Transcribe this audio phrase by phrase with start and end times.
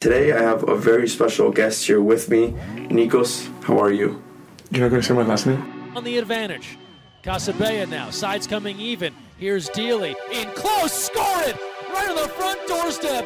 [0.00, 2.52] Today I have a very special guest here with me.
[2.86, 4.22] Nikos, how are you?
[4.70, 5.92] You're not going to say my last name?
[5.96, 6.78] On the advantage.
[7.24, 8.08] Casabella now.
[8.10, 9.12] Sides coming even.
[9.38, 10.14] Here's Dealey.
[10.30, 10.92] In close.
[10.92, 11.56] Score it!
[11.92, 13.24] Right on the front doorstep.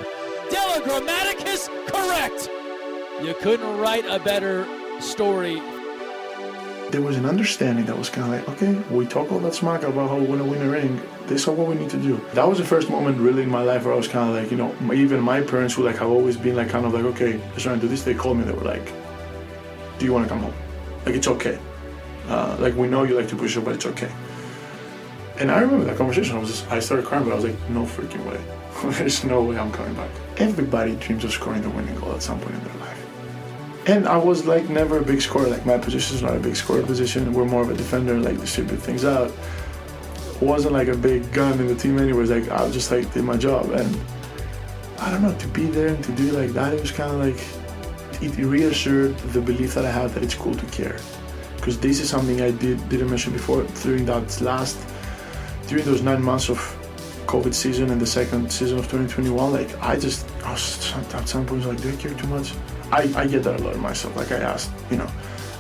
[0.49, 2.49] Delagrammatikas correct.
[3.23, 4.67] You couldn't write a better
[4.99, 5.61] story.
[6.93, 9.83] There was an understanding that was kind of like, okay, we talk all that smack
[9.83, 11.01] about how we want to win a ring.
[11.27, 12.21] This is what we need to do.
[12.35, 14.51] That was the first moment really in my life where I was kind of like,
[14.51, 17.39] you know, even my parents who like have always been like kind of like, okay,
[17.53, 18.03] let's try and do this.
[18.03, 18.45] They called me.
[18.45, 18.93] They were like,
[19.99, 20.53] do you want to come home?
[21.07, 21.59] Like it's okay.
[22.29, 24.13] Uh, like we know you like to push it, but it's okay.
[25.39, 26.37] And I remember that conversation.
[26.37, 28.93] I was just, I started crying, but I was like, no freaking way.
[28.99, 30.11] There's no way I'm coming back.
[30.37, 32.92] Everybody dreams of scoring the winning goal at some point in their life.
[33.87, 35.49] And I was like never a big scorer.
[35.49, 37.33] Like my position is not a big scorer position.
[37.33, 39.33] We're more of a defender, like distribute things out.
[40.41, 42.31] Wasn't like a big gun in the team anyways.
[42.31, 44.01] Like I just like did my job, and
[44.99, 46.73] I don't know to be there and to do like that.
[46.73, 47.41] It was kind of like
[48.23, 50.99] it reassured the belief that I had that it's cool to care.
[51.57, 54.79] Because this is something I did didn't mention before during that last
[55.67, 56.59] during those nine months of
[57.27, 59.53] COVID season and the second season of 2021.
[59.53, 62.53] Like I just I was at some point like, do I care too much?
[62.93, 64.15] I, I get that a lot of myself.
[64.17, 65.09] Like I asked, you know,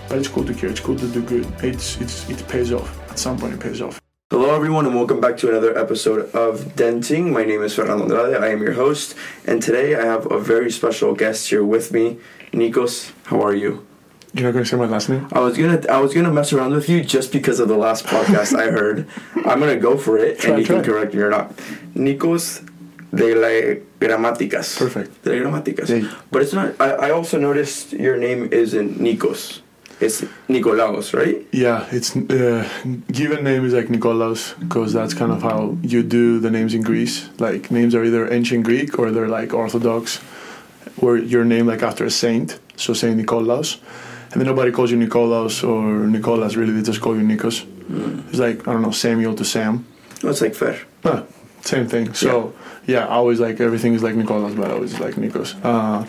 [0.08, 0.68] but it's cool to care.
[0.68, 1.46] It's cool to do good.
[1.62, 2.98] It's it's it pays off.
[3.10, 4.00] At some point, it pays off.
[4.30, 7.32] Hello, everyone, and welcome back to another episode of Denting.
[7.32, 8.42] My name is Fernando Andrade.
[8.42, 9.14] I am your host,
[9.46, 12.18] and today I have a very special guest here with me,
[12.52, 13.12] Nikos.
[13.24, 13.86] How are you?
[14.34, 15.26] You're not gonna say my last name?
[15.32, 18.04] I was gonna I was gonna mess around with you just because of the last
[18.06, 19.06] podcast I heard.
[19.46, 20.76] I'm gonna go for it, Try, and you try.
[20.76, 21.56] can correct me or not.
[21.94, 22.66] Nikos
[23.14, 24.78] de la Gramáticas.
[24.78, 25.22] Perfect.
[25.24, 25.88] Delagrammatikas.
[25.88, 26.10] Yeah.
[26.30, 26.74] But it's not.
[26.80, 29.60] I, I also noticed your name isn't Nikos.
[30.00, 31.46] It's Nikolaos, right?
[31.52, 32.68] Yeah, it's uh,
[33.12, 36.82] given name is like Nikolaos because that's kind of how you do the names in
[36.82, 37.28] Greece.
[37.38, 40.16] Like names are either ancient Greek or they're like Orthodox,
[40.96, 42.58] where your name like after a saint.
[42.76, 43.78] So Saint Nikolaos,
[44.32, 46.56] and then nobody calls you Nikolaos or Nicolas.
[46.56, 47.64] Really, they just call you Nikos.
[48.30, 49.86] It's like I don't know Samuel to Sam.
[50.24, 50.80] It's like fair.
[51.04, 51.22] Ah,
[51.60, 52.12] same thing.
[52.14, 55.54] So yeah, I always like everything is like Nicolas, but I always like Nikos.
[55.64, 56.04] Uh,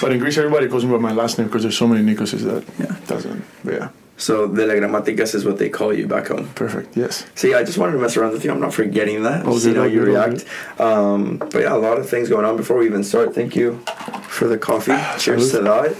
[0.00, 2.42] but in Greece, everybody calls me by my last name because there's so many Nikoses
[2.42, 2.96] that Yeah.
[3.06, 3.44] doesn't.
[3.64, 6.48] But yeah, So Delagrammatikas is what they call you back home.
[6.54, 6.96] perfect.
[6.96, 7.24] Yes.
[7.34, 8.50] See, I just wanted to mess around with you.
[8.52, 9.46] I'm not forgetting that.
[9.46, 10.44] Oh, See good, how you react.
[10.80, 12.56] Um, but yeah, a lot of things going on.
[12.56, 13.80] Before we even start, thank you
[14.28, 14.96] for the coffee.
[15.18, 15.94] Cheers to that.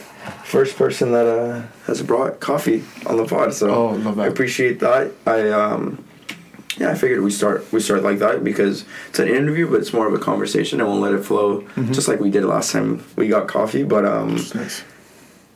[0.45, 3.53] First person that uh, has brought coffee on the pod.
[3.55, 4.23] So Oh, love that.
[4.23, 5.11] I appreciate that.
[5.27, 6.03] I um,
[6.79, 9.93] yeah, I figured we start we start like that because it's an interview, but it's
[9.93, 10.81] more of a conversation.
[10.81, 11.93] I won't let it flow Mm-hmm.
[11.93, 13.83] just like we did last time we got coffee.
[13.85, 14.83] But um, nice.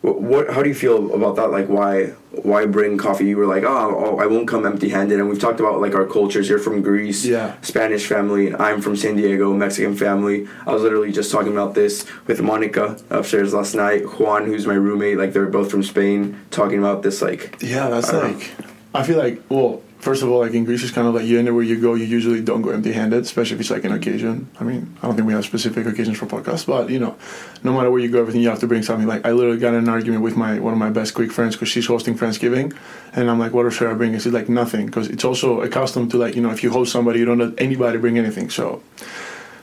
[0.02, 3.46] what, what how do you feel about that like why why bring coffee you were
[3.46, 6.48] like oh, oh i won't come empty handed and we've talked about like our cultures
[6.48, 7.56] you're from greece Yeah.
[7.62, 12.06] spanish family i'm from san diego mexican family i was literally just talking about this
[12.28, 16.78] with monica upstairs last night juan who's my roommate like they're both from spain talking
[16.78, 18.52] about this like Yeah, that's like.
[18.94, 21.38] I feel like well, first of all, like in Greece, it's kind of like you
[21.38, 24.00] anywhere you go, you usually don't go empty-handed, especially if it's like an mm-hmm.
[24.00, 24.48] occasion.
[24.60, 27.16] I mean, I don't think we have specific occasions for podcasts, but you know,
[27.62, 29.06] no matter where you go, everything you have to bring something.
[29.06, 31.56] Like I literally got in an argument with my one of my best Greek friends
[31.56, 32.72] because she's hosting Thanksgiving,
[33.12, 34.12] and I'm like, what should I bring?
[34.14, 36.92] And she's like, nothing, because it's also accustomed to like you know, if you host
[36.92, 38.50] somebody, you don't let anybody bring anything.
[38.50, 38.82] So,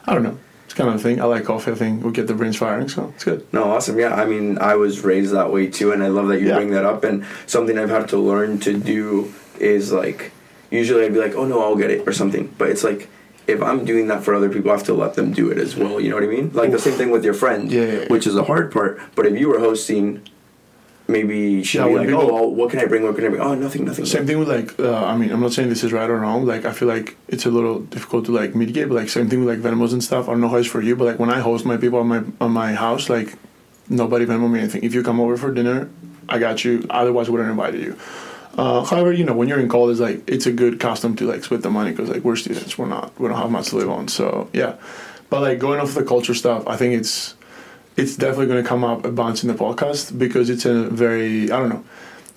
[0.06, 0.38] I don't know.
[0.66, 1.22] It's kind of a thing.
[1.22, 1.72] I like coffee.
[1.72, 3.48] I think we get the brains firing, so it's good.
[3.54, 3.98] No, awesome.
[3.98, 6.56] Yeah, I mean, I was raised that way too, and I love that you Yeah.
[6.56, 7.04] bring that up.
[7.04, 10.32] And something I've had to learn to do is like,
[10.72, 12.54] usually I'd be like, oh no, I'll get it or something.
[12.58, 13.10] But it's like,
[13.48, 15.76] if I'm doing that for other people, I have to let them do it as
[15.76, 16.00] well.
[16.00, 16.52] You know what I mean?
[16.54, 18.08] Like the same thing with your friend, Yeah, yeah, yeah.
[18.08, 19.00] which is the hard part.
[19.16, 20.22] But if you were hosting,
[21.08, 23.04] maybe she'd Yeah, be like, people- oh, well, what can I bring?
[23.04, 23.42] What can I bring?
[23.42, 24.06] Oh, nothing, nothing.
[24.06, 26.46] Same thing with like, uh, I mean, I'm not saying this is right or wrong.
[26.48, 28.88] Like, I feel like it's a little difficult to like mitigate.
[28.90, 30.28] But like, same thing with like Venmos and stuff.
[30.28, 32.08] I don't know how it's for you, but like when I host my people on
[32.08, 33.36] my on my house, like
[33.90, 34.84] nobody Venmo me anything.
[34.84, 35.88] If you come over for dinner,
[36.28, 36.88] I got you.
[36.90, 37.96] Otherwise, I wouldn't invite you.
[38.58, 41.44] Uh, however, you know, when you're in college, like it's a good custom to like
[41.44, 43.90] split the money because like we're students, we're not, we don't have much to live
[43.90, 44.08] on.
[44.08, 44.76] So yeah,
[45.30, 47.36] but like going off the culture stuff, I think it's
[47.98, 51.52] it's definitely going to come up a bunch in the podcast because it's a very
[51.52, 51.84] I don't know.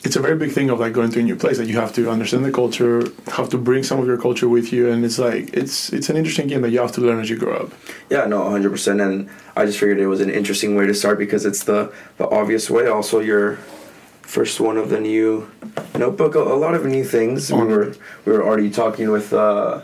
[0.04, 1.58] It's a very big thing of like going to a new place.
[1.58, 4.72] Like you have to understand the culture, have to bring some of your culture with
[4.72, 7.30] you, and it's like it's it's an interesting game that you have to learn as
[7.30, 7.72] you grow up.
[8.08, 9.02] Yeah, no, 100%.
[9.02, 12.28] And I just figured it was an interesting way to start because it's the, the
[12.28, 12.86] obvious way.
[12.86, 13.58] Also, your
[14.28, 15.50] first one of the new
[15.96, 17.50] notebook, a, lot of new things.
[17.50, 17.94] We were,
[18.26, 19.80] we were already talking with uh,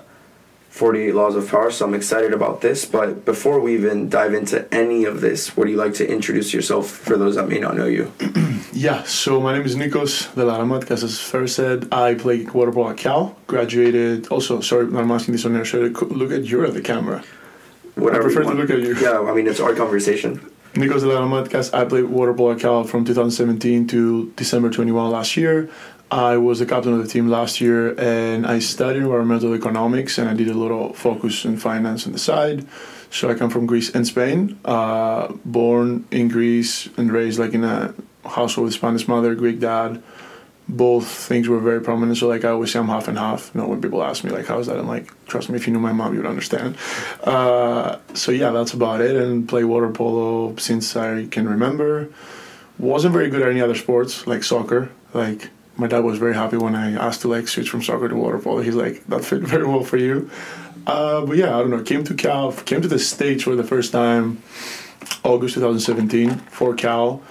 [0.69, 2.85] 48 Laws of Power, so I'm excited about this.
[2.85, 6.91] But before we even dive into any of this, would you like to introduce yourself
[6.91, 8.13] for those that may not know you?
[8.77, 11.87] Yeah, so my name is Nikos de la Ramat, as first said.
[11.93, 13.37] I play water polo at Cal.
[13.47, 14.27] Graduated.
[14.33, 15.65] Also, sorry, I'm asking this on air.
[15.65, 17.23] Should I look at you or the camera?
[17.95, 18.97] Whatever I prefer to look at you.
[18.97, 20.41] Yeah, I mean, it's our conversation.
[20.75, 21.73] Nikos Delagrammatikas.
[21.73, 25.71] I played water polo at Cal from 2017 to December 21 last year.
[26.11, 30.29] I was the captain of the team last year, and I studied environmental economics, and
[30.29, 32.67] I did a little focus in finance on the side.
[33.09, 34.59] So I come from Greece and Spain.
[34.65, 37.95] Uh, born in Greece and raised like in a
[38.25, 40.03] household with Spanish mother, Greek dad.
[40.69, 42.17] Both things were very prominent.
[42.19, 43.51] So like I always say I'm half and half.
[43.55, 45.73] You know, when people ask me like how's that, I'm like, trust me, if you
[45.73, 46.77] knew my mom, you would understand.
[47.23, 49.15] Uh, so yeah, that's about it.
[49.15, 52.09] And play water polo since I can remember.
[52.79, 54.91] Wasn't very good at any other sports like soccer.
[55.13, 58.17] Like my dad was very happy when I asked to like switch from soccer to
[58.17, 58.63] water polo.
[58.63, 60.31] He's like, that fit very well for you.
[60.87, 61.83] Uh, but yeah, I don't know.
[61.83, 64.43] Came to Cal, came to the States for the first time
[65.23, 67.23] August 2017 for Cal.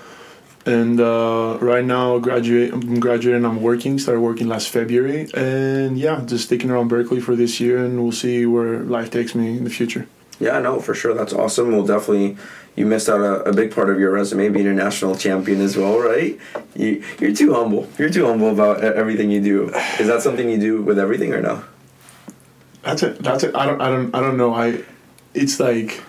[0.65, 3.45] And uh, right now, graduate, I'm graduating.
[3.45, 3.99] I'm working.
[3.99, 8.13] Started working last February, and yeah, just sticking around Berkeley for this year, and we'll
[8.13, 10.07] see where life takes me in the future.
[10.39, 11.13] Yeah, no, for sure.
[11.13, 11.71] That's awesome.
[11.71, 12.37] we'll definitely,
[12.75, 15.75] you missed out a, a big part of your resume being a national champion as
[15.75, 16.39] well, right?
[16.75, 17.87] You, you're too humble.
[17.97, 19.69] You're too humble about everything you do.
[19.99, 21.63] Is that something you do with everything or no?
[22.83, 23.19] That's it.
[23.19, 23.55] That's it.
[23.55, 23.81] I don't.
[23.81, 24.15] I don't.
[24.15, 24.53] I don't know.
[24.53, 24.83] I.
[25.33, 26.01] It's like.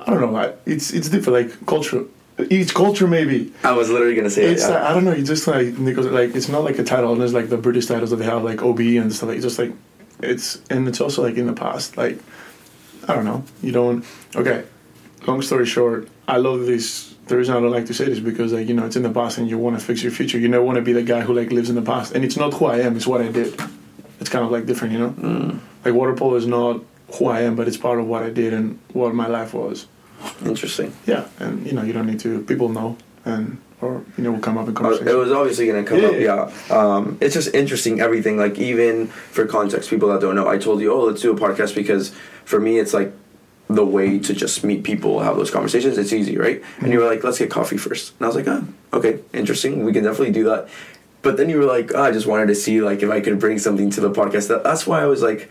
[0.00, 0.36] I don't know.
[0.36, 1.50] I, it's it's different.
[1.50, 2.04] Like culture.
[2.50, 3.52] Each culture, maybe.
[3.64, 4.44] I was literally gonna say.
[4.44, 4.78] It's that, yeah.
[4.80, 5.14] like, I don't know.
[5.14, 7.12] You just like because like it's not like a title.
[7.12, 9.28] And there's like the British titles that they have like OB and stuff.
[9.28, 9.72] Like it's just like
[10.20, 11.96] it's and it's also like in the past.
[11.96, 12.18] Like
[13.08, 13.44] I don't know.
[13.62, 14.04] You don't.
[14.36, 14.64] Okay.
[15.26, 17.14] Long story short, I love this.
[17.26, 19.10] The reason I don't like to say this because like you know it's in the
[19.10, 20.38] past and you want to fix your future.
[20.38, 22.14] You never want to be the guy who like lives in the past.
[22.14, 22.96] And it's not who I am.
[22.96, 23.60] It's what I did.
[24.20, 25.10] It's kind of like different, you know.
[25.10, 25.58] Mm.
[25.84, 26.82] Like water polo is not
[27.14, 29.86] who I am, but it's part of what I did and what my life was.
[30.44, 30.92] Interesting.
[31.06, 32.42] Yeah, and you know you don't need to.
[32.44, 35.08] People know, and or you know will come up in Uh, conversation.
[35.08, 36.08] It was obviously going to come Yeah.
[36.34, 36.76] up, yeah.
[36.76, 38.36] Um, it's just interesting, everything.
[38.36, 41.38] Like, even for context, people that don't know, I told you, oh, let's do a
[41.38, 42.12] podcast because
[42.44, 43.12] for me, it's like
[43.68, 45.98] the way to just meet people, have those conversations.
[45.98, 46.62] It's easy, right?
[46.80, 48.14] And you were like, let's get coffee first.
[48.18, 48.64] And I was like, oh,
[48.94, 49.84] okay, interesting.
[49.84, 50.68] We can definitely do that.
[51.20, 53.38] But then you were like, oh, I just wanted to see like if I could
[53.38, 54.48] bring something to the podcast.
[54.48, 55.50] That, that's why I was like,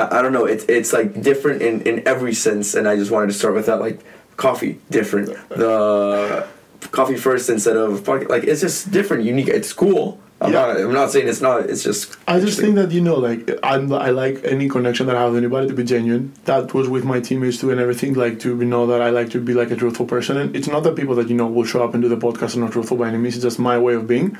[0.00, 0.46] I, I don't know.
[0.46, 3.66] It's it's like different in in every sense, and I just wanted to start with
[3.66, 3.80] that.
[3.80, 4.00] Like
[4.36, 5.28] coffee, different.
[5.50, 6.46] The
[6.90, 8.06] coffee first instead of.
[8.08, 9.48] Like it's just different, unique.
[9.48, 10.18] It's cool.
[10.42, 10.60] I'm Yeah.
[10.68, 10.76] not.
[10.80, 11.68] I'm not saying it's not.
[11.68, 12.16] It's just.
[12.26, 15.32] I just think that you know, like I'm, I like any connection that I have
[15.32, 16.32] with anybody to be genuine.
[16.46, 18.14] That was with my teammates too, and everything.
[18.14, 20.66] Like to be know that I like to be like a truthful person, and it's
[20.68, 22.72] not that people that you know will show up and do the podcast are not
[22.72, 23.34] truthful by any means.
[23.36, 24.38] It's just my way of being,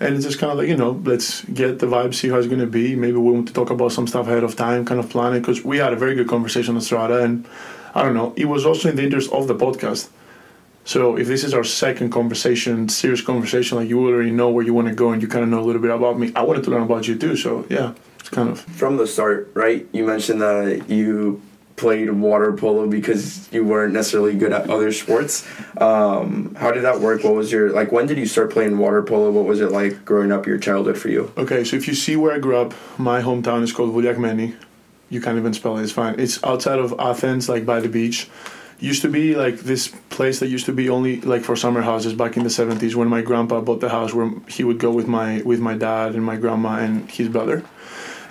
[0.00, 2.48] and it's just kind of like you know, let's get the vibe, see how it's
[2.48, 2.94] gonna be.
[2.94, 5.64] Maybe we want to talk about some stuff ahead of time, kind of planning because
[5.64, 7.46] we had a very good conversation on Strada, and
[7.94, 10.08] I don't know, it was also in the interest of the podcast.
[10.84, 14.72] So if this is our second conversation, serious conversation, like you already know where you
[14.72, 16.64] want to go and you kind of know a little bit about me, I wanted
[16.64, 17.36] to learn about you too.
[17.36, 19.86] So yeah, it's kind of From the start, right?
[19.92, 21.42] You mentioned that you
[21.78, 25.46] played water polo because you weren't necessarily good at other sports.
[25.78, 27.24] Um, how did that work?
[27.24, 27.92] What was your like?
[27.92, 29.30] When did you start playing water polo?
[29.30, 30.46] What was it like growing up?
[30.46, 31.32] Your childhood for you?
[31.36, 31.64] okay.
[31.64, 34.56] So if you see where I grew up, my hometown is called Vouliagmeni.
[35.10, 35.84] You can't even spell it.
[35.84, 36.20] It's fine.
[36.20, 38.28] It's outside of Athens, like by the beach.
[38.80, 42.12] Used to be like this place that used to be only like for summer houses
[42.12, 45.08] back in the seventies when my grandpa bought the house where he would go with
[45.08, 47.64] my with my dad and my grandma and his brother,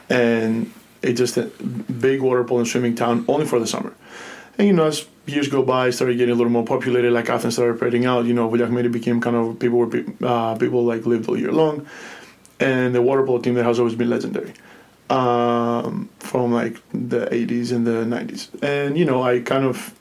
[0.09, 0.71] and
[1.07, 3.93] it just a big water polo and swimming town only for the summer.
[4.57, 7.11] And you know, as years go by, it started getting a little more populated.
[7.11, 8.25] Like Athens started spreading out.
[8.25, 11.87] You know, Vouliagmeni became kind of people where uh, people like lived all year long,
[12.59, 14.53] and the water polo team there has always been legendary
[15.09, 18.49] um, from like the 80s and the 90s.
[18.61, 19.93] And you know, I kind of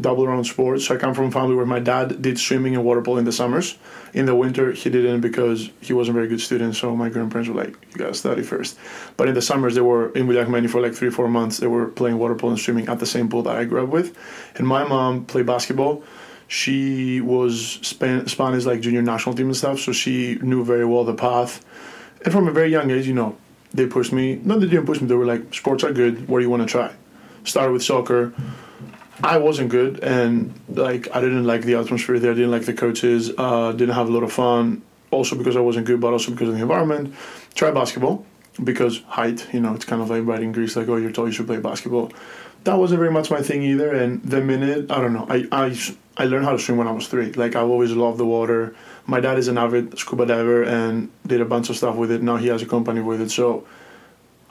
[0.00, 0.86] double around sports.
[0.86, 3.24] So I come from a family where my dad did swimming and water polo in
[3.24, 3.76] the summers.
[4.14, 6.76] In the winter, he didn't because he wasn't a very good student.
[6.76, 8.78] So my grandparents were like, "You gotta study first.
[9.16, 11.58] But in the summers, they were in Vouliagmeni for like three, four months.
[11.58, 13.90] They were playing water polo and swimming at the same pool that I grew up
[13.90, 14.16] with.
[14.56, 16.02] And my mom played basketball.
[16.48, 19.78] She was Span- Spanish like junior national team and stuff.
[19.80, 21.64] So she knew very well the path.
[22.24, 23.36] And from a very young age, you know,
[23.74, 24.40] they pushed me.
[24.44, 25.08] No, they didn't push me.
[25.08, 26.28] They were like, "Sports are good.
[26.28, 26.90] What do you want to try?"
[27.44, 28.32] Started with soccer.
[29.22, 32.32] I wasn't good, and like I didn't like the atmosphere there.
[32.32, 33.30] I didn't like the coaches.
[33.36, 34.82] Uh, didn't have a lot of fun.
[35.10, 37.14] Also because I wasn't good, but also because of the environment.
[37.54, 38.24] Try basketball
[38.64, 39.46] because height.
[39.52, 41.46] You know, it's kind of like right in Greece, like oh, you're told you should
[41.46, 42.12] play basketball.
[42.64, 43.92] That wasn't very much my thing either.
[43.94, 45.78] And the minute I don't know, I I
[46.16, 47.32] I learned how to swim when I was three.
[47.32, 48.74] Like I've always loved the water.
[49.06, 52.22] My dad is an avid scuba diver and did a bunch of stuff with it.
[52.22, 53.66] Now he has a company with it, so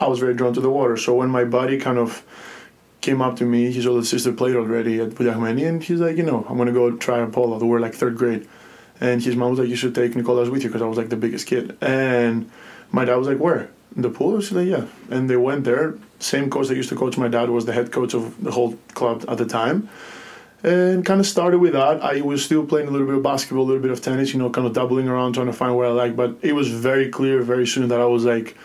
[0.00, 0.96] I was very drawn to the water.
[0.96, 2.24] So when my body kind of
[3.02, 6.22] came up to me, his older sister played already at Vouliagmeni, and he's like, you
[6.22, 7.58] know, I'm gonna go try a polo.
[7.58, 8.48] We were like third grade,
[9.00, 11.10] and his mom was like, you should take Nicolas with you because I was like
[11.10, 11.76] the biggest kid.
[11.82, 12.50] And
[12.90, 13.68] my dad was like, where?
[13.94, 14.40] The pool?
[14.40, 14.86] She's like, yeah.
[15.10, 15.98] And they went there.
[16.18, 18.78] Same coach that used to coach my dad was the head coach of the whole
[18.94, 19.88] club at the time.
[20.62, 22.02] and kind of started with that.
[22.02, 24.38] I was still playing a little bit of basketball, a little bit of tennis, you
[24.38, 26.14] know, kind of doubling around, trying to find where I like.
[26.16, 28.56] But it was very clear very soon that I was like,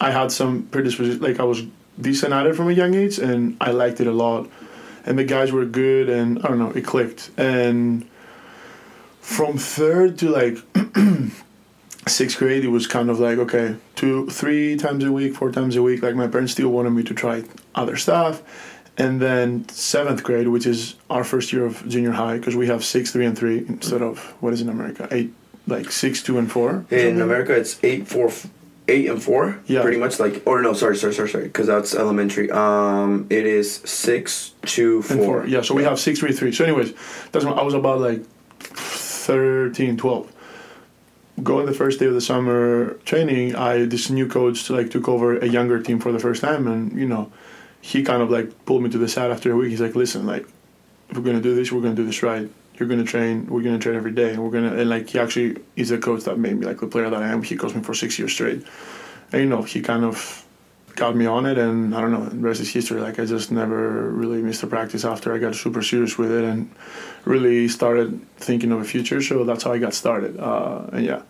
[0.00, 1.62] I had some predisposition, like I was
[2.00, 4.48] decent at it from a young age, and I liked it a lot.
[5.06, 7.30] And the guys were good, and I don't know, it clicked.
[7.36, 8.06] And
[9.20, 10.58] from third to like
[12.06, 15.76] sixth grade, it was kind of like okay, two, three times a week, four times
[15.76, 16.02] a week.
[16.02, 17.44] Like my parents still wanted me to try
[17.74, 18.42] other stuff
[19.00, 22.84] and then seventh grade, which is our first year of junior high, because we have
[22.84, 25.32] six, three, and three instead of what is in America, eight,
[25.66, 26.84] like six, two, and four.
[26.90, 28.30] In America, it's eight, four,
[28.90, 29.58] eight, and four.
[29.66, 29.82] Yeah.
[29.82, 32.50] Pretty much like, or no, sorry, sorry, sorry, sorry, because that's elementary.
[32.50, 35.16] Um, it is six, two, four.
[35.16, 35.46] Four.
[35.46, 36.52] Yeah, so we have six, three, three.
[36.52, 36.92] So, anyways,
[37.32, 38.22] that's when I was about like
[38.60, 40.32] 13, 12.
[41.42, 45.38] Going the first day of the summer training, I this new coach like took over
[45.38, 47.32] a younger team for the first time, and you know
[47.80, 49.70] he kind of like pulled me to the side after a week.
[49.70, 50.46] He's like, "Listen, like,
[51.08, 52.50] if we're gonna do this, we're gonna do this right.
[52.80, 53.46] You're gonna train.
[53.46, 56.38] We're gonna train every day, we're gonna." And like, he actually is a coach that
[56.38, 57.42] made me like the player that I am.
[57.42, 58.64] He coached me for six years straight,
[59.32, 60.46] and you know, he kind of
[60.96, 62.24] got me on it, and I don't know.
[62.24, 63.00] The rest is history.
[63.00, 66.44] Like, I just never really missed a practice after I got super serious with it,
[66.44, 66.70] and
[67.24, 69.20] really started thinking of a future.
[69.22, 70.40] So that's how I got started.
[70.40, 71.22] Uh, and yeah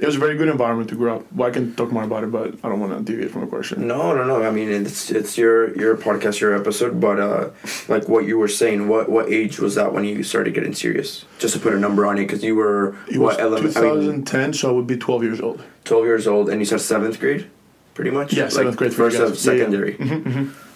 [0.00, 1.32] it was a very good environment to grow up.
[1.32, 3.46] Well, I can talk more about it, but I don't want to deviate from the
[3.48, 3.86] question.
[3.86, 4.42] No, no, no.
[4.42, 7.00] I mean, it's it's your your podcast, your episode.
[7.00, 7.50] But uh,
[7.88, 11.24] like what you were saying, what what age was that when you started getting serious?
[11.38, 14.44] Just to put a number on it, because you were it what was 2010, I
[14.44, 15.64] mean, so I would be 12 years old.
[15.84, 17.50] 12 years old, and you said seventh grade,
[17.94, 18.32] pretty much.
[18.32, 18.94] Yeah, seventh like grade.
[18.94, 19.96] First of secondary.
[19.98, 20.12] Yeah, yeah.
[20.12, 20.67] Mm-hmm, mm-hmm.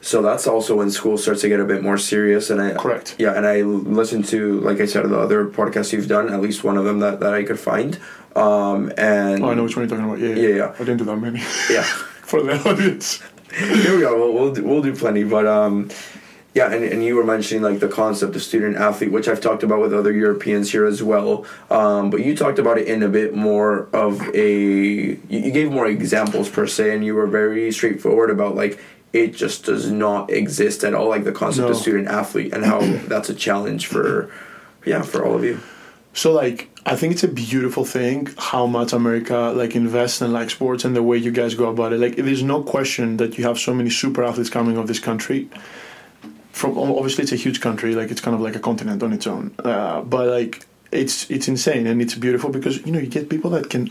[0.00, 3.16] So that's also when school starts to get a bit more serious, and I correct.
[3.18, 6.62] Yeah, and I listened to, like I said, the other podcasts you've done, at least
[6.62, 7.98] one of them that, that I could find.
[8.36, 10.20] Um, and oh, I know which one you're talking about.
[10.20, 10.56] Yeah, yeah, yeah.
[10.56, 10.74] yeah.
[10.74, 11.40] I didn't do that many.
[11.68, 11.82] Yeah,
[12.22, 13.22] for the audience.
[13.52, 14.16] Here we go.
[14.16, 15.90] We'll we'll do, we'll do plenty, but um,
[16.54, 19.62] yeah, and, and you were mentioning like the concept of student athlete, which I've talked
[19.62, 21.46] about with other Europeans here as well.
[21.70, 24.52] Um, but you talked about it in a bit more of a.
[24.52, 28.80] You, you gave more examples per se, and you were very straightforward about like
[29.12, 31.72] it just does not exist at all, like the concept No.
[31.72, 34.30] of student athlete, and how that's a challenge for,
[34.84, 35.60] yeah, for all of you.
[36.14, 40.50] So like I think it's a beautiful thing how much America like invests in like
[40.50, 42.00] sports and the way you guys go about it.
[42.00, 45.48] Like there's no question that you have so many super athletes coming of this country.
[46.52, 49.26] From obviously it's a huge country, like it's kind of like a continent on its
[49.28, 49.54] own.
[49.62, 53.50] Uh, but like it's it's insane and it's beautiful because you know you get people
[53.50, 53.90] that can.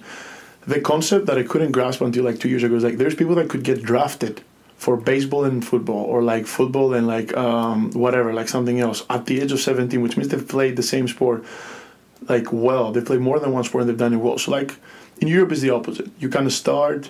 [0.65, 3.35] The concept that I couldn't grasp until like two years ago is like there's people
[3.35, 4.41] that could get drafted
[4.77, 9.25] for baseball and football or like football and like um, whatever like something else at
[9.25, 11.43] the age of 17 which means they've played the same sport
[12.29, 14.37] like well they play more than one sport and they've done it well.
[14.37, 14.75] So like
[15.19, 16.09] in europe is the opposite.
[16.19, 17.09] You kind of start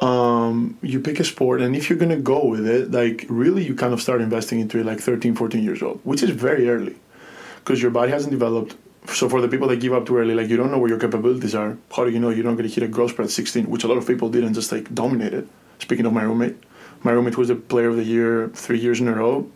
[0.00, 3.64] um, you pick a sport and if you're going to go with it like really
[3.64, 6.68] you kind of start investing into it like 13 14 years old which is very
[6.68, 6.96] early
[7.58, 8.76] because your body hasn't developed.
[9.08, 10.98] So for the people that give up too early like you don't know where your
[10.98, 11.78] capabilities are.
[11.94, 12.30] How do you know?
[12.30, 14.28] You're not going to hit a growth spurt at 16 which a lot of people
[14.28, 16.56] did and just like dominated speaking of my roommate
[17.02, 19.46] my roommate was the player of the year three years in a row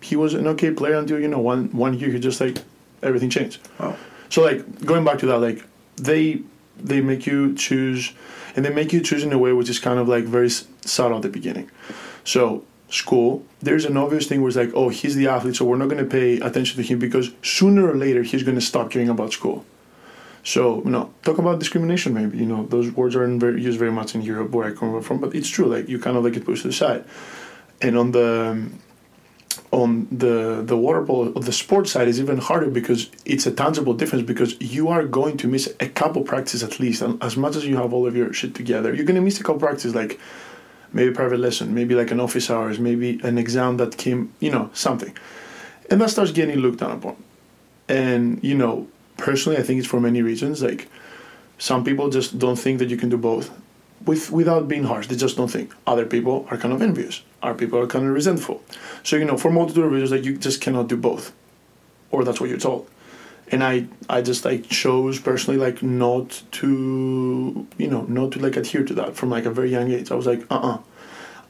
[0.00, 2.58] he was an okay player until you know one one year he just like
[3.02, 3.96] everything changed Wow.
[4.28, 5.64] so like going back to that, like
[5.96, 6.40] they
[6.78, 8.12] they make you choose,
[8.56, 11.16] and they make you choose in a way which is kind of like very subtle
[11.18, 11.70] at the beginning.
[12.24, 15.76] So school, there's an obvious thing where it's like, oh, he's the athlete, so we're
[15.76, 18.90] not going to pay attention to him because sooner or later he's going to stop
[18.90, 19.66] caring about school.
[20.42, 22.14] So you know, talk about discrimination.
[22.14, 25.00] Maybe you know those words aren't very, used very much in Europe where I come
[25.02, 25.66] from, but it's true.
[25.66, 27.04] Like you kind of like get pushed to the side,
[27.82, 28.70] and on the
[29.72, 33.94] on the the water polo the sports side is even harder because it's a tangible
[33.94, 37.56] difference because you are going to miss a couple practices at least and as much
[37.56, 39.94] as you have all of your shit together you're going to miss a couple practices
[39.94, 40.18] like
[40.92, 44.68] maybe private lesson maybe like an office hours maybe an exam that came you know
[44.72, 45.16] something
[45.88, 47.16] and that starts getting looked down upon
[47.88, 48.88] and you know
[49.20, 50.62] personally i think it's for many reasons.
[50.62, 50.88] Like
[51.58, 53.50] some people just don't think that you can do both
[54.04, 55.06] with without being harsh.
[55.06, 55.74] They just don't think.
[55.86, 57.22] Other people are kind of envious.
[57.42, 58.62] Other people are kind of resentful.
[59.02, 61.32] So you know for multitude of reasons like you just cannot do both.
[62.10, 62.88] Or that's what you're told.
[63.52, 68.56] And i i just like chose personally like not to you know not to like
[68.56, 70.10] adhere to that from like a very young age.
[70.10, 70.78] I was like uh-uh.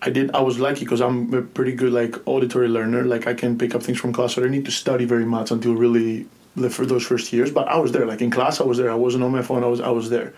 [0.02, 3.04] I did i was lucky because i'm a pretty good like auditory learner.
[3.04, 5.26] Like i can pick up things from class so i didn't need to study very
[5.26, 6.26] much until really
[6.71, 8.95] for those first years but i was there like in class i was there i
[8.95, 10.33] wasn't on my phone i was i was there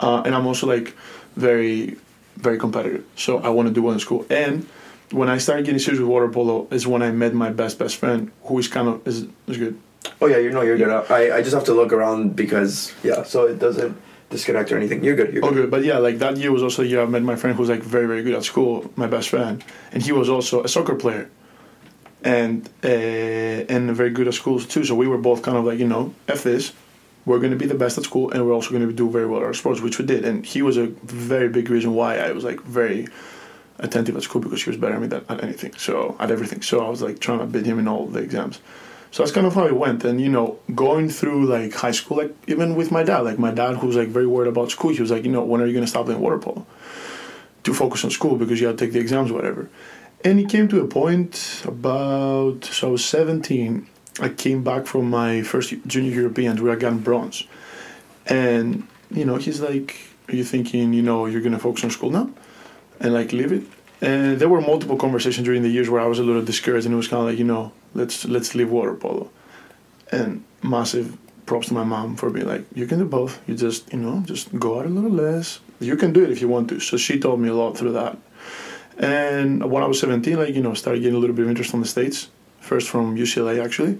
[0.00, 0.94] uh, and i'm also like
[1.36, 1.96] very
[2.36, 4.66] very competitive so i want to do well in school and
[5.10, 7.96] when i started getting serious with water polo is when i met my best best
[7.96, 9.78] friend who is kind of is, is good
[10.20, 10.90] Oh yeah, you know you're good.
[11.10, 13.96] I, I just have to look around because yeah, so it doesn't
[14.30, 15.04] disconnect or anything.
[15.04, 15.32] You're good.
[15.32, 15.48] You're good.
[15.48, 15.62] Oh, good.
[15.62, 15.70] good.
[15.70, 17.82] But yeah, like that year was also the year I met my friend who's like
[17.82, 19.62] very, very good at school, my best friend.
[19.92, 21.30] And he was also a soccer player.
[22.24, 24.84] And uh, and very good at schools too.
[24.84, 26.72] So we were both kind of like you know, f this,
[27.24, 29.26] we're going to be the best at school, and we're also going to do very
[29.26, 30.24] well at our sports, which we did.
[30.24, 33.08] And he was a very big reason why I was like very
[33.78, 36.62] attentive at school because he was better than me than, at anything, so at everything.
[36.62, 38.60] So I was like trying to beat him in all the exams.
[39.12, 40.04] So that's kind of how it went.
[40.04, 43.50] And you know, going through like high school, like even with my dad, like my
[43.50, 45.72] dad who's like very worried about school, he was like, you know, when are you
[45.72, 46.66] going to stop playing water polo?
[47.64, 49.68] To focus on school because you have to take the exams, whatever.
[50.24, 53.86] And it came to a point about so I was 17.
[54.20, 57.44] I came back from my first junior Europeans where I got bronze,
[58.26, 59.96] and you know he's like,
[60.28, 62.30] "Are you thinking you know you're gonna focus on school now,
[63.00, 63.64] and like leave it?"
[64.00, 66.94] And there were multiple conversations during the years where I was a little discouraged, and
[66.94, 69.30] it was kind of like, you know, let's let's leave water polo,
[70.12, 73.40] and massive props to my mom for being like, you can do both.
[73.48, 75.60] You just you know just go out a little less.
[75.80, 76.80] You can do it if you want to.
[76.80, 78.18] So she taught me a lot through that.
[78.98, 81.70] And when I was 17, like, you know, started getting a little bit of interest
[81.70, 82.28] from the States,
[82.60, 83.98] first from UCLA actually.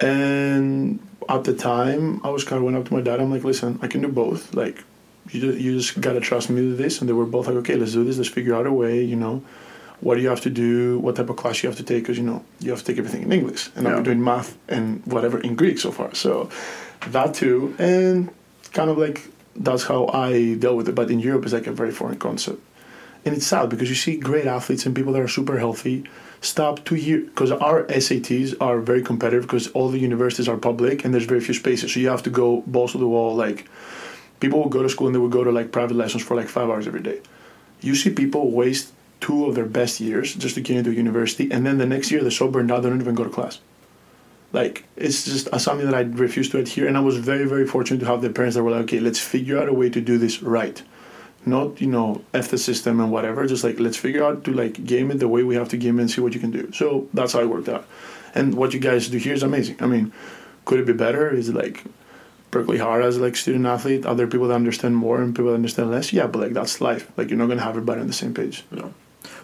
[0.00, 3.20] And at the time, I was kind of went up to my dad.
[3.20, 4.54] I'm like, listen, I can do both.
[4.54, 4.82] Like,
[5.30, 7.00] you just, you just gotta trust me with this.
[7.00, 8.16] And they were both like, okay, let's do this.
[8.16, 9.02] Let's figure out a way.
[9.02, 9.42] You know,
[10.00, 10.98] what do you have to do?
[10.98, 12.04] What type of class you have to take?
[12.04, 13.96] Because you know, you have to take everything in English, and yeah.
[13.96, 16.14] I'm doing math and whatever in Greek so far.
[16.14, 16.50] So
[17.08, 18.30] that too, and
[18.72, 19.22] kind of like
[19.54, 20.94] that's how I dealt with it.
[20.94, 22.60] But in Europe, it's like a very foreign concept
[23.26, 26.04] and it's sad because you see great athletes and people that are super healthy
[26.40, 31.04] stop two years because our SATs are very competitive because all the universities are public
[31.04, 33.34] and there's very few spaces, so you have to go balls to the wall.
[33.34, 33.68] Like
[34.40, 36.48] people will go to school and they will go to like private lessons for like
[36.48, 37.20] five hours every day.
[37.80, 41.50] You see people waste two of their best years just to get into a university,
[41.50, 43.58] and then the next year they're so burned out they don't even go to class.
[44.52, 47.66] Like it's just uh, something that I refuse to adhere, and I was very very
[47.66, 50.00] fortunate to have the parents that were like, okay, let's figure out a way to
[50.00, 50.80] do this right
[51.46, 54.84] not you know f the system and whatever just like let's figure out to like
[54.84, 56.70] game it the way we have to game it and see what you can do.
[56.72, 57.86] So that's how it worked out.
[58.34, 59.76] And what you guys do here is amazing.
[59.80, 60.12] I mean
[60.64, 61.32] could it be better?
[61.32, 61.84] Is it like
[62.50, 65.90] Berkeley hard as like student athlete other people that understand more and people that understand
[65.90, 66.12] less?
[66.12, 67.10] Yeah but like that's life.
[67.16, 68.64] Like you're not gonna have everybody on the same page.
[68.70, 68.92] No.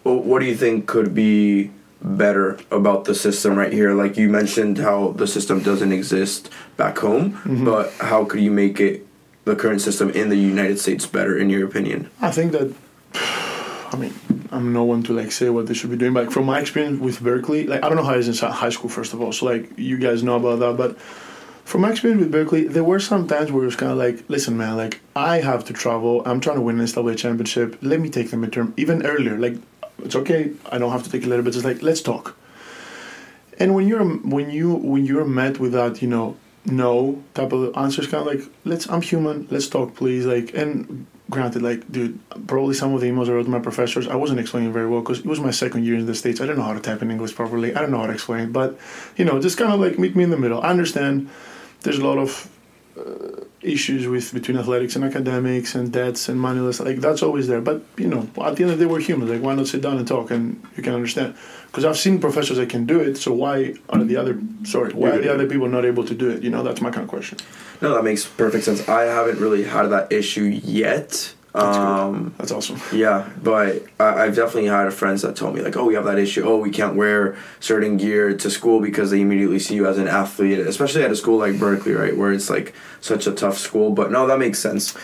[0.03, 1.71] Well what do you think could be
[2.03, 3.95] better about the system right here?
[3.95, 7.65] Like you mentioned how the system doesn't exist back home mm-hmm.
[7.65, 9.07] but how could you make it
[9.45, 12.11] the current system in the United States better, in your opinion?
[12.21, 12.75] I think that.
[13.93, 14.15] I mean,
[14.51, 16.61] I'm no one to like say what they should be doing, but like, from my
[16.61, 19.21] experience with Berkeley, like I don't know how it is in high school, first of
[19.21, 19.33] all.
[19.33, 20.99] So like you guys know about that, but
[21.65, 24.25] from my experience with Berkeley, there were some times where it was kind of like,
[24.29, 26.23] listen, man, like I have to travel.
[26.27, 27.79] I'm trying to win an NCAA championship.
[27.81, 29.39] Let me take the midterm even earlier.
[29.39, 29.57] Like
[29.99, 30.53] it's okay.
[30.71, 32.37] I don't have to take a letter, but it's like let's talk.
[33.59, 37.77] And when you're when you when you're met with that, you know, no type of
[37.77, 42.19] answers kind of like let's i'm human let's talk please like and granted like dude
[42.47, 45.01] probably some of the emails i wrote to my professors i wasn't explaining very well
[45.01, 46.41] because it was my second year in the states.
[46.41, 47.75] I didn't know how to type in english properly.
[47.75, 48.79] I don't know how to explain but
[49.17, 50.61] you know just kind of like meet me in the middle.
[50.63, 51.29] I understand
[51.81, 52.49] there's a lot of
[52.97, 57.61] uh, issues with between athletics and academics and debts and moneyless like that's always there
[57.61, 59.81] but you know at the end of the day we're humans like why not sit
[59.81, 61.35] down and talk and you can understand
[61.73, 63.17] because I've seen professors that can do it.
[63.17, 66.29] So why are the other sorry why are the other people not able to do
[66.29, 66.43] it?
[66.43, 67.39] You know, that's my kind of question.
[67.81, 68.87] No, that makes perfect sense.
[68.89, 71.33] I haven't really had that issue yet.
[71.53, 72.81] That's, um, that's awesome.
[72.93, 76.19] Yeah, but I, have definitely had friends that told me like, "Oh, we have that
[76.19, 76.43] issue.
[76.45, 80.09] Oh, we can't wear certain gear to school because they immediately see you as an
[80.09, 83.91] athlete, especially at a school like Berkeley, right, where it's like such a tough school."
[83.91, 84.97] But no, that makes sense.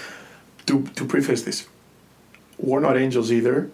[0.66, 1.66] To to preface this,
[2.58, 3.70] we're not angels either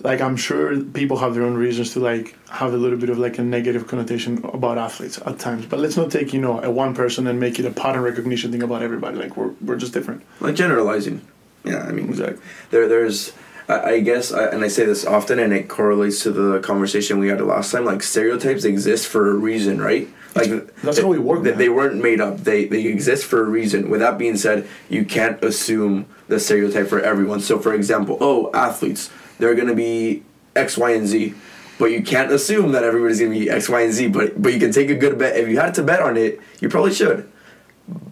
[0.00, 3.18] like I'm sure people have their own reasons to like have a little bit of
[3.18, 5.66] like a negative connotation about athletes at times.
[5.66, 8.52] But let's not take you know a one person and make it a pattern recognition
[8.52, 9.16] thing about everybody.
[9.16, 10.22] Like we're we're just different.
[10.40, 11.22] Like generalizing.
[11.68, 12.42] Yeah, I mean, exactly.
[12.70, 13.32] There there's.
[13.70, 17.28] I, guess, I, and I say this often, and it correlates to the conversation we
[17.28, 17.84] had last time.
[17.84, 20.08] Like stereotypes exist for a reason, right?
[20.34, 21.42] Like that's how we work.
[21.42, 22.38] They, they weren't made up.
[22.38, 23.90] They they exist for a reason.
[23.90, 27.40] With that being said, you can't assume the stereotype for everyone.
[27.40, 30.22] So, for example, oh, athletes they're going to be
[30.54, 31.34] X, Y, and Z.
[31.78, 34.08] But you can't assume that everybody's going to be X, Y, and Z.
[34.08, 35.36] But but you can take a good bet.
[35.36, 37.30] If you had to bet on it, you probably should.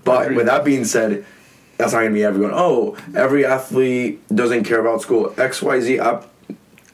[0.04, 1.26] But with that being said,
[1.76, 2.52] that's not going to be everyone.
[2.54, 5.34] Oh, every athlete doesn't care about school.
[5.36, 5.98] X, Y, Z.
[5.98, 6.22] Uh,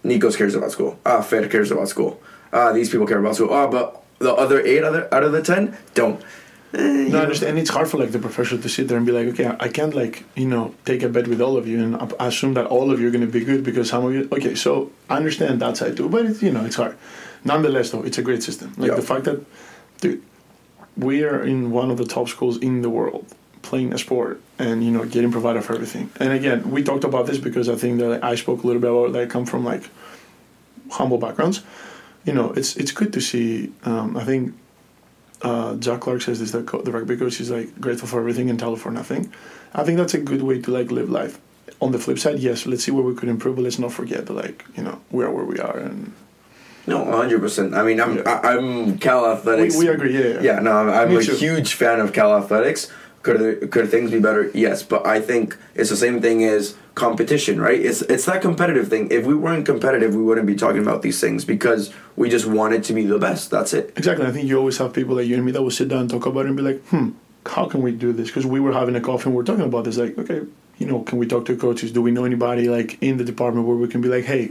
[0.05, 0.99] Nikos cares about school.
[1.07, 2.21] Ah, uh, Fer cares about school.
[2.53, 3.51] Ah, uh, these people care about school.
[3.53, 6.21] Ah, uh, but the other eight other out of the ten don't.
[6.75, 7.51] Eh, no, I understand.
[7.51, 9.69] And it's hard for like the professor to sit there and be like, okay, I
[9.69, 12.91] can't like you know take a bet with all of you and assume that all
[12.91, 14.29] of you are going to be good because some of you.
[14.33, 16.97] Okay, so I understand that side too, but it's, you know it's hard.
[17.45, 18.73] Nonetheless, though, it's a great system.
[18.77, 19.45] Like the fact that,
[20.01, 20.23] dude,
[20.97, 23.27] we are in one of the top schools in the world
[23.63, 26.11] playing a sport and you know getting provided for everything.
[26.21, 28.91] And again, we talked about this because I think that I spoke a little bit
[28.91, 29.85] about that I come from like
[30.91, 31.63] humble backgrounds
[32.25, 33.73] you know, it's it's good to see.
[33.85, 34.55] Um, I think
[35.43, 38.49] uh, Jack Clark says this that co- the rugby coach is like grateful for everything
[38.49, 39.33] and thankful for nothing.
[39.75, 41.41] I think that's a good way to like live life.
[41.81, 44.27] On the flip side, yes, let's see where we could improve, but let's not forget
[44.27, 46.13] that like you know we are where we are and
[46.87, 47.75] No, hundred percent.
[47.75, 48.41] I mean, I'm Yeah.
[48.45, 49.77] I, I'm Cal Athletics.
[49.77, 50.15] we, we agree.
[50.17, 51.35] Yeah, Yeah, no, I'm, I'm a too.
[51.35, 52.89] huge fan of Cal Athletics.
[53.23, 54.51] Could there, could things be better?
[54.53, 57.81] Yes, but I think it's the same thing as competition, right?
[57.81, 59.11] It's it's that competitive thing.
[59.11, 62.83] If we weren't competitive, we wouldn't be talking about these things because we just wanted
[62.85, 63.51] to be the best.
[63.51, 63.93] That's it.
[63.97, 64.27] Exactly.
[64.27, 66.11] I think you always have people like you and me that will sit down and
[66.11, 67.11] talk about it and be like, hmm,
[67.47, 68.27] how can we do this?
[68.29, 69.99] Because we were having a coffee and we are talking about this.
[69.99, 70.43] Like, okay,
[70.79, 71.93] you know, can we talk to coaches?
[71.93, 74.51] Do we know anybody like in the department where we can be like, hey,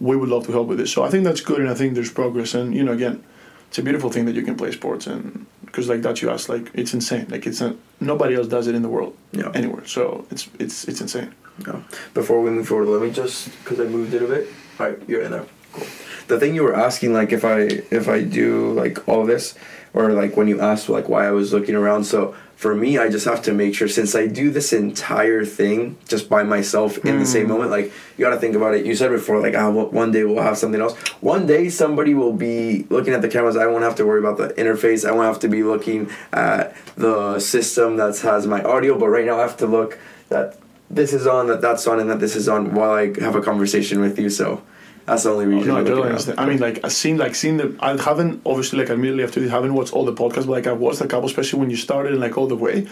[0.00, 0.92] we would love to help with this.
[0.92, 2.54] So I think that's good, and I think there's progress.
[2.54, 3.22] And you know, again,
[3.68, 6.48] it's a beautiful thing that you can play sports, and because like that you asked,
[6.48, 7.26] like it's insane.
[7.28, 9.50] Like it's not, nobody else does it in the world Yeah.
[9.54, 9.86] anywhere.
[9.86, 11.30] So it's it's it's insane.
[11.66, 11.82] Yeah.
[12.14, 14.48] Before we move forward, let me just because I moved it a bit.
[14.78, 15.46] All right, you're in there.
[15.72, 15.86] Cool.
[16.28, 17.58] The thing you were asking, like if I
[17.90, 19.54] if I do like all this,
[19.94, 22.04] or like when you asked like why I was looking around.
[22.04, 25.96] So for me, I just have to make sure since I do this entire thing
[26.08, 27.70] just by myself in the same moment.
[27.70, 28.84] Like you got to think about it.
[28.84, 30.98] You said before, like ah, well, one day we'll have something else.
[31.20, 33.56] One day somebody will be looking at the cameras.
[33.56, 35.08] I won't have to worry about the interface.
[35.08, 38.98] I won't have to be looking at the system that has my audio.
[38.98, 39.96] But right now, I have to look
[40.28, 40.58] that
[40.90, 43.40] this is on, that that's on, and that this is on while I have a
[43.40, 44.30] conversation with you.
[44.30, 44.64] So
[45.08, 45.68] that's the only reason.
[45.68, 46.38] No, I totally understand.
[46.38, 47.76] I mean, like I've seen, like seen the.
[47.80, 50.78] I haven't obviously like immediately after this, haven't watched all the podcasts, but like I've
[50.78, 52.86] watched a couple, especially when you started and like all the way.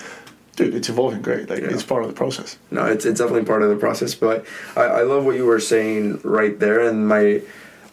[0.57, 1.51] Dude, it's evolving great.
[1.51, 1.69] Like Yeah.
[1.69, 2.57] it's part of the process.
[2.71, 4.15] No, it's it's definitely part of the process.
[4.15, 6.81] But I, I love what you were saying right there.
[6.81, 7.43] And my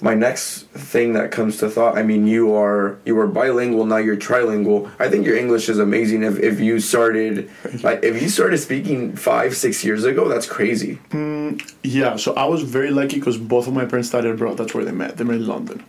[0.04, 1.98] my next thing that comes to thought.
[1.98, 3.86] I mean, you are you were bilingual.
[3.86, 4.92] Now you're trilingual.
[5.00, 6.24] I think your English is amazing.
[6.24, 7.50] If if you started
[7.84, 10.96] like if you started speaking five six years ago, that's crazy.
[11.12, 14.58] Hmm, yeah, so I was very lucky because both of my parents studied abroad.
[14.58, 15.16] That's where they met.
[15.16, 15.86] They met in London.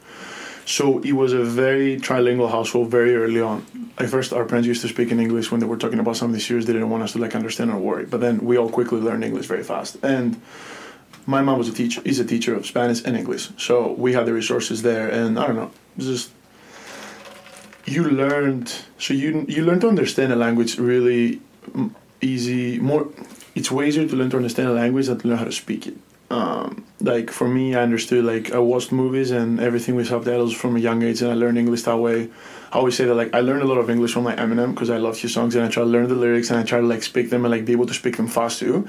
[0.64, 3.66] So it was a very trilingual household very early on.
[3.98, 6.40] At first, our parents used to speak in English when they were talking about something
[6.40, 6.66] serious.
[6.66, 8.06] They didn't want us to like understand or worry.
[8.06, 9.96] But then we all quickly learned English very fast.
[10.04, 10.40] And
[11.26, 12.00] my mom was a teacher.
[12.04, 13.50] Is a teacher of Spanish and English.
[13.56, 15.08] So we had the resources there.
[15.08, 16.30] And I don't know, just
[17.86, 18.72] you learned.
[18.98, 21.40] So you you learn to understand a language really
[22.20, 22.78] easy.
[22.78, 23.08] More,
[23.54, 25.86] it's way easier to learn to understand a language than to learn how to speak
[25.86, 25.96] it
[26.30, 30.76] um, like for me, I understood like I watched movies and everything with subtitles from
[30.76, 32.30] a young age, and I learned English that way.
[32.72, 34.90] I always say that like I learned a lot of English from like Eminem because
[34.90, 36.86] I love his songs and I try to learn the lyrics and I try to
[36.86, 38.88] like speak them and like be able to speak them fast too.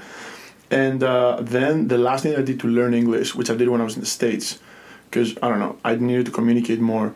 [0.71, 3.81] And uh, then the last thing I did to learn English, which I did when
[3.81, 4.59] I was in the states,
[5.09, 7.13] because I don't know, I needed to communicate more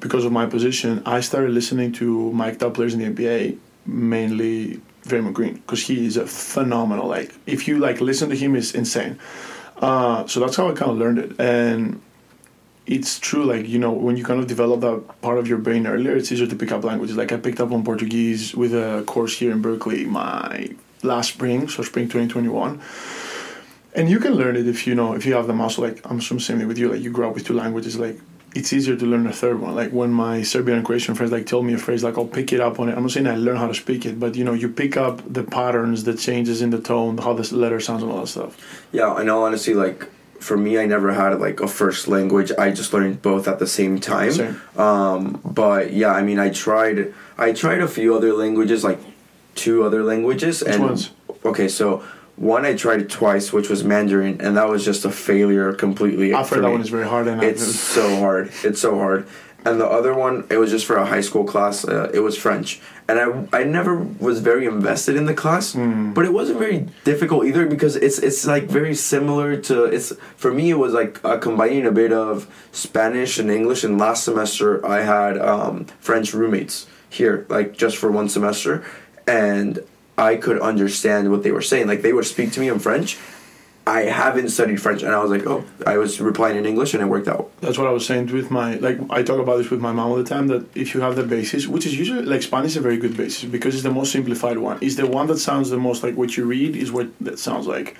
[0.00, 1.02] because of my position.
[1.06, 6.06] I started listening to mic'd up players in the NBA, mainly Draymond Green, because he
[6.06, 7.06] is a phenomenal.
[7.06, 9.18] Like if you like listen to him, is insane.
[9.76, 12.00] Uh, so that's how I kind of learned it, and
[12.86, 13.44] it's true.
[13.44, 16.32] Like you know, when you kind of develop that part of your brain earlier, it's
[16.32, 17.16] easier to pick up languages.
[17.16, 20.70] Like I picked up on Portuguese with a course here in Berkeley, my
[21.06, 22.80] last spring, so spring twenty twenty one.
[23.94, 25.84] And you can learn it if you know if you have the muscle.
[25.84, 26.92] Like I'm assuming same with you.
[26.92, 27.98] Like you grow up with two languages.
[27.98, 28.20] Like
[28.54, 29.74] it's easier to learn a third one.
[29.74, 32.52] Like when my Serbian and Croatian friends like tell me a phrase, like I'll pick
[32.52, 32.96] it up on it.
[32.96, 35.22] I'm not saying I learn how to speak it, but you know you pick up
[35.32, 38.86] the patterns, the changes in the tone, how the letter sounds, and all that stuff.
[38.92, 39.44] Yeah, I know.
[39.44, 40.08] Honestly, like
[40.40, 42.52] for me, I never had like a first language.
[42.58, 44.32] I just learned both at the same time.
[44.32, 44.60] Same.
[44.76, 47.14] Um, but yeah, I mean, I tried.
[47.38, 49.00] I tried a few other languages, like
[49.56, 50.62] two other languages.
[50.62, 51.10] Which and ones?
[51.44, 52.04] okay, so
[52.36, 56.34] one I tried twice, which was Mandarin, and that was just a failure completely.
[56.34, 56.72] I've heard that me.
[56.72, 58.52] one is very hard, and It's so hard.
[58.62, 59.26] It's so hard.
[59.64, 61.84] And the other one, it was just for a high school class.
[61.84, 66.24] Uh, it was French, and I I never was very invested in the class, but
[66.24, 70.70] it wasn't very difficult either because it's it's like very similar to it's for me
[70.70, 73.82] it was like uh, combining a bit of Spanish and English.
[73.82, 78.84] And last semester I had um, French roommates here, like just for one semester,
[79.26, 79.80] and
[80.18, 81.86] I could understand what they were saying.
[81.86, 83.18] Like they would speak to me in French.
[83.88, 87.00] I haven't studied French, and I was like, oh, I was replying in English, and
[87.00, 87.52] it worked out.
[87.60, 90.10] That's what I was saying with my like I talk about this with my mom
[90.10, 92.78] all the time that if you have the basis, which is usually like Spanish is
[92.78, 94.78] a very good basis because it's the most simplified one.
[94.80, 97.68] It's the one that sounds the most like what you read is what that sounds
[97.68, 97.96] like.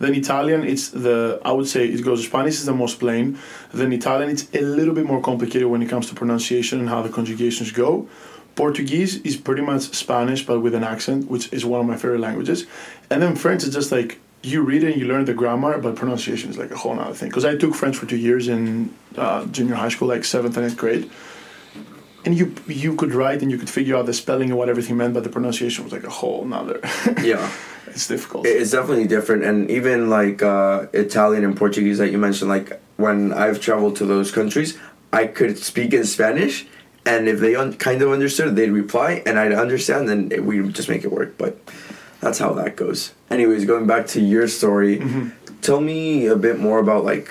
[0.00, 3.38] Then Italian, it's the I would say it goes Spanish is the most plain.
[3.72, 7.00] Then Italian, it's a little bit more complicated when it comes to pronunciation and how
[7.00, 8.06] the conjugations go.
[8.54, 12.20] Portuguese is pretty much Spanish but with an accent, which is one of my favorite
[12.20, 12.66] languages.
[13.10, 15.94] And then French is just like you read it and you learn the grammar, but
[15.96, 17.28] pronunciation is like a whole other thing.
[17.28, 20.66] Because I took French for two years in uh, junior high school, like seventh and
[20.66, 21.10] eighth grade,
[22.24, 24.96] and you you could write and you could figure out the spelling and what everything
[24.96, 26.80] meant, but the pronunciation was like a whole nother.
[27.22, 27.50] Yeah.
[27.86, 28.46] it's difficult.
[28.46, 33.32] It's definitely different, and even like uh, Italian and Portuguese that you mentioned, like when
[33.32, 34.78] I've traveled to those countries,
[35.12, 36.66] I could speak in Spanish,
[37.04, 40.74] and if they un- kind of understood, they'd reply, and I'd understand, then it, we'd
[40.74, 41.36] just make it work.
[41.38, 41.58] But
[42.20, 43.12] that's how that goes.
[43.30, 45.28] Anyways, going back to your story, Mm-hmm.
[45.62, 47.28] tell me a bit more about like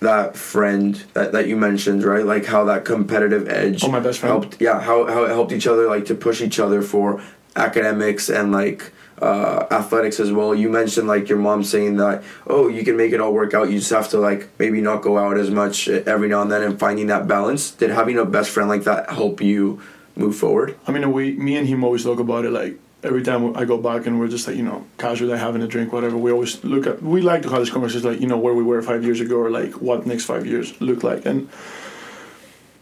[0.00, 2.24] that friend that, that you mentioned, right?
[2.24, 4.32] Like how that competitive edge Oh, my best friend?
[4.42, 7.20] helped yeah, how how it helped each other like to push each other for
[7.56, 10.54] academics and like uh, athletics as well.
[10.54, 13.70] You mentioned like your mom saying that, oh, you can make it all work out.
[13.70, 16.62] You just have to like maybe not go out as much every now and then
[16.62, 17.70] and finding that balance.
[17.70, 19.80] Did having a best friend like that help you
[20.16, 20.76] move forward?
[20.86, 22.50] I mean, we, me and him always talk about it.
[22.50, 25.66] Like every time I go back and we're just like, you know, casually having a
[25.66, 26.16] drink, whatever.
[26.16, 27.02] We always look at.
[27.02, 29.36] We like to have this conversation, like you know, where we were five years ago,
[29.36, 31.26] or like what next five years look like.
[31.26, 31.48] And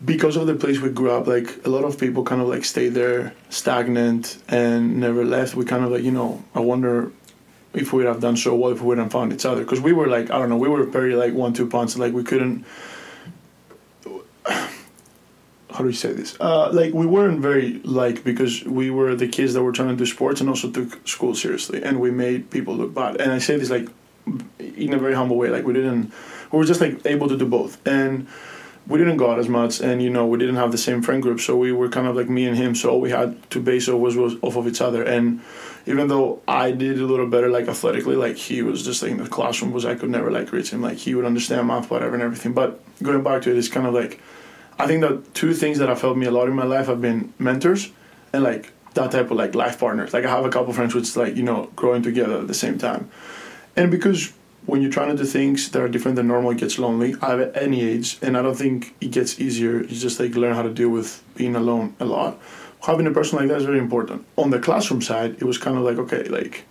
[0.05, 2.65] because of the place we grew up, like a lot of people kind of like
[2.65, 5.55] stayed there, stagnant, and never left.
[5.55, 7.11] We kind of like, you know, I wonder
[7.75, 9.63] if we would have done so well if we wouldn't found each other.
[9.63, 11.97] Because we were like, I don't know, we were very like one two punch.
[11.97, 12.65] Like we couldn't
[15.71, 16.37] how do you say this?
[16.41, 19.97] Uh, like we weren't very like because we were the kids that were trying to
[19.97, 23.21] do sports and also took school seriously, and we made people look bad.
[23.21, 23.89] And I say this like
[24.59, 25.49] in a very humble way.
[25.49, 26.13] Like we didn't,
[26.51, 28.27] we were just like able to do both, and
[28.89, 31.23] we didn't go out as much, and you know we didn't have the same friend
[31.23, 32.75] group, so we were kind of like me and him.
[32.75, 35.43] So all we had to base off was, was off of each other, and
[35.87, 39.19] even though I did a little better like athletically, like he was just like in
[39.19, 40.81] the classroom was I could never like reach him.
[40.81, 42.55] Like he would understand math, whatever, and everything.
[42.55, 44.21] But going back to it, it's kind of like
[44.79, 47.03] I think that two things that have helped me a lot in my life have
[47.03, 47.91] been mentors
[48.33, 50.15] and like that type of like life partners.
[50.15, 52.79] Like I have a couple friends which like you know growing together at the same
[52.79, 53.11] time,
[53.77, 54.33] and because
[54.69, 57.15] when you're trying to do things that are different than normal, it gets lonely.
[57.23, 59.81] I've at any age, and I don't think it gets easier.
[59.81, 62.39] You just like learn how to deal with being alone a lot.
[62.83, 64.27] Having a person like that is very important.
[64.37, 66.67] On the classroom side, it was kind of like okay, like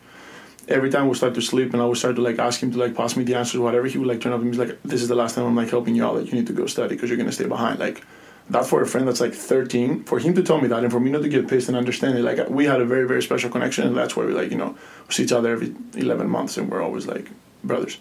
[0.68, 2.78] every time we start to sleep and I would start to like ask him to
[2.78, 5.02] like pass me the answers, whatever, he would like turn up and be like, "This
[5.02, 6.18] is the last time I'm like helping you out.
[6.18, 8.04] Like you need to go study because you're gonna stay behind." Like
[8.52, 11.00] that for a friend that's like 13, for him to tell me that and for
[11.00, 13.50] me not to get pissed and understand it, like we had a very very special
[13.50, 16.58] connection and that's why we like you know we see each other every 11 months
[16.58, 17.32] and we're always like
[17.64, 17.98] brothers.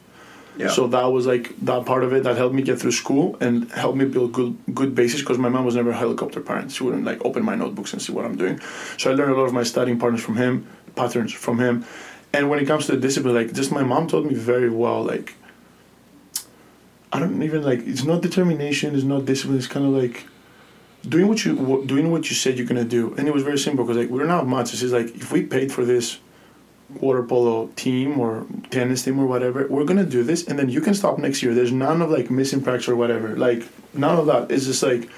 [0.59, 0.69] Yeah.
[0.69, 3.71] So that was like that part of it that helped me get through school and
[3.73, 6.73] helped me build good good basis because my mom was never a helicopter parent.
[6.73, 8.61] She wouldn't like open my notebooks and see what I'm doing.
[8.97, 11.85] So I learned a lot of my studying partners from him, patterns from him.
[12.33, 15.03] And when it comes to the discipline, like just my mom taught me very well,
[15.03, 15.35] like
[17.13, 20.27] I don't even like it's not determination, it's not discipline, it's kind of like
[21.07, 23.15] doing what you doing what you said you're gonna do.
[23.19, 24.73] And it was very simple because like we're not much.
[24.73, 26.19] It's just like if we paid for this
[27.01, 30.81] water polo team or tennis team or whatever, we're gonna do this, and then you
[30.81, 31.55] can stop next year.
[31.55, 33.37] There's none of like missing practice or whatever.
[33.37, 34.51] Like none of that.
[34.51, 35.09] It's just like,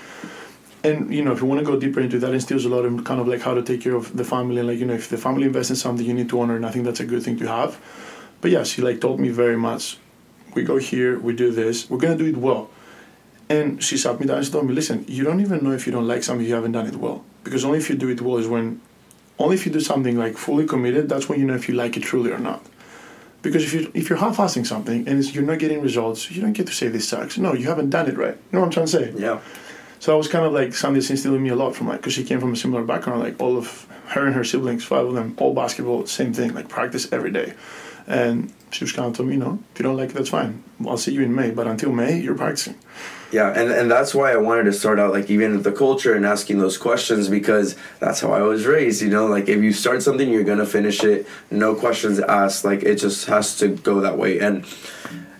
[0.82, 3.04] and you know, if you want to go deeper into that, instills a lot of
[3.04, 5.08] kind of like how to take care of the family, and like you know, if
[5.08, 7.22] the family invests in something, you need to honor, and I think that's a good
[7.22, 7.78] thing to have.
[8.40, 9.98] But yeah, she like told me very much.
[10.54, 11.90] We go here, we do this.
[11.90, 12.70] We're gonna do it well.
[13.50, 15.86] And she sat me down and she told me, listen, you don't even know if
[15.86, 17.24] you don't like something, you haven't done it well.
[17.44, 18.80] Because only if you do it well is when
[19.38, 21.96] only if you do something like fully committed, that's when you know if you like
[21.96, 22.64] it truly or not.
[23.40, 26.54] Because if you if you're half-assing something and it's, you're not getting results, you don't
[26.54, 27.38] get to say this sucks.
[27.38, 28.34] No, you haven't done it right.
[28.34, 29.12] You know what I'm trying to say?
[29.16, 29.40] Yeah.
[30.00, 32.00] So that was kind of like something that's instilled in me a lot from like
[32.00, 33.20] because she came from a similar background.
[33.20, 36.68] Like all of her and her siblings, five of them, all basketball, same thing, like
[36.68, 37.54] practice every day.
[38.06, 40.30] And she was kind of told me, you know, if you don't like it, that's
[40.30, 40.64] fine.
[40.86, 42.76] I'll see you in May, but until May, you're practicing.
[43.30, 46.24] Yeah, and, and that's why I wanted to start out like even the culture and
[46.24, 50.02] asking those questions because that's how I was raised, you know, like if you start
[50.02, 54.16] something you're gonna finish it, no questions asked, like it just has to go that
[54.16, 54.38] way.
[54.38, 54.64] And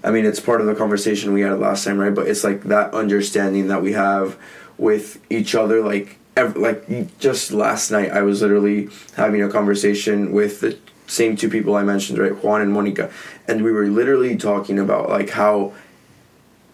[0.05, 2.15] I mean it's part of the conversation we had last time, right?
[2.15, 4.37] But it's like that understanding that we have
[4.77, 10.33] with each other, like ev- like just last night I was literally having a conversation
[10.33, 13.11] with the same two people I mentioned, right, Juan and Monica,
[13.47, 15.73] and we were literally talking about like how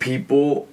[0.00, 0.66] people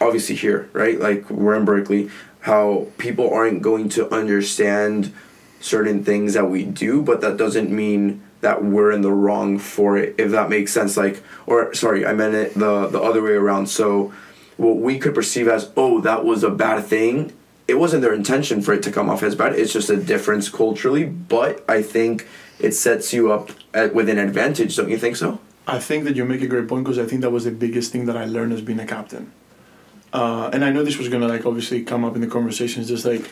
[0.00, 0.98] obviously here right?
[0.98, 2.10] Like we're in berkeley
[2.40, 5.12] how people aren't going to understand
[5.60, 9.96] certain things that we do but that doesn't mean that we're in the wrong for
[9.96, 10.96] it if that makes sense.
[10.96, 13.66] Like or sorry i meant it the the other way around.
[13.68, 14.12] So
[14.56, 17.32] what we could perceive as oh that was a bad thing
[17.66, 19.54] it wasn't their intention for it to come off as bad.
[19.54, 22.28] It's just a difference culturally but i think
[22.60, 25.40] it sets you up at, with an advantage don't you think so?
[25.66, 27.90] I think that you make a great point because I think that was the biggest
[27.90, 29.32] thing that I learned as being a captain.
[30.14, 32.86] Uh, and I know this was gonna like obviously come up in the conversations.
[32.88, 33.28] Just like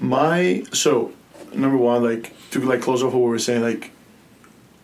[0.00, 1.12] my so
[1.52, 3.90] number one, like to like close off what we were saying, like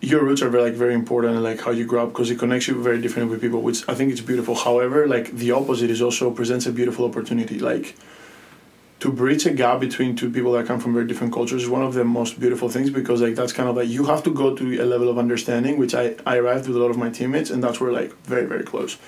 [0.00, 2.38] your roots are very like very important and like how you grow up because it
[2.40, 4.56] connects you very differently with people, which I think it's beautiful.
[4.56, 7.60] However, like the opposite is also presents a beautiful opportunity.
[7.60, 7.94] Like
[8.98, 11.82] to bridge a gap between two people that come from very different cultures is one
[11.82, 14.56] of the most beautiful things because like that's kind of like you have to go
[14.56, 17.48] to a level of understanding which I, I arrived with a lot of my teammates
[17.48, 18.98] and that's where like very very close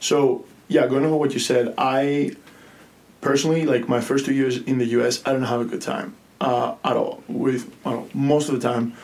[0.00, 2.36] so yeah, going over what you said, I
[3.20, 5.22] personally like my first two years in the U.S.
[5.26, 7.22] I didn't have a good time uh, at all.
[7.28, 7.72] With
[8.14, 8.94] most of the time,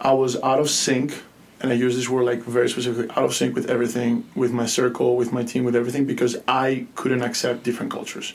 [0.00, 1.22] I was out of sync,
[1.60, 4.66] and I use this word like very specifically out of sync with everything, with my
[4.66, 8.34] circle, with my team, with everything, because I couldn't accept different cultures.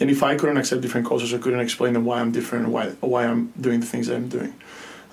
[0.00, 2.90] And if I couldn't accept different cultures, I couldn't explain them why I'm different, why
[3.00, 4.54] why I'm doing the things that I'm doing.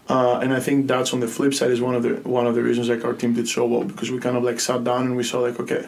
[0.10, 2.56] Uh, and I think that's on the flip side is one of the one of
[2.56, 5.06] the reasons like our team did so well because we kind of like sat down
[5.06, 5.88] and we saw like okay,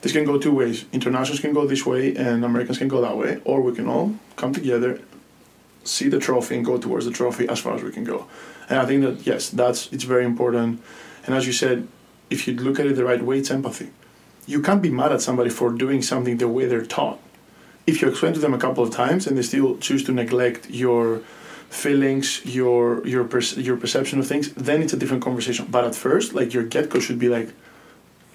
[0.00, 0.84] this can go two ways.
[0.92, 4.14] Internationals can go this way and Americans can go that way, or we can all
[4.36, 5.00] come together,
[5.84, 8.26] see the trophy and go towards the trophy as far as we can go.
[8.68, 10.80] And I think that yes, that's it's very important.
[11.26, 11.88] And as you said,
[12.30, 13.90] if you look at it the right way, it's empathy.
[14.46, 17.18] You can't be mad at somebody for doing something the way they're taught.
[17.86, 20.70] If you explain to them a couple of times and they still choose to neglect
[20.70, 21.22] your
[21.70, 25.66] feelings, your your per- your perception of things, then it's a different conversation.
[25.70, 27.50] But at first, like your get go should be like,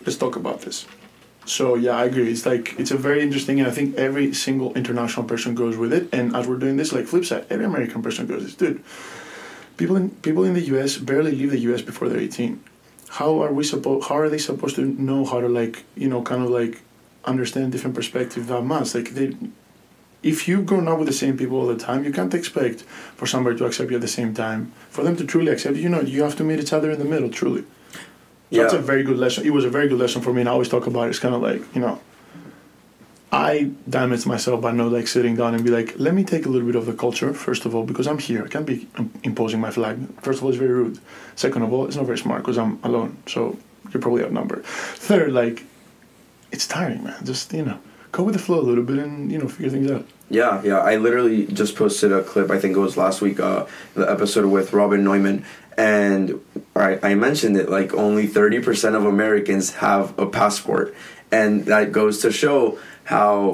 [0.06, 0.86] let's talk about this.
[1.46, 2.32] So yeah, I agree.
[2.32, 5.92] It's like it's a very interesting, and I think every single international person goes with
[5.92, 6.10] it.
[6.14, 8.84] And as we're doing this, like flip side, every American person goes, this, dude.
[9.76, 10.98] People in people in the U.S.
[10.98, 11.82] barely leave the U.S.
[11.82, 12.64] before they're eighteen.
[13.10, 14.08] How are we supposed?
[14.08, 16.82] How are they supposed to know how to like you know kind of like
[17.26, 18.96] understand different perspectives that much?
[18.96, 19.36] Like they,
[20.22, 22.82] if you've grown up with the same people all the time, you can't expect
[23.16, 24.72] for somebody to accept you at the same time.
[24.90, 27.00] For them to truly accept you, you know, you have to meet each other in
[27.00, 27.66] the middle, truly.
[28.54, 29.46] So That's a very good lesson.
[29.46, 31.10] It was a very good lesson for me, and I always talk about it.
[31.10, 32.00] It's kind of like you know,
[33.32, 36.50] I damage myself by not like sitting down and be like, let me take a
[36.50, 38.46] little bit of the culture first of all because I'm here.
[38.46, 38.88] I can't be
[39.24, 39.98] imposing my flag.
[40.22, 41.00] First of all, it's very rude.
[41.36, 43.18] Second of all, it's not very smart because I'm alone.
[43.26, 43.58] So
[43.92, 44.64] you're probably outnumbered.
[44.66, 45.64] Third, like,
[46.52, 47.26] it's tiring, man.
[47.26, 47.80] Just you know,
[48.14, 50.08] go with the flow a little bit and you know figure things out.
[50.30, 50.80] Yeah, yeah.
[50.80, 52.50] I literally just posted a clip.
[52.50, 53.42] I think it was last week.
[53.42, 55.46] Uh, the episode with Robin Neumann,
[55.78, 56.40] and
[56.76, 60.96] I, I mentioned it like only 30% of Americans have a passport
[61.34, 63.52] and that goes to show how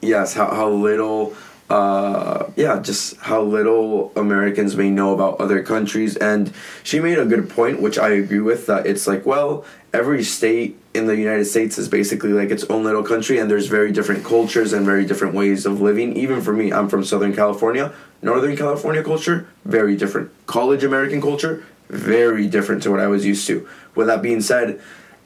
[0.00, 1.34] yes how, how little
[1.68, 6.52] uh, yeah just how little Americans may know about other countries and
[6.82, 10.78] she made a good point which I agree with that it's like well every state
[10.94, 14.24] in the United States is basically like its own little country and there's very different
[14.24, 18.56] cultures and very different ways of living even for me I'm from Southern California Northern
[18.56, 20.30] California culture, very different.
[20.46, 23.68] College American culture, very different to what I was used to.
[23.94, 24.80] With that being said,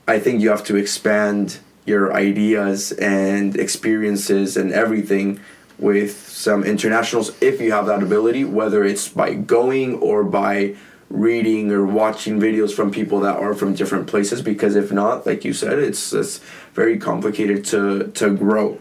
[0.09, 5.41] I think you have to expand your ideas and experiences and everything
[5.81, 10.77] with some internationals if you have that ability, whether it's by going or by
[11.09, 15.45] reading or watching videos from people that are from different places because if not like
[15.45, 16.39] you said it's it's
[16.73, 18.79] very complicated to to grow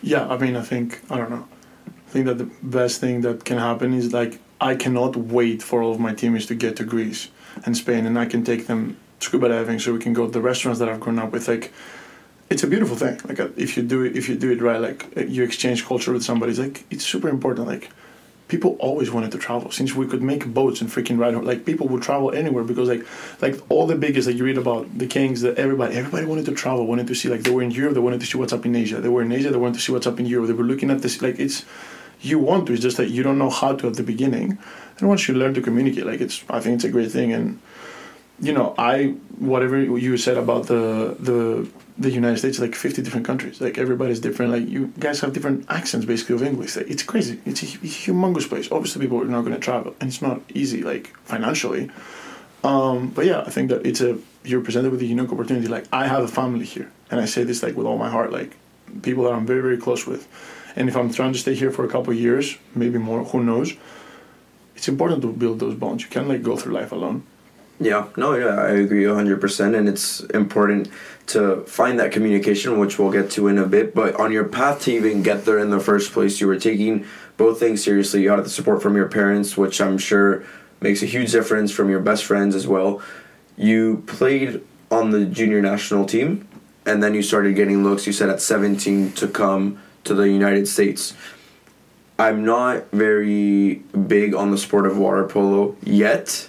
[0.00, 1.46] yeah i mean i think i don't know
[2.08, 5.82] I think that the best thing that can happen is like I cannot wait for
[5.82, 7.28] all of my teammates to get to Greece
[7.66, 10.40] and Spain, and I can take them scuba diving, so we can go to the
[10.40, 11.48] restaurants that I've grown up with.
[11.48, 11.70] Like,
[12.50, 13.20] it's a beautiful thing.
[13.26, 15.84] Like, uh, if you do it, if you do it right, like uh, you exchange
[15.84, 17.66] culture with somebody, it's like it's super important.
[17.66, 17.90] Like,
[18.48, 21.34] people always wanted to travel since we could make boats and freaking ride.
[21.34, 23.06] Like, people would travel anywhere because like,
[23.42, 26.46] like all the biggest that like, you read about the kings, that everybody, everybody wanted
[26.46, 27.28] to travel, wanted to see.
[27.28, 29.00] Like, they were in Europe, they wanted to see what's up in Asia.
[29.00, 30.48] They were in Asia, they wanted to see what's up in Europe.
[30.48, 31.20] They were looking at this.
[31.20, 31.64] Like, it's
[32.20, 32.72] you want to.
[32.72, 34.58] It's just that you don't know how to at the beginning.
[34.98, 37.32] And once you learn to communicate, like it's, I think it's a great thing.
[37.32, 37.60] And
[38.40, 43.26] you know, I whatever you said about the the the United States, like fifty different
[43.26, 44.52] countries, like everybody's different.
[44.52, 46.76] Like you guys have different accents, basically of English.
[46.76, 47.40] Like, it's crazy.
[47.44, 48.70] It's a, humongous place.
[48.70, 51.90] Obviously, people are not going to travel, and it's not easy, like financially.
[52.64, 55.66] Um, but yeah, I think that it's a you're presented with a unique opportunity.
[55.68, 58.32] Like I have a family here, and I say this like with all my heart.
[58.32, 58.56] Like
[59.02, 60.28] people that I'm very very close with
[60.78, 63.74] and if I'm trying to stay here for a couple years, maybe more, who knows?
[64.76, 66.04] It's important to build those bonds.
[66.04, 67.24] You can't like go through life alone.
[67.80, 69.76] Yeah, no, yeah, I agree 100%.
[69.76, 70.88] And it's important
[71.28, 73.94] to find that communication, which we'll get to in a bit.
[73.94, 77.06] But on your path to even get there in the first place, you were taking
[77.36, 78.22] both things seriously.
[78.22, 80.44] You had the support from your parents, which I'm sure
[80.80, 83.00] makes a huge difference, from your best friends as well.
[83.56, 86.48] You played on the junior national team,
[86.86, 90.66] and then you started getting looks, you said at 17, to come to the United
[90.66, 91.14] States.
[92.18, 93.76] I'm not very
[94.06, 96.48] big on the sport of water polo yet.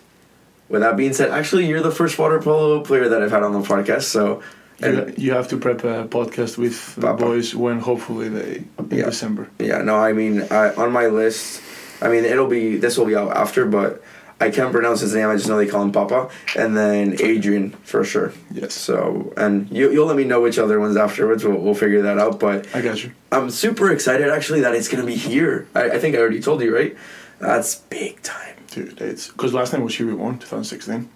[0.69, 3.53] With that being said, actually, you're the first water polo player that I've had on
[3.53, 4.41] the podcast, so.
[4.81, 9.05] And you, have to prep a podcast with the boys when hopefully they in yeah.
[9.05, 9.49] December.
[9.59, 11.61] Yeah, no, I mean, I, on my list,
[12.01, 14.01] I mean, it'll be this will be out after, but
[14.41, 15.27] I can't pronounce his name.
[15.27, 18.31] I just know they call him Papa, and then Adrian for sure.
[18.51, 18.73] Yes.
[18.73, 21.43] So, and you you'll let me know which other ones afterwards.
[21.43, 22.39] We'll, we'll figure that out.
[22.39, 23.11] But I got you.
[23.31, 25.67] I'm super excited actually that it's gonna be here.
[25.75, 26.95] I, I think I already told you right.
[27.39, 28.99] That's big time, dude.
[29.01, 31.09] It's because last time was here we won 2016.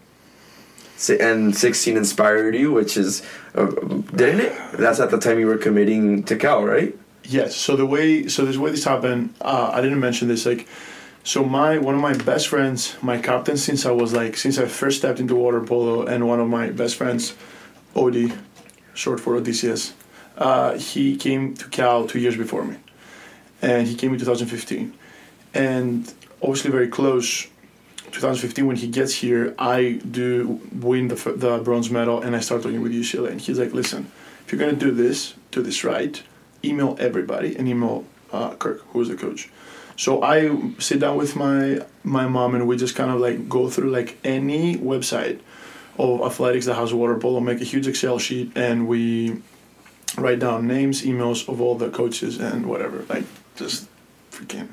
[1.20, 3.24] And 16 inspired you, which is,
[3.56, 4.72] uh, didn't it?
[4.74, 6.96] That's at the time you were committing to Cal, right?
[7.24, 7.56] Yes.
[7.56, 10.46] So the way so this way this happened, uh, I didn't mention this.
[10.46, 10.68] Like,
[11.24, 14.66] so my one of my best friends, my captain since I was like since I
[14.66, 17.36] first stepped into water polo, and one of my best friends,
[17.96, 18.38] Odie,
[18.94, 19.94] short for Odysseus,
[20.38, 22.78] uh, he came to Cal two years before me,
[23.62, 24.94] and he came in 2015,
[25.54, 26.14] and
[26.44, 27.48] obviously very close.
[28.12, 32.62] 2015 when he gets here, I do win the the bronze medal, and I start
[32.62, 34.12] talking with UCLA, and he's like, "Listen,
[34.46, 36.22] if you're gonna do this, do this right.
[36.64, 39.50] Email everybody and email uh, Kirk, who's the coach."
[39.96, 43.70] So I sit down with my my mom, and we just kind of like go
[43.70, 45.40] through like any website
[45.98, 49.42] of athletics that has water polo, make a huge Excel sheet, and we
[50.18, 53.06] write down names, emails of all the coaches and whatever.
[53.10, 53.26] Like
[53.56, 53.88] just
[54.32, 54.70] freaking.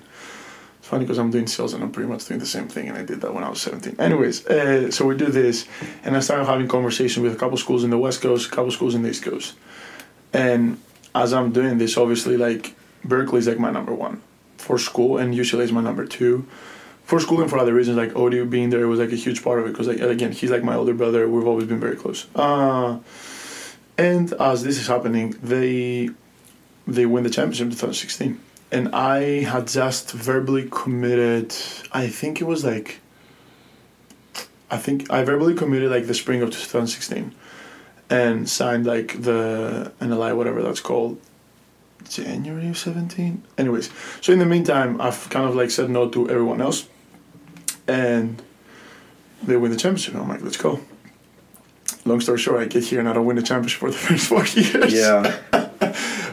[0.90, 3.04] Funny because I'm doing sales and I'm pretty much doing the same thing, and I
[3.04, 4.00] did that when I was 17.
[4.00, 5.68] Anyways, uh, so we do this,
[6.02, 8.72] and I started having conversation with a couple schools in the West Coast, a couple
[8.72, 9.54] schools in the East Coast,
[10.32, 10.80] and
[11.14, 12.74] as I'm doing this, obviously, like
[13.04, 14.20] Berkeley's like my number one
[14.56, 16.44] for school, and UCLA is my number two.
[17.04, 19.60] For school and for other reasons, like Odie being there was like a huge part
[19.60, 21.28] of it because, like, again, he's like my older brother.
[21.28, 22.26] We've always been very close.
[22.34, 22.98] Uh,
[23.96, 26.10] and as this is happening, they
[26.88, 28.40] they win the championship in 2016,
[28.72, 31.54] and I had just verbally committed.
[31.92, 33.00] I think it was like.
[34.70, 37.34] I think I verbally committed like the spring of 2016,
[38.08, 41.20] and signed like the NLI whatever that's called.
[42.08, 43.42] January of 17.
[43.58, 43.90] Anyways,
[44.20, 46.88] so in the meantime, I've kind of like said no to everyone else,
[47.86, 48.42] and
[49.42, 50.14] they win the championship.
[50.14, 50.80] And I'm like, let's go.
[52.04, 54.28] Long story short, I get here and I don't win the championship for the first
[54.28, 54.92] four years.
[54.92, 55.38] Yeah.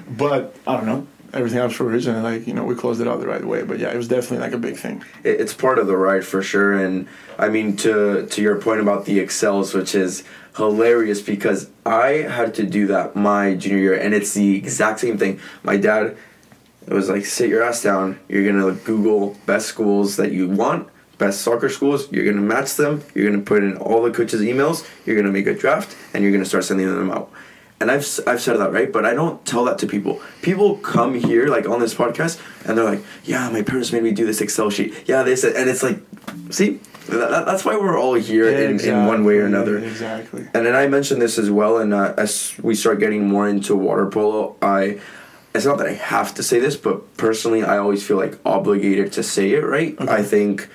[0.10, 1.08] But I don't know.
[1.34, 2.21] Everything happens for a reason.
[2.23, 3.63] Like you know, we closed it out the right way.
[3.63, 5.03] But yeah, it was definitely like a big thing.
[5.23, 7.07] it's part of the ride for sure and
[7.38, 10.23] i mean to to your point about the excels which is
[10.55, 12.07] hilarious because i
[12.38, 16.15] had to do that my junior year and it's the exact same thing my dad
[16.88, 21.41] was like sit your ass down you're gonna google best schools that you want best
[21.41, 25.15] soccer schools you're gonna match them you're gonna put in all the coaches emails you're
[25.15, 27.30] gonna make a draft and you're gonna start sending them out
[27.80, 30.19] and I've, I've said that right, but I don't tell that to people.
[30.41, 34.11] People come here like on this podcast and they're like, "Yeah, my parents made me
[34.11, 34.95] do this Excel sheet.
[35.05, 35.99] Yeah, this," and it's like,
[36.49, 39.78] see, that, that- that's why we're all here in, in one way or another.
[39.78, 40.47] Exactly.
[40.53, 43.75] And then I mentioned this as well, and uh, as we start getting more into
[43.75, 44.99] water polo, I
[45.53, 49.11] it's not that I have to say this, but personally, I always feel like obligated
[49.13, 49.63] to say it.
[49.63, 49.95] Right?
[50.01, 50.67] I think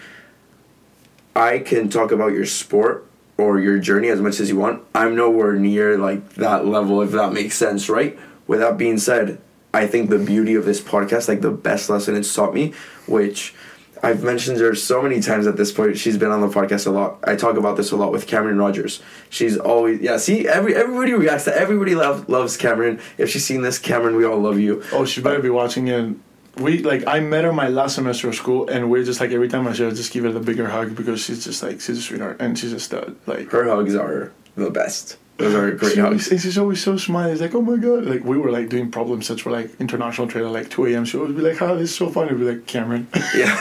[1.35, 3.07] I can talk about your sport
[3.43, 4.83] or your journey as much as you want.
[4.95, 8.19] I'm nowhere near like that level, if that makes sense, right?
[8.47, 9.41] With that being said,
[9.75, 12.75] I think the beauty of this podcast, like the best lesson it's taught me,
[13.07, 13.55] which
[14.03, 15.97] I've mentioned her so many times at this point.
[15.97, 17.21] She's been on the podcast a lot.
[17.25, 19.01] I talk about this a lot with Cameron Rogers.
[19.31, 20.17] She's always yeah.
[20.17, 23.01] See, every everybody reacts to everybody love, loves Cameron.
[23.17, 24.83] If she's seen this, Cameron, we all love you.
[24.93, 26.17] Oh, she better be watching it.
[26.59, 29.49] We like I met her my last semester of school, and we're just like every
[29.49, 31.99] time I see her, just give her the bigger hug because she's just like she's
[31.99, 33.17] a sweetheart and she's a stud.
[33.27, 35.17] Like Her hugs are the best.
[35.39, 36.31] Those are great she hugs.
[36.31, 37.33] and she's always so smiley.
[37.33, 38.05] It's like, oh my god!
[38.05, 41.07] Like we were like doing problem sets for like international trade at like two a.m.
[41.07, 43.57] She would be like, "Oh, this is so funny." We'd be like, "Cameron." Yeah.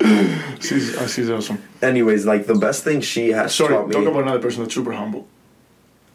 [0.60, 1.62] she's uh, she's awesome.
[1.82, 3.94] Anyways, like the best thing she has Sorry, taught me.
[3.94, 5.26] talk about another person that's super humble.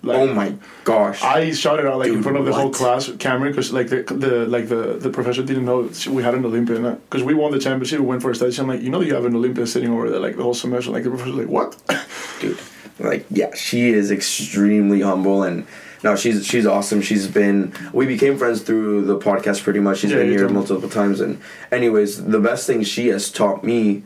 [0.05, 1.23] Like, oh my gosh.
[1.23, 2.73] I shouted out like in front of the whole what?
[2.75, 6.43] class, Cameron, because like the, the like the, the professor didn't know we had an
[6.45, 7.99] Olympian because we won the championship.
[8.01, 8.53] We went for a study.
[8.59, 10.91] I'm like, you know, you have an Olympian sitting over there like the whole semester.
[10.91, 11.77] Like the professor's like, what?
[12.41, 12.59] dude
[12.99, 15.65] like yeah she is extremely humble and
[16.03, 20.11] no she's she's awesome she's been we became friends through the podcast pretty much She's
[20.11, 21.41] Yeah, been here multiple times and
[21.71, 24.03] anyways the best thing she has taught me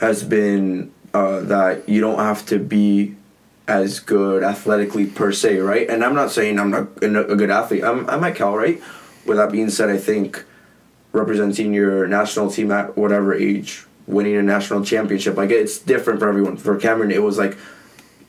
[0.00, 3.16] has been uh, that you don't have to be
[3.68, 7.82] as good athletically per se right and i'm not saying i'm not a good athlete
[7.82, 8.80] i'm, I'm at cal right
[9.24, 10.44] with that being said i think
[11.16, 15.36] representing your national team at whatever age, winning a national championship.
[15.36, 16.56] Like it's different for everyone.
[16.56, 17.56] For Cameron, it was like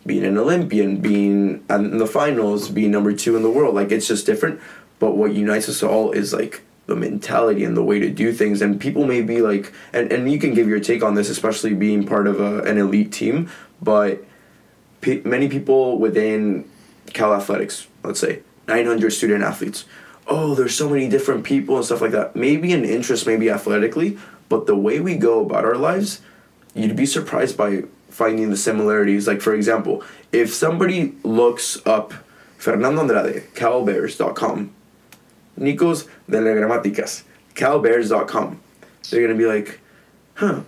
[0.06, 3.76] being an Olympian, being in the finals, being number two in the world.
[3.76, 4.62] Like it's just different.
[5.00, 8.62] But what unites us all is like the mentality and the way to do things.
[8.62, 11.74] And people may be like, and, and you can give your take on this, especially
[11.74, 13.52] being part of a, an elite team.
[13.82, 14.24] But
[15.24, 16.70] many people within
[17.14, 19.86] Cal Athletics, let's say 900 student athletes.
[20.28, 22.36] Oh, there's so many different people and stuff like that.
[22.36, 24.18] Maybe an interest, maybe athletically,
[24.50, 26.22] but the way we go about our lives,
[26.74, 29.28] you'd be surprised by finding the similarities.
[29.28, 32.14] Like, for example, if somebody looks up
[32.58, 34.74] Fernando Andraez, calbears.com,
[35.58, 37.24] Nikos Delagrammatikas,
[37.56, 38.60] calbears.com,
[39.10, 39.80] they're going to be like,
[40.36, 40.62] huh,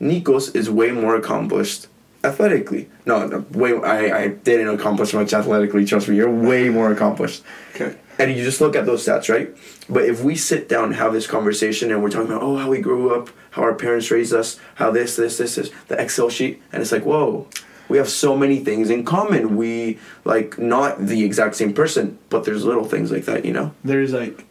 [0.00, 1.88] Nikos is way more accomplished
[2.24, 2.88] athletically.
[3.06, 3.74] No, no, way.
[3.74, 5.84] I, I didn't accomplish much athletically.
[5.84, 7.42] Trust me, you're way more accomplished.
[7.74, 7.96] Okay.
[8.18, 9.56] And you just look at those stats, right?
[9.88, 12.68] But if we sit down and have this conversation and we're talking about, oh, how
[12.68, 16.28] we grew up, how our parents raised us, how this, this, this is the Excel
[16.28, 17.46] sheet, and it's like, whoa,
[17.88, 19.56] we have so many things in common.
[19.56, 23.72] We like not the exact same person, but there's little things like that, you know.
[23.84, 24.44] There is like,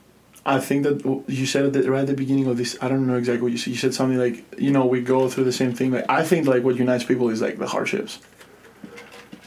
[0.47, 2.77] I think that you said it right at the beginning of this.
[2.81, 3.71] I don't know exactly what you said.
[3.71, 5.91] You said something like, you know, we go through the same thing.
[5.91, 8.19] Like, I think like what unites people is like the hardships.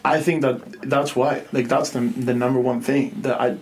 [0.04, 1.44] I think that that's why.
[1.52, 3.56] Like, that's the the number one thing that I.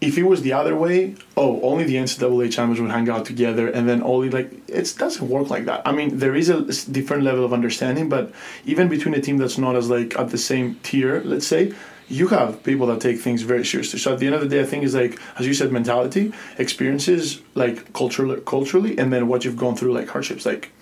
[0.00, 3.68] If it was the other way, oh, only the NCAA champions would hang out together,
[3.68, 5.82] and then only like it doesn't work like that.
[5.84, 8.32] I mean, there is a different level of understanding, but
[8.64, 11.74] even between a team that's not as like at the same tier, let's say,
[12.10, 13.98] you have people that take things very seriously.
[13.98, 16.32] So at the end of the day, I think is like as you said, mentality,
[16.58, 20.44] experiences, like culturally, culturally, and then what you've gone through, like hardships.
[20.44, 20.72] Like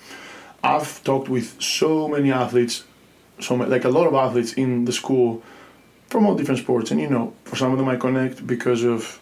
[0.64, 2.84] I've talked with so many athletes,
[3.40, 5.42] so ma- like a lot of athletes in the school
[6.08, 9.20] from all different sports, and you know, for some of them I connect because of,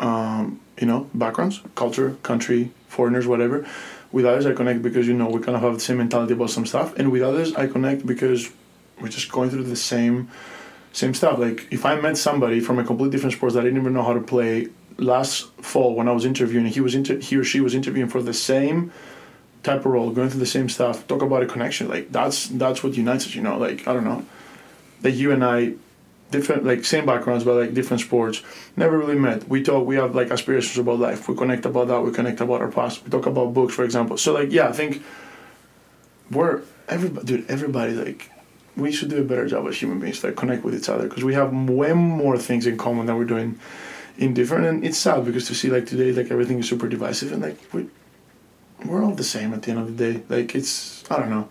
[0.00, 3.66] um, you know, backgrounds, culture, country, foreigners, whatever.
[4.12, 6.50] With others, I connect because you know we kind of have the same mentality about
[6.50, 8.50] some stuff, and with others, I connect because
[9.00, 10.28] we're just going through the same
[10.92, 11.38] same stuff.
[11.38, 14.02] Like if I met somebody from a completely different sport that I didn't even know
[14.02, 17.60] how to play last fall when I was interviewing, he was inter- he or she
[17.60, 18.92] was interviewing for the same
[19.62, 21.06] type of role, going through the same stuff.
[21.06, 21.88] Talk about a connection.
[21.88, 23.34] Like that's that's what unites us.
[23.34, 24.24] You know, like I don't know,
[25.02, 25.74] that you and I,
[26.30, 28.42] different like same backgrounds but like different sports,
[28.76, 29.48] never really met.
[29.48, 29.86] We talk.
[29.86, 31.28] We have like aspirations about life.
[31.28, 32.00] We connect about that.
[32.02, 33.04] We connect about our past.
[33.04, 34.16] We talk about books, for example.
[34.16, 35.02] So like yeah, I think
[36.30, 37.50] we're everybody, dude.
[37.50, 38.30] Everybody like
[38.78, 41.24] we should do a better job as human beings like, connect with each other because
[41.24, 43.58] we have way more things in common than we're doing
[44.16, 44.66] in different.
[44.66, 47.58] And it's sad because to see like today, like everything is super divisive and like
[47.72, 47.88] we
[48.84, 50.22] we're all the same at the end of the day.
[50.28, 51.48] Like it's I don't know.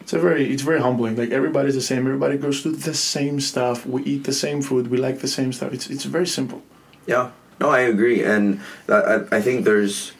[0.00, 1.16] It's a very it's very humbling.
[1.16, 2.06] Like everybody's the same.
[2.06, 3.84] Everybody goes through the same stuff.
[3.84, 4.88] We eat the same food.
[4.88, 5.72] We like the same stuff.
[5.72, 6.62] It's it's very simple.
[7.06, 10.12] Yeah, no, I agree, and I, I think there's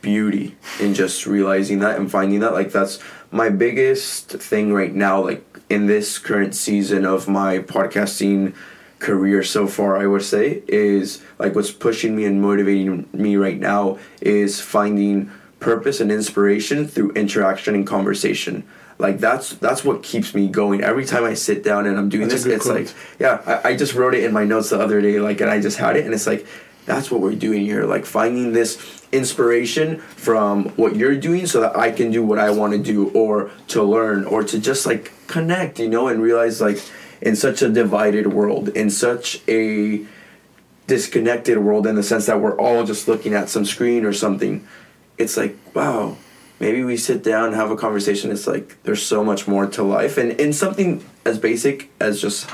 [0.00, 2.52] beauty in just realizing that and finding that.
[2.52, 2.98] Like that's
[3.30, 5.22] my biggest thing right now.
[5.22, 8.54] Like in this current season of my podcasting
[8.98, 13.58] career so far, I would say is like what's pushing me and motivating me right
[13.58, 18.64] now is finding purpose and inspiration through interaction and conversation.
[18.98, 20.82] Like that's that's what keeps me going.
[20.82, 22.86] Every time I sit down and I'm doing That's this, it's quote.
[22.86, 25.50] like yeah, I, I just wrote it in my notes the other day, like, and
[25.50, 26.46] I just had it, and it's like,
[26.86, 31.76] that's what we're doing here, like finding this inspiration from what you're doing, so that
[31.76, 35.12] I can do what I want to do, or to learn, or to just like
[35.26, 36.82] connect, you know, and realize like
[37.20, 40.04] in such a divided world, in such a
[40.86, 44.66] disconnected world, in the sense that we're all just looking at some screen or something,
[45.18, 46.16] it's like wow.
[46.60, 48.30] Maybe we sit down, have a conversation.
[48.30, 52.48] It's like there's so much more to life, and in something as basic as just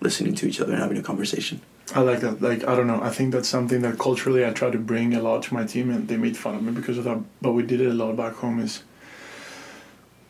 [0.00, 1.60] listening to each other and having a conversation.
[1.94, 2.42] I like that.
[2.42, 3.00] Like I don't know.
[3.02, 5.90] I think that's something that culturally I try to bring a lot to my team,
[5.90, 7.18] and they made fun of me because of that.
[7.40, 8.60] But we did it a lot back home.
[8.60, 8.82] Is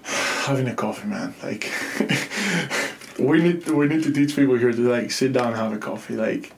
[0.02, 1.34] having a coffee, man.
[1.42, 1.70] Like
[3.18, 5.78] we need we need to teach people here to like sit down and have a
[5.78, 6.14] coffee.
[6.14, 6.52] Like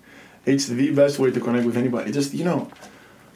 [0.45, 2.13] it's the best way to connect with anybody.
[2.13, 2.71] Just you know,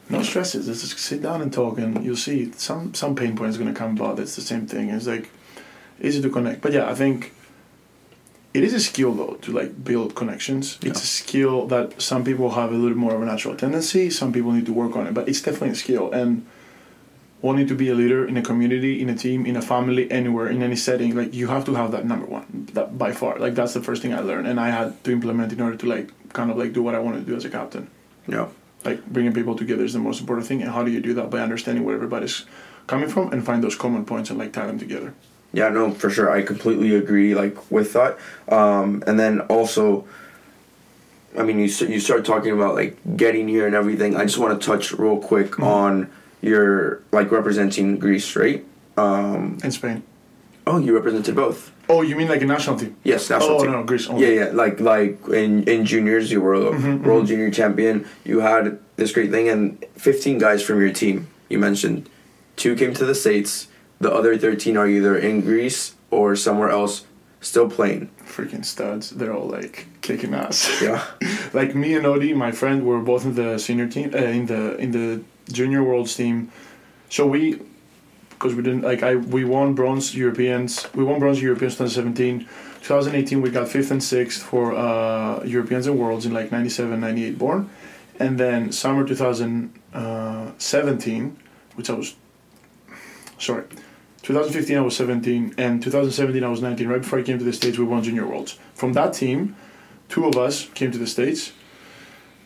[0.09, 0.67] no stresses.
[0.67, 4.19] Just sit down and talk, and you'll see some some pain points gonna come about.
[4.19, 4.89] It's the same thing.
[4.89, 5.31] It's like
[6.01, 6.61] easy to connect.
[6.61, 7.33] But yeah, I think
[8.55, 10.79] it is a skill though to like build connections.
[10.81, 14.09] It's a skill that some people have a little more of a natural tendency.
[14.09, 16.09] Some people need to work on it, but it's definitely a skill.
[16.11, 16.45] And
[17.41, 20.47] wanting to be a leader in a community, in a team, in a family, anywhere,
[20.47, 22.69] in any setting, like you have to have that number one.
[22.73, 25.51] That by far, like that's the first thing I learned, and I had to implement
[25.51, 27.49] in order to like kind of like do what I wanted to do as a
[27.49, 27.89] captain.
[28.25, 28.47] Yeah.
[28.85, 31.29] Like bringing people together is the most important thing, and how do you do that
[31.29, 32.45] by understanding where everybody's
[32.87, 35.13] coming from and find those common points and like tie them together.
[35.55, 36.29] Yeah, no, for sure.
[36.29, 37.33] I completely agree.
[37.33, 38.17] Like with that,
[38.49, 40.05] um, and then also,
[41.39, 44.17] I mean, you you start talking about like getting here and everything.
[44.17, 46.09] I just want to touch real quick on
[46.41, 48.65] your like representing Greece, right?
[48.97, 50.03] Um, In Spain.
[50.67, 51.71] oh, you represented both.
[51.87, 52.95] Oh, you mean like a national team?
[53.03, 53.69] Yes, national oh team.
[53.69, 54.09] Oh no, Greece.
[54.09, 54.25] Only.
[54.27, 58.05] Yeah, yeah, like like in in juniors, you were a Mm-hmm, world junior champion.
[58.25, 61.27] You had this great thing, and fifteen guys from your team.
[61.47, 62.09] You mentioned
[62.57, 63.67] two came to the states.
[63.99, 67.05] The other thirteen are either in Greece or somewhere else,
[67.41, 68.09] still playing.
[68.25, 69.09] freaking studs.
[69.11, 70.81] They're all like kicking ass.
[70.81, 71.03] Yeah,
[71.53, 74.75] like me and Odie, my friend, were both in the senior team, uh, in the
[74.77, 75.21] in the
[75.51, 76.51] junior worlds team.
[77.09, 77.59] So we,
[78.31, 80.87] because we didn't like I, we won bronze Europeans.
[80.93, 82.47] We won bronze Europeans 2017.
[82.81, 87.37] 2018 we got fifth and sixth for uh, Europeans and worlds in like 97, 98
[87.37, 87.69] born,
[88.19, 91.37] and then summer 2017,
[91.75, 92.15] which I was,
[93.39, 93.63] sorry.
[94.25, 96.87] 2015 I was 17, and 2017 I was 19.
[96.87, 98.57] Right before I came to the States, we won Junior Worlds.
[98.73, 99.55] From that team,
[100.09, 101.53] two of us came to the States.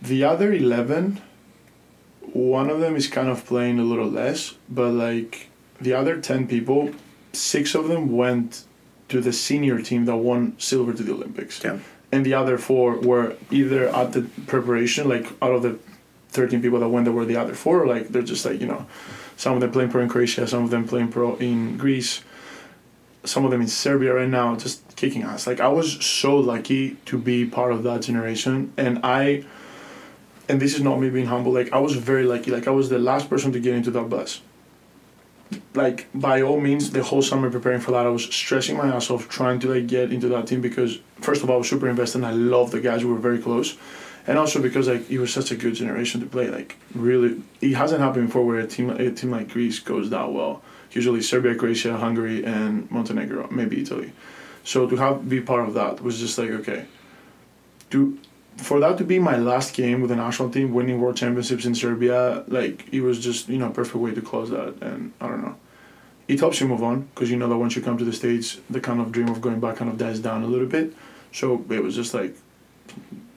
[0.01, 1.21] The other 11,
[2.33, 5.47] one of them is kind of playing a little less, but like
[5.79, 6.91] the other 10 people,
[7.31, 8.65] six of them went
[9.07, 11.63] to the senior team that won silver to the Olympics.
[11.63, 11.79] Yeah.
[12.11, 15.79] And the other four were either at the preparation, like out of the
[16.31, 18.85] 13 people that went, there were the other four, like they're just like, you know,
[19.39, 22.23] some of them playing pro in Croatia, some of them playing pro in Greece,
[23.23, 25.47] some of them in Serbia right now, just kicking ass.
[25.47, 29.45] Like I was so lucky to be part of that generation, and I,
[30.49, 31.53] and this is not me being humble.
[31.53, 32.51] Like I was very lucky.
[32.51, 34.41] Like I was the last person to get into that bus.
[35.73, 39.09] Like by all means, the whole summer preparing for that, I was stressing my ass
[39.09, 41.87] off trying to like get into that team because first of all, I was super
[41.87, 42.17] invested.
[42.17, 43.05] and I love the guys.
[43.05, 43.77] We were very close
[44.29, 46.49] and also because like it was such a good generation to play.
[46.51, 50.31] Like really, it hasn't happened before where a team a team like Greece goes that
[50.31, 50.61] well.
[50.91, 54.13] Usually Serbia, Croatia, Hungary, and Montenegro, maybe Italy.
[54.63, 56.85] So to have be part of that was just like okay.
[57.89, 58.19] To
[58.57, 61.73] for that to be my last game with the national team, winning world championships in
[61.73, 64.75] Serbia, like it was just you know perfect way to close that.
[64.79, 65.55] And I don't know,
[66.27, 68.59] it helps you move on because you know that once you come to the states,
[68.69, 70.93] the kind of dream of going back kind of dies down a little bit.
[71.31, 72.35] So it was just like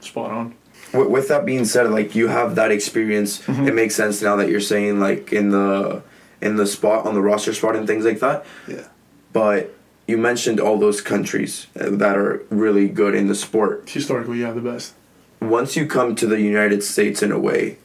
[0.01, 0.55] spot on
[0.93, 3.69] with, with that being said, like you have that experience, mm-hmm.
[3.69, 6.03] it makes sense now that you're saying like in the
[6.41, 8.45] in the spot on the roster spot and things like that.
[8.67, 8.89] Yeah.
[9.33, 9.75] But
[10.07, 13.89] you mentioned all those countries uh, that are really good in the sport.
[13.89, 14.95] Historically, yeah, the best.
[15.41, 17.79] Once you come to the United States in a way,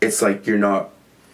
[0.00, 0.90] it's like you're not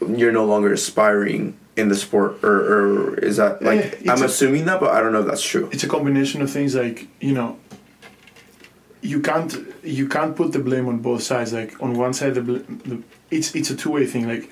[0.08, 4.26] you're no longer aspiring in the sport or, or is that like yeah, I'm a,
[4.26, 5.68] assuming that but I don't know if that's true.
[5.72, 7.58] It's a combination of things like, you know,
[9.02, 11.52] you can't you can't put the blame on both sides.
[11.52, 14.28] Like on one side, the, the it's it's a two way thing.
[14.28, 14.50] Like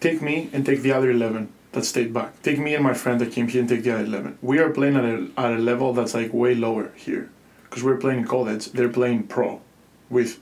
[0.00, 2.42] take me and take the other eleven that stayed back.
[2.42, 4.38] Take me and my friend that came here and take the other eleven.
[4.42, 7.30] We are playing at a at a level that's like way lower here,
[7.64, 8.72] because we're playing in college.
[8.72, 9.60] They're playing pro,
[10.08, 10.40] with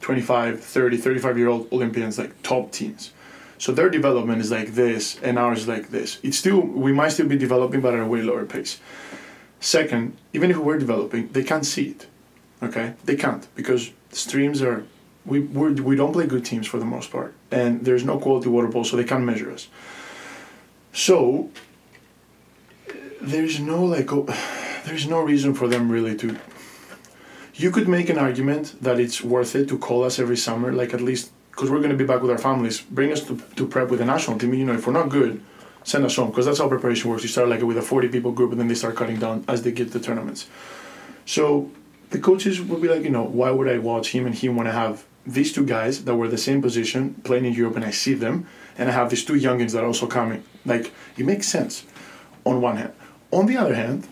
[0.00, 3.12] 25, 30, 35 year old Olympians like top teams.
[3.58, 6.18] So their development is like this, and ours is like this.
[6.22, 8.80] It's still we might still be developing, but at a way lower pace.
[9.60, 12.06] Second, even if we're developing, they can't see it.
[12.62, 14.84] Okay, they can't because streams are
[15.26, 18.48] we we're, we don't play good teams for the most part, and there's no quality
[18.48, 19.68] water polo, so they can't measure us.
[20.92, 21.50] So
[23.20, 24.26] there's no like oh,
[24.86, 26.38] there's no reason for them really to.
[27.54, 30.94] You could make an argument that it's worth it to call us every summer, like
[30.94, 32.82] at least because we're going to be back with our families.
[32.82, 34.52] Bring us to, to prep with the national team.
[34.54, 35.40] You know, if we're not good,
[35.82, 37.22] send us home because that's how preparation works.
[37.22, 39.62] You start like with a forty people group, and then they start cutting down as
[39.62, 40.48] they get the tournaments.
[41.24, 41.70] So
[42.10, 44.66] the coaches would be like, you know, why would I watch him and him when
[44.66, 47.90] I have these two guys that were the same position playing in Europe and I
[47.90, 48.46] see them,
[48.78, 50.44] and I have these two youngins that are also coming.
[50.64, 51.84] Like, it makes sense
[52.44, 52.92] on one hand.
[53.32, 54.06] On the other hand,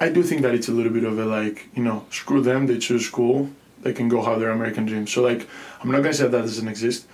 [0.00, 2.66] I do think that it's a little bit of a like, you know, screw them,
[2.66, 3.50] they choose school,
[3.82, 5.06] they can go have their American dream.
[5.06, 5.46] So, like,
[5.80, 7.06] I'm not gonna say that doesn't exist,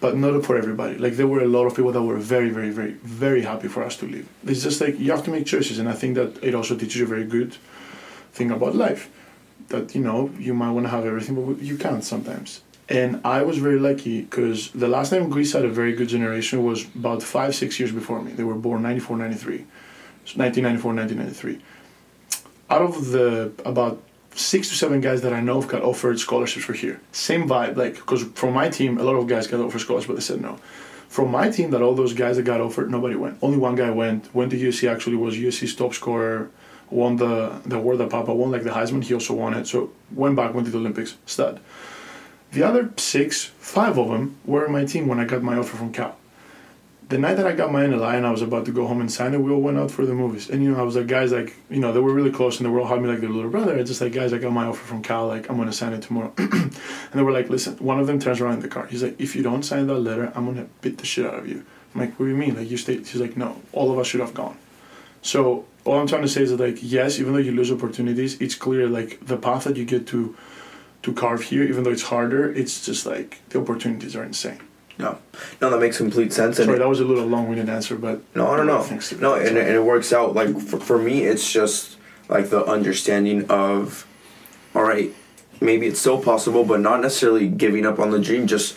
[0.00, 0.96] but not for everybody.
[0.96, 3.84] Like, there were a lot of people that were very, very, very, very happy for
[3.84, 4.26] us to leave.
[4.44, 6.96] It's just like, you have to make choices, and I think that it also teaches
[6.96, 7.56] you a very good
[8.32, 9.10] thing about life
[9.68, 12.62] that you know you might want to have everything, but you can't sometimes.
[12.88, 16.64] And I was very lucky because the last time Greece had a very good generation
[16.64, 18.32] was about five, six years before me.
[18.32, 19.58] They were born 94, 93.
[20.24, 21.60] So 1994, 1993.
[22.70, 24.02] Out of the about
[24.34, 27.00] six to seven guys that I know got offered scholarships for here.
[27.12, 30.14] Same vibe, like, because from my team, a lot of guys got offered scholarships, but
[30.14, 30.58] they said no.
[31.08, 33.38] From my team, that all those guys that got offered, nobody went.
[33.42, 34.34] Only one guy went.
[34.34, 36.50] Went to USC, actually, was USC's top scorer
[36.90, 39.02] won the the award that Papa won, like the Heisman.
[39.02, 39.66] He also won it.
[39.66, 41.60] So went back, went to the Olympics, stud.
[42.52, 45.76] The other six, five of them were in my team when I got my offer
[45.76, 46.16] from Cal.
[47.10, 49.10] The night that I got my NLI and I was about to go home and
[49.10, 50.50] sign it, we all went out for the movies.
[50.50, 52.66] And you know, I was like, guys, like, you know, they were really close and
[52.66, 53.78] they were all hugging me like their little brother.
[53.78, 56.02] It's just like, guys, I got my offer from Cal, like, I'm gonna sign it
[56.02, 56.32] tomorrow.
[56.38, 56.72] and
[57.14, 58.86] they were like, listen, one of them turns around in the car.
[58.86, 61.48] He's like, if you don't sign that letter, I'm gonna beat the shit out of
[61.48, 61.64] you.
[61.94, 62.56] I'm like, what do you mean?
[62.56, 63.06] Like, you stayed.
[63.06, 64.58] He's like, no, all of us should have gone.
[65.22, 68.40] So all I'm trying to say is that like yes, even though you lose opportunities,
[68.40, 70.36] it's clear like the path that you get to
[71.02, 74.60] to carve here, even though it's harder, it's just like the opportunities are insane.
[74.98, 75.16] No,
[75.60, 76.56] no, that makes complete sense.
[76.56, 78.84] Sorry, and that was a little long-winded answer, but no, I don't know.
[79.20, 80.34] No, and, and it works out.
[80.34, 81.96] Like for, for me, it's just
[82.28, 84.06] like the understanding of,
[84.74, 85.14] all right,
[85.60, 88.48] maybe it's still possible, but not necessarily giving up on the dream.
[88.48, 88.76] Just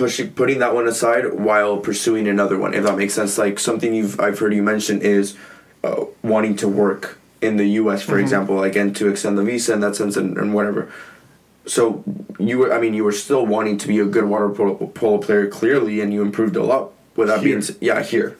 [0.00, 2.74] pushing, putting that one aside while pursuing another one.
[2.74, 3.38] If that makes sense.
[3.38, 5.36] Like something you've I've heard you mention is
[5.84, 8.20] uh, wanting to work in the U.S., for mm-hmm.
[8.20, 10.90] example, again to extend the visa in that sense and, and whatever.
[11.66, 12.02] So
[12.38, 15.18] you were, I mean, you were still wanting to be a good water polo, polo
[15.18, 16.92] player clearly, and you improved a lot.
[17.16, 18.38] With that being, yeah, here.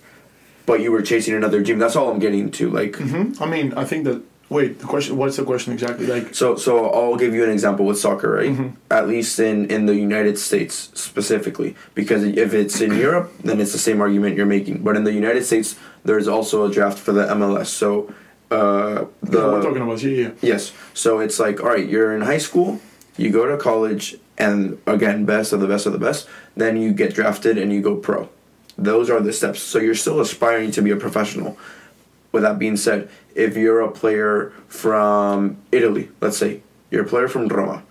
[0.64, 1.78] but you were chasing another dream.
[1.78, 2.70] That's all I'm getting to.
[2.70, 4.22] Like, hmm I mean, I think that.
[4.50, 5.16] Wait, the question.
[5.16, 6.06] What's the question exactly?
[6.06, 8.50] Like, so so I'll give you an example with soccer, right?
[8.50, 8.72] Mhm.
[8.90, 13.72] At least in in the United States specifically, because if it's in Europe, then it's
[13.72, 14.78] the same argument you're making.
[14.82, 17.68] But in the United States, there's also a draft for the MLS.
[17.70, 18.12] So.
[18.50, 20.30] Uh, the the, we're talking about yeah, yeah.
[20.42, 20.72] Yes.
[20.92, 22.80] So it's like, all right, you're in high school,
[23.16, 26.26] you go to college, and again, best of the best of the best.
[26.56, 28.28] Then you get drafted and you go pro.
[28.76, 29.60] Those are the steps.
[29.62, 31.56] So you're still aspiring to be a professional.
[32.32, 37.28] With that being said, if you're a player from Italy, let's say you're a player
[37.28, 37.82] from Roma,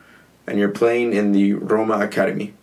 [0.47, 2.53] and you're playing in the Roma academy,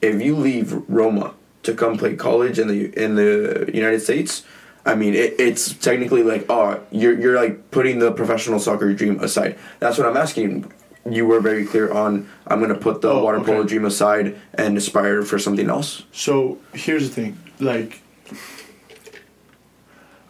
[0.00, 4.44] if you leave Roma to come play college in the in the United States,
[4.84, 9.18] I mean, it, it's technically like, oh, you're you're like putting the professional soccer dream
[9.20, 9.58] aside.
[9.80, 10.72] That's what I'm asking.
[11.10, 12.28] You were very clear on.
[12.46, 13.68] I'm gonna put the Oh, water polo okay.
[13.68, 16.04] dream aside and aspire for something else.
[16.12, 18.00] So here's the thing, like.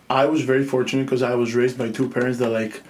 [0.09, 2.83] I was very fortunate because I was raised by two parents that like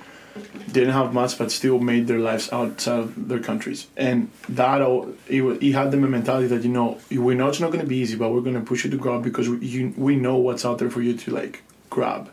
[0.71, 3.87] didn't have much but still made their lives outside of their countries.
[3.97, 7.71] And that all he, had them a mentality that you know we know it's not
[7.73, 9.95] going to be easy but we're going to push you to grab because we, you,
[9.97, 12.31] we know what's out there for you to like grab.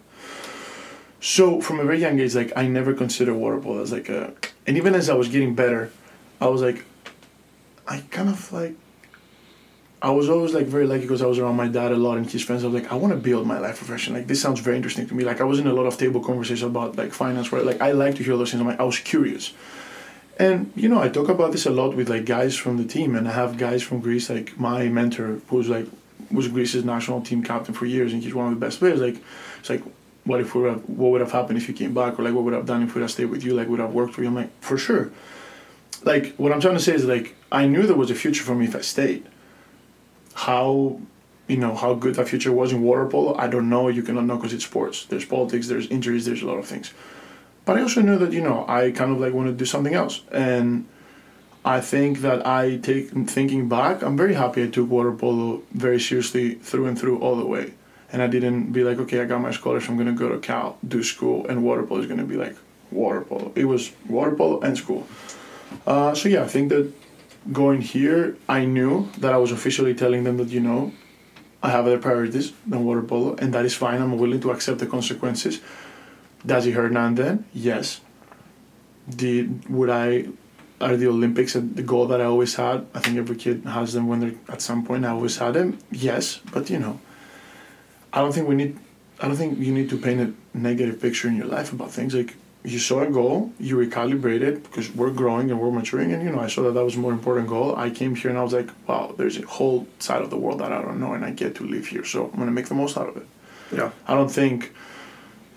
[1.21, 4.33] So from a very young age like i never considered water polo as like a
[4.67, 5.89] and even as i was getting better
[6.41, 6.83] i was like
[7.87, 8.75] i kind of like
[10.03, 12.29] I was always like very lucky because I was around my dad a lot and
[12.29, 12.65] his friends.
[12.65, 14.13] I was like, I want to build my life profession.
[14.13, 15.23] Like this sounds very interesting to me.
[15.23, 17.93] Like I was in a lot of table conversations about like finance, where like I
[17.93, 18.59] like to hear those things.
[18.59, 19.53] I'm like, I was curious,
[20.37, 23.15] and you know, I talk about this a lot with like guys from the team,
[23.15, 25.87] and I have guys from Greece, like my mentor, who's like
[26.29, 28.99] was Greece's national team captain for years, and he's one of the best players.
[28.99, 29.23] Like,
[29.59, 29.83] it's like,
[30.25, 32.43] what if we have, what would have happened if you came back, or like what
[32.43, 34.27] would have done if we'd have stayed with you, like would have worked for you.
[34.27, 35.11] I'm like, for sure.
[36.03, 38.53] Like what I'm trying to say is like I knew there was a future for
[38.53, 39.29] me if I stayed
[40.33, 40.99] how
[41.47, 43.87] you know how good that future was in water polo i don't know.
[43.89, 45.05] You cannot know because it's sports.
[45.05, 46.93] There's politics there's injuries there's a lot of things.
[47.65, 49.93] But i also knew that you know i kind of like want to do something
[49.93, 50.21] else.
[50.31, 50.87] And
[51.65, 55.99] i think that i take thinking back i'm very happy i took water polo very
[55.99, 57.73] seriously through and through all the way.
[58.11, 60.77] And i didn't be like okay i got my scholarship i'm to go to cal
[60.87, 62.55] do school and water polo is to be like
[62.91, 63.51] water polo.
[63.55, 65.07] It was water polo and school.
[65.87, 66.91] Uh, so yeah i think that
[67.51, 70.93] going here, I knew that I was officially telling them that you know,
[71.61, 74.01] I have other priorities than water polo, and that is fine.
[74.01, 75.61] I'm willing to accept the consequences.
[76.45, 77.45] Does it hurt now and then?
[77.53, 78.01] Yes.
[79.09, 80.27] Did would I?
[80.81, 82.85] Are the Olympics the goal that I always had?
[82.93, 85.05] I think every kid has them when they're at some point.
[85.05, 85.79] I always had them.
[85.91, 86.99] Yes, but you know,
[88.11, 88.77] I don't think we need.
[89.21, 92.13] I don't think you need to paint a negative picture in your life about things
[92.13, 96.31] like you saw a goal, you recalibrated because we're growing and we're maturing, and you
[96.31, 97.75] know I saw that that was a more important goal.
[97.75, 100.59] I came here and I was like, wow, there's a whole side of the world
[100.61, 102.75] that I don't know, and I get to live here, so I'm gonna make the
[102.75, 103.27] most out of it.
[103.71, 103.91] Yeah.
[104.07, 104.73] I don't think.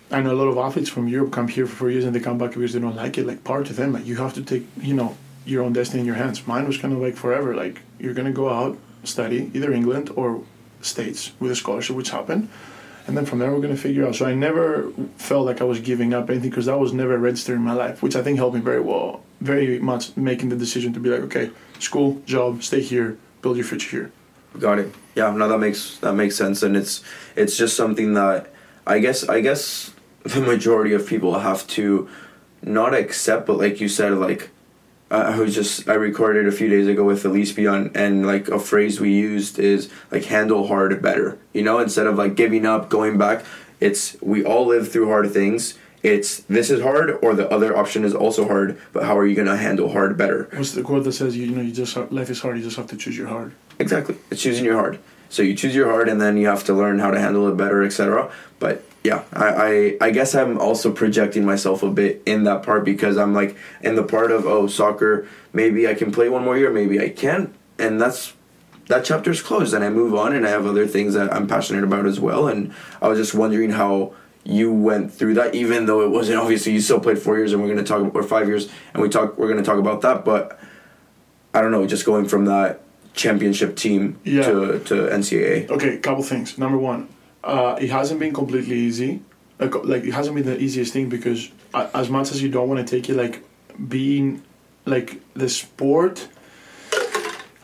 [0.08, 2.20] I know a lot of athletes from Europe come here for four years and they
[2.20, 3.26] come back because they don't like it.
[3.26, 6.06] Like part of them, like you have to take, you know, your own destiny in
[6.06, 6.46] your hands.
[6.46, 7.56] Mine was kind of like forever.
[7.56, 10.42] Like you're gonna go out, study either England or
[10.80, 12.48] States with a scholarship, which happened,
[13.06, 14.16] and then from there we're gonna figure out.
[14.16, 17.56] So I never felt like I was giving up anything because that was never registered
[17.56, 20.92] in my life, which I think helped me very well, very much making the decision
[20.94, 24.12] to be like, okay, school, job, stay here, build your future here.
[24.58, 24.94] Got it.
[25.14, 27.02] Yeah, no, that makes that makes sense, and it's
[27.36, 28.52] it's just something that
[28.86, 29.92] I guess I guess
[30.22, 32.08] the majority of people have to
[32.62, 34.50] not accept, but like you said, like
[35.10, 38.48] uh, I was just I recorded a few days ago with Elise Beyond, and like
[38.48, 41.38] a phrase we used is like handle hard better.
[41.52, 43.44] You know, instead of like giving up, going back,
[43.80, 45.78] it's we all live through hard things.
[46.02, 48.80] It's this is hard, or the other option is also hard.
[48.92, 50.48] But how are you gonna handle hard better?
[50.52, 52.64] What's the quote that says you, you know you just have, life is hard, you
[52.64, 53.54] just have to choose your hard.
[53.78, 54.16] Exactly.
[54.30, 54.98] It's choosing your hard.
[55.28, 57.56] So you choose your heart, and then you have to learn how to handle it
[57.56, 58.30] better, etc.
[58.58, 62.84] But yeah, I, I I guess I'm also projecting myself a bit in that part
[62.84, 65.28] because I'm like in the part of oh soccer.
[65.52, 68.34] Maybe I can play one more year, maybe I can't, and that's
[68.88, 71.84] that chapter's closed, and I move on, and I have other things that I'm passionate
[71.84, 72.48] about as well.
[72.48, 74.14] And I was just wondering how
[74.44, 77.62] you went through that, even though it wasn't obviously you still played four years, and
[77.62, 80.24] we're gonna talk about or five years, and we talk we're gonna talk about that,
[80.24, 80.58] but
[81.54, 82.82] I don't know, just going from that
[83.16, 84.42] championship team Yeah.
[84.46, 85.68] to to NCAA.
[85.70, 86.56] Okay, couple things.
[86.58, 87.08] Number one,
[87.42, 89.20] uh, it hasn't been completely easy.
[89.58, 91.50] Like, like it hasn't been the easiest thing because
[91.94, 93.42] as much as you don't want to take it, like
[93.88, 94.42] being
[94.84, 96.28] like the sport.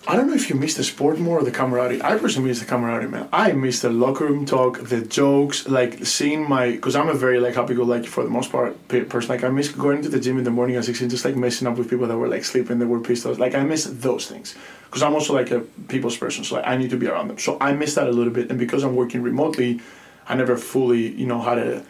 [0.05, 2.03] I don't know if you miss the sport more or the camaraderie.
[2.03, 3.29] I personally miss the camaraderie, man.
[3.33, 6.73] I miss the locker room talk, the jokes, like seeing my.
[6.73, 9.29] Because I'm a very like happy-go-lucky for the most part pe- person.
[9.29, 11.69] Like I miss going to the gym in the morning at 16, just like messing
[11.69, 13.39] up with people that were like sleeping, they were pissed off.
[13.39, 16.77] Like I miss those things because I'm also like a people's person, so like, I
[16.77, 17.39] need to be around them.
[17.39, 19.81] So I miss that a little bit, and because I'm working remotely,
[20.29, 21.85] I never fully, you know, had a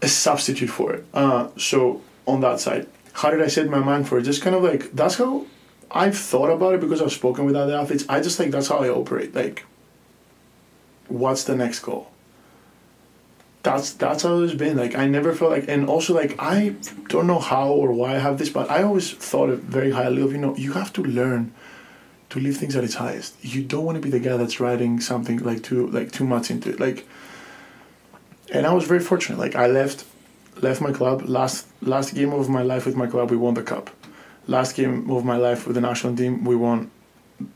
[0.00, 1.04] a substitute for it.
[1.12, 4.22] Uh, so on that side, how did I set my mind for it?
[4.22, 5.44] Just kind of like that's how
[5.92, 8.04] I've thought about it because I've spoken with other athletes.
[8.08, 9.34] I just think that's how I operate.
[9.34, 9.64] Like,
[11.08, 12.10] what's the next goal?
[13.62, 14.76] That's that's how it's been.
[14.76, 16.74] Like I never felt like, and also like I
[17.08, 20.22] don't know how or why I have this, but I always thought it very highly
[20.22, 21.52] of you know you have to learn
[22.30, 23.36] to leave things at its highest.
[23.44, 26.50] You don't want to be the guy that's writing something like too like too much
[26.50, 26.80] into it.
[26.80, 27.06] Like,
[28.50, 29.38] and I was very fortunate.
[29.38, 30.06] Like I left
[30.60, 33.30] left my club last last game of my life with my club.
[33.30, 33.90] We won the cup.
[34.46, 36.90] Last game of my life with the national team, we won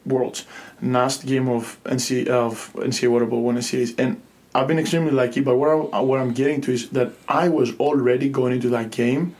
[0.05, 0.47] worlds.
[0.83, 4.21] Last game of NCAA of NCAA Water Polo, won NCAAs, and
[4.55, 5.41] I've been extremely lucky.
[5.41, 8.91] But where I, what I'm getting to is that I was already going into that
[8.91, 9.35] game.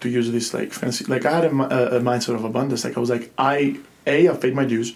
[0.00, 2.84] To use this like fancy, like I had a, a, a mindset of abundance.
[2.84, 4.94] Like I was like, I a I've paid my dues.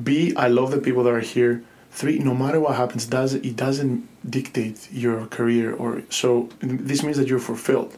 [0.00, 1.64] B I love the people that are here.
[1.90, 6.50] Three, no matter what happens, does it doesn't dictate your career or so.
[6.60, 7.96] This means that you're fulfilled.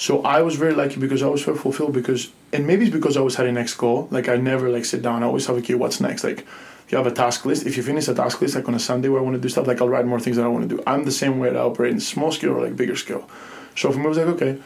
[0.00, 3.18] So I was very lucky because I was very fulfilled because, and maybe it's because
[3.18, 4.08] I always had a next goal.
[4.10, 5.22] Like I never like sit down.
[5.22, 6.24] I always have a okay, what's next?
[6.24, 6.46] Like
[6.88, 7.66] you have a task list.
[7.66, 9.50] If you finish a task list, like on a Sunday where I want to do
[9.50, 10.82] stuff, like I'll write more things that I want to do.
[10.86, 13.28] I'm the same way that I operate in small scale or like bigger scale.
[13.76, 14.58] So for me, I was like, okay,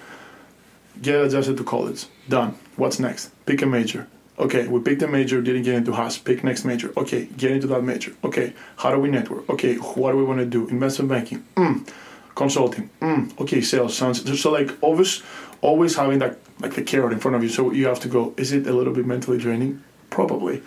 [1.02, 2.06] get adjusted to college.
[2.28, 2.56] Done.
[2.76, 3.32] What's next?
[3.44, 4.06] Pick a major.
[4.38, 6.16] Okay, we picked a major, didn't get into Haas.
[6.16, 6.92] Pick next major.
[6.96, 8.14] Okay, get into that major.
[8.22, 9.50] Okay, how do we network?
[9.50, 10.68] Okay, what do we want to do?
[10.68, 11.44] Investment banking.
[11.56, 11.88] Mm.
[12.34, 12.90] Consulting.
[13.00, 13.40] Mm.
[13.40, 15.22] Okay, sales sounds so like always,
[15.60, 17.48] always having that like the carrot in front of you.
[17.48, 18.34] So you have to go.
[18.36, 19.82] Is it a little bit mentally draining?
[20.10, 20.62] Probably,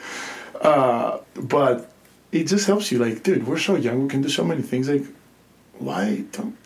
[0.61, 1.91] uh, but
[2.31, 2.99] it just helps you.
[2.99, 4.03] Like, dude, we're so young.
[4.03, 4.89] We can do so many things.
[4.89, 5.05] Like,
[5.77, 6.57] why don't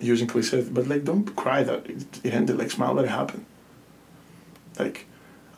[0.00, 0.68] using cliches?
[0.68, 2.58] But like, don't cry that it, ended.
[2.58, 3.46] Like, smile that it happened.
[4.78, 5.06] Like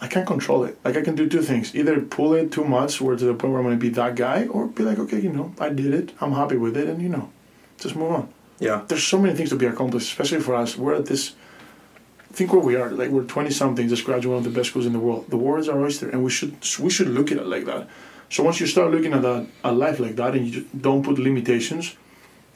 [0.01, 0.78] I can't control it.
[0.84, 3.53] Like I can do two things: either pull it too much, where to the point
[3.53, 6.12] where I'm to be that guy, or be like, okay, you know, I did it.
[6.20, 7.30] I'm happy with it, and you know,
[7.78, 8.32] just move on.
[8.59, 8.82] Yeah.
[8.88, 10.76] There's so many things to be accomplished, especially for us.
[10.76, 11.34] We're at this.
[12.32, 12.90] Think where we are.
[12.90, 15.26] Like we're 20 something, just graduated one of the best schools in the world.
[15.28, 17.88] The world is our oyster, and we should we should look at it like that.
[18.28, 21.18] So once you start looking at that a life like that, and you don't put
[21.18, 21.96] limitations,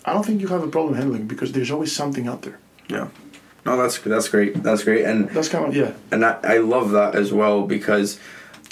[0.04, 2.58] I don't think you have a problem handling because there's always something out there.
[2.88, 3.08] Yeah.
[3.64, 4.62] No, that's that's great.
[4.62, 5.92] That's great, and That's kind of yeah.
[6.10, 8.18] and I, I love that as well because,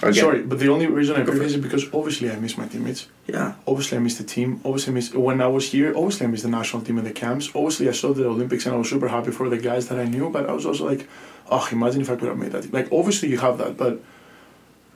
[0.03, 1.47] again, Sorry, but the only reason I Go pick for it.
[1.47, 3.09] is because obviously I miss my teammates.
[3.27, 4.61] yeah, Obviously I miss the team.
[4.65, 5.91] Obviously I miss when I was here.
[5.97, 7.49] Obviously I miss the national team and the camps.
[7.55, 10.05] Obviously I saw the Olympics and I was super happy for the guys that I
[10.05, 10.31] knew.
[10.31, 11.09] But I was also like,
[11.51, 12.73] oh, imagine if I could have made that.
[12.73, 14.01] Like obviously you have that, but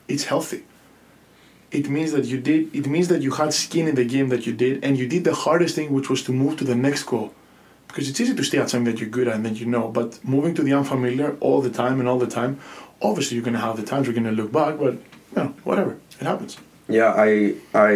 [0.08, 0.64] it's healthy.
[1.70, 2.74] It means that you did.
[2.76, 5.24] It means that you had skin in the game that you did, and you did
[5.24, 7.32] the hardest thing, which was to move to the next goal.
[7.88, 9.88] Because it's easy to stay at something that you're good at and that you know,
[9.88, 12.60] but moving to the unfamiliar all the time and all the time,
[13.02, 16.24] obviously you're gonna have the times you're gonna look back, but you know, whatever, it
[16.26, 16.56] happens.
[16.88, 17.12] yeah.
[17.16, 17.92] I I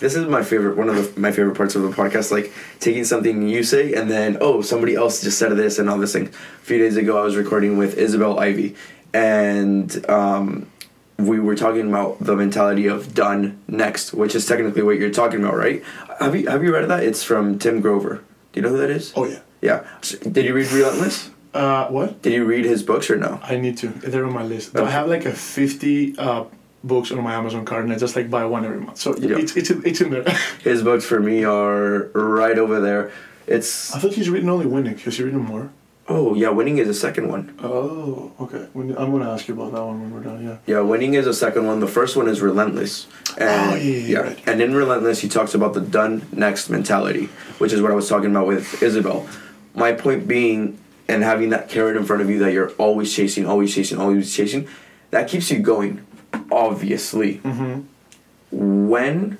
[0.00, 2.30] this is my favorite one of the, my favorite parts of the podcast.
[2.30, 5.98] Like taking something you say and then oh somebody else just said this and all
[5.98, 6.28] this thing.
[6.28, 8.74] A few days ago I was recording with Isabel Ivey,
[9.12, 10.70] and um,
[11.18, 15.40] we were talking about the mentality of done next, which is technically what you're talking
[15.42, 15.82] about, right?
[16.20, 17.02] Have you have you read that?
[17.02, 18.22] It's from Tim Grover.
[18.52, 19.12] Do you know who that is?
[19.16, 19.40] Oh yeah.
[19.62, 19.86] Yeah.
[20.02, 21.30] So, did you read Relentless?
[21.56, 22.22] Uh, what?
[22.22, 23.40] Did you read his books or no?
[23.42, 23.88] I need to.
[23.88, 24.74] They're on my list.
[24.76, 24.84] Okay.
[24.86, 26.44] I have like a fifty uh,
[26.84, 28.98] books on my Amazon card, and I just like buy one every month.
[28.98, 29.38] So Yeah.
[29.38, 30.24] it's it's in, it's in there.
[30.62, 33.10] His books for me are right over there.
[33.46, 34.98] It's I thought he's written only winning.
[34.98, 35.70] Has he written more?
[36.08, 37.52] oh yeah, winning is the second one.
[37.60, 38.68] Oh, okay.
[38.74, 40.44] When, I'm gonna ask you about that one when we're done.
[40.44, 40.58] Yeah.
[40.66, 41.80] Yeah, winning is the second one.
[41.80, 43.08] The first one is relentless.
[43.38, 44.38] And, Oh, yeah, yeah, yeah, right.
[44.46, 47.26] And in relentless, he talks about the done next mentality,
[47.58, 49.26] which is what I was talking about with Isabel.
[49.74, 50.78] My point being,
[51.08, 54.34] and having that carrot in front of you that you're always chasing, always chasing, always
[54.34, 54.68] chasing,
[55.10, 56.04] that keeps you going.
[56.50, 57.38] Obviously.
[57.38, 57.80] Mm-hmm.
[58.50, 59.38] when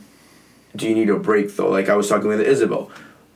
[0.74, 1.70] do you need a break though?
[1.70, 2.90] Like I was talking with Isabel,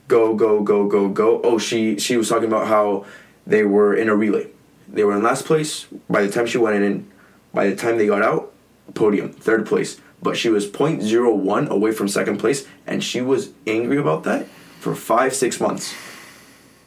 [0.09, 1.41] go go go go go.
[1.43, 3.07] Oh, she she was talking about how
[3.47, 4.49] they were in a relay.
[4.89, 5.87] They were in last place.
[6.09, 7.11] By the time she went in,
[7.55, 8.53] by the time they got out,
[8.95, 10.01] podium, third place.
[10.23, 14.47] But she was 0.01 away from second place, and she was angry about that
[14.79, 15.95] for five six months.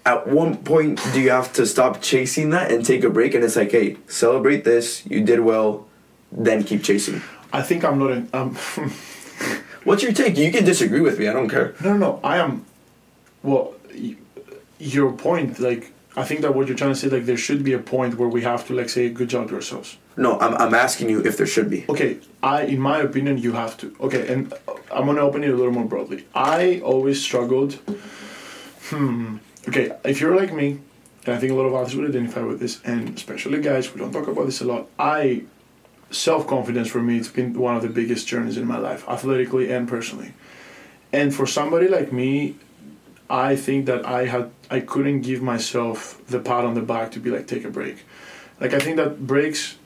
[0.06, 3.34] At one point, do you have to stop chasing that and take a break?
[3.36, 5.06] And it's like, hey, celebrate this.
[5.06, 5.86] You did well.
[6.32, 7.22] Then keep chasing.
[7.54, 8.30] I think I'm not in.
[8.34, 8.56] Um,
[9.86, 10.38] What's your take?
[10.38, 11.28] You can disagree with me.
[11.28, 11.74] I don't care.
[11.84, 12.20] no, no, no.
[12.24, 12.66] I am.
[13.44, 14.16] Well, y-
[14.80, 17.74] your point, like, I think that what you're trying to say, like, there should be
[17.74, 19.98] a point where we have to, like, say, good job to ourselves.
[20.18, 21.86] No, I'm, I'm asking you if there should be.
[21.90, 23.96] Okay, I, in my opinion, you have to.
[24.00, 24.54] Okay, and
[24.92, 26.26] I'm gonna open it a little more broadly.
[26.36, 27.74] I always struggled.
[28.90, 29.38] Hmm.
[29.68, 30.80] Okay, if you're like me,
[31.26, 34.00] and I think a lot of others would identify with this, and especially guys, we
[34.00, 34.88] don't talk about this a lot.
[35.00, 35.44] I,
[36.12, 39.72] self confidence for me, it's been one of the biggest journeys in my life, athletically
[39.72, 40.34] and personally.
[41.14, 42.56] and for somebody like me,
[43.30, 47.20] I think that I had I couldn't give myself the pat on the back to
[47.20, 47.98] be like take a break.
[48.60, 49.78] Like I think that breaks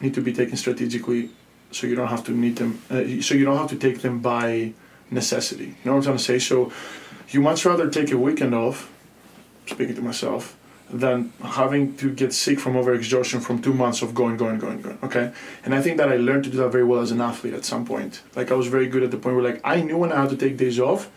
[0.00, 1.30] need to be taken strategically,
[1.72, 2.80] so you don't have to need them.
[2.90, 4.72] Uh, so you don't have to take them by
[5.10, 5.66] necessity.
[5.66, 6.38] You know what I'm trying to say?
[6.38, 6.72] So
[7.28, 8.90] you much rather take a weekend off.
[9.66, 10.56] Speaking to myself,
[10.92, 14.98] than having to get sick from overexertion from two months of going, going, going, going.
[15.02, 15.32] Okay,
[15.64, 17.64] and I think that I learned to do that very well as an athlete at
[17.64, 18.22] some point.
[18.34, 20.30] Like I was very good at the point where like I knew when I had
[20.30, 21.10] to take days off,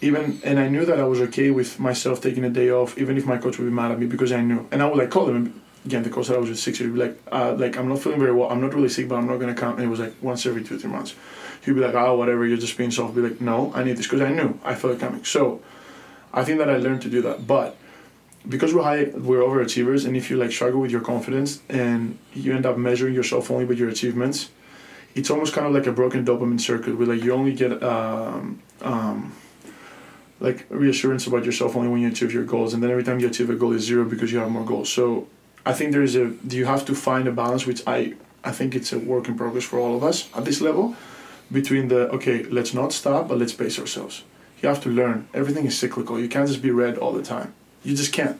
[0.00, 3.16] even and I knew that I was okay with myself taking a day off, even
[3.16, 4.66] if my coach would be mad at me because I knew.
[4.70, 6.02] And I would like call him again.
[6.02, 8.00] The coach that I was with six years, would be like, uh, like I'm not
[8.00, 8.50] feeling very well.
[8.50, 9.74] I'm not really sick, but I'm not gonna come.
[9.74, 11.14] And it was like once every two three months.
[11.64, 13.10] He'd be like, oh whatever, you're just being soft.
[13.10, 15.24] I'd be like, no, I need this because I knew I felt it coming.
[15.24, 15.60] So,
[16.32, 17.76] I think that I learned to do that, but
[18.48, 22.54] because we're high, we're overachievers, and if you like struggle with your confidence and you
[22.54, 24.50] end up measuring yourself only with your achievements,
[25.14, 28.62] it's almost kind of like a broken dopamine circuit where like you only get um,
[28.82, 29.34] um,
[30.40, 33.26] like reassurance about yourself only when you achieve your goals, and then every time you
[33.28, 34.88] achieve a goal is zero because you have more goals.
[34.90, 35.26] So
[35.66, 38.14] I think there is a do you have to find a balance, which I
[38.44, 40.94] I think it's a work in progress for all of us at this level,
[41.50, 44.22] between the okay, let's not stop, but let's pace ourselves.
[44.60, 45.28] You have to learn.
[45.34, 46.18] Everything is cyclical.
[46.18, 47.54] You can't just be red all the time
[47.84, 48.38] you just can't.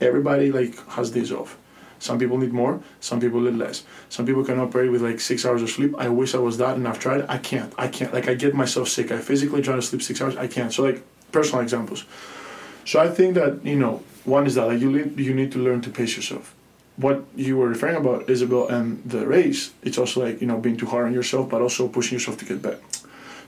[0.00, 1.56] Everybody like has days off.
[2.00, 3.82] Some people need more, some people need less.
[4.08, 5.94] Some people can operate with like six hours of sleep.
[5.98, 7.24] I wish I was that and I've tried.
[7.28, 7.74] I can't.
[7.76, 8.12] I can't.
[8.12, 9.10] Like I get myself sick.
[9.10, 10.36] I physically try to sleep six hours.
[10.36, 10.72] I can't.
[10.72, 12.04] So like personal examples.
[12.84, 15.58] So I think that, you know, one is that like you need you need to
[15.58, 16.54] learn to pace yourself.
[16.96, 20.76] What you were referring about, Isabel, and the race, it's also like, you know, being
[20.76, 22.80] too hard on yourself, but also pushing yourself to get better.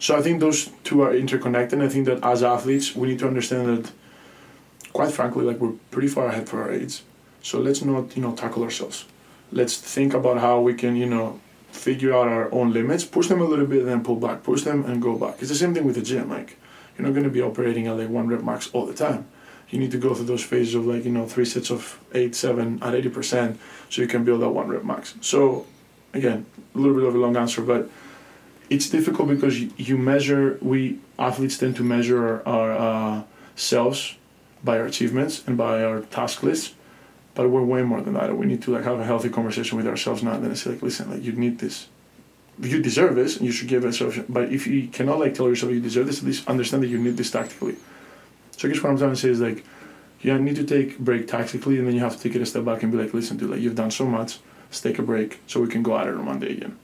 [0.01, 1.81] So I think those two are interconnected.
[1.81, 3.93] I think that as athletes, we need to understand that
[4.93, 7.03] quite frankly, like we're pretty far ahead for our age.
[7.43, 9.05] So let's not, you know, tackle ourselves.
[9.53, 11.41] Let's think about how we can, you know,
[11.71, 14.63] figure out our own limits, push them a little bit, and then pull back, push
[14.63, 15.37] them and go back.
[15.39, 16.29] It's the same thing with the gym.
[16.29, 16.57] Like,
[16.97, 19.27] you're not going to be operating at like one rep max all the time.
[19.71, 22.35] You need to go through those phases of like, you know, three sets of eight,
[22.35, 23.57] seven at 80%
[23.89, 25.15] so you can build that one rep max.
[25.21, 25.67] So,
[26.13, 27.89] again, a little bit of a long answer, but
[28.71, 33.23] it's difficult because you, measure, we athletes tend to measure our, uh,
[33.57, 34.17] selves
[34.65, 36.75] by our achievements and by our task lists
[37.35, 38.37] But we're way more than that.
[38.37, 41.11] We need to like have a healthy conversation with ourselves and then say like, listen,
[41.11, 41.89] like you need this.
[42.59, 45.73] You deserve this and you should give yourself but if you cannot like tell yourself
[45.73, 47.77] you deserve this, at least understand that you need this tactically.
[48.57, 49.65] So I guess what I'm trying to say is like
[50.21, 52.65] you need to take break tactically and then you have to take it a step
[52.65, 55.41] back and be like, listen, dude, like you've done so much, let's take a break
[55.47, 56.77] so we can go at it on Monday again.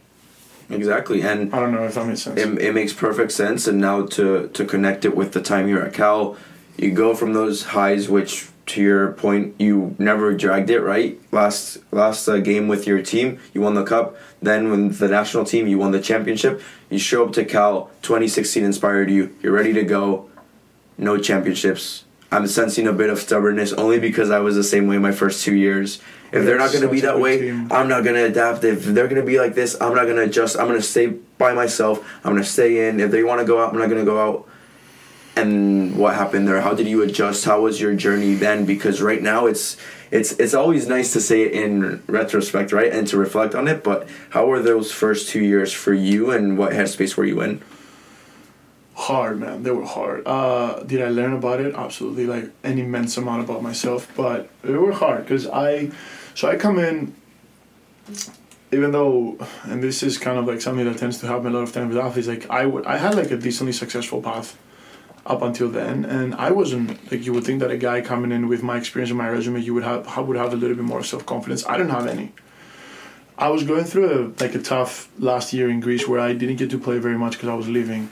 [0.69, 2.39] Exactly, and I don't know if that makes sense.
[2.41, 5.85] It, it makes perfect sense, and now to to connect it with the time you're
[5.85, 6.37] at Cal,
[6.77, 11.19] you go from those highs, which to your point, you never dragged it right.
[11.33, 14.17] Last last uh, game with your team, you won the cup.
[14.43, 16.61] Then when the national team, you won the championship.
[16.91, 17.91] You show up to Cal.
[18.03, 19.35] 2016 inspired you.
[19.41, 20.29] You're ready to go.
[20.99, 22.05] No championships.
[22.33, 25.45] I'm sensing a bit of stubbornness only because I was the same way my first
[25.45, 26.01] two years.
[26.33, 27.71] If they're not going to be that way, team.
[27.71, 28.65] I'm not going to adapt.
[28.65, 30.59] If they're going to be like this, I'm not going to adjust.
[30.59, 31.99] I'm going to stay by myself.
[32.25, 33.01] I'm going to stay in.
[33.01, 34.49] If they want to go out, I'm not going to go out
[35.37, 39.23] and what happened there how did you adjust how was your journey then because right
[39.23, 39.77] now it's
[40.11, 43.85] it's it's always nice to say it in retrospect right and to reflect on it
[43.85, 47.63] but how were those first two years for you and what headspace were you in
[48.97, 53.17] hard man they were hard uh, did i learn about it absolutely like an immense
[53.17, 55.91] amount about myself but they were hard because i
[56.35, 57.15] so i come in
[58.73, 61.63] even though and this is kind of like something that tends to happen a lot
[61.63, 64.57] of times with athletes like i would i had like a decently successful path
[65.27, 66.05] up until then.
[66.05, 69.11] And I wasn't like you would think that a guy coming in with my experience
[69.11, 71.67] and my resume, you would have would have a little bit more self confidence.
[71.67, 72.33] I didn't have any.
[73.39, 76.57] I was going through a like a tough last year in Greece where I didn't
[76.57, 78.11] get to play very much because I was leaving,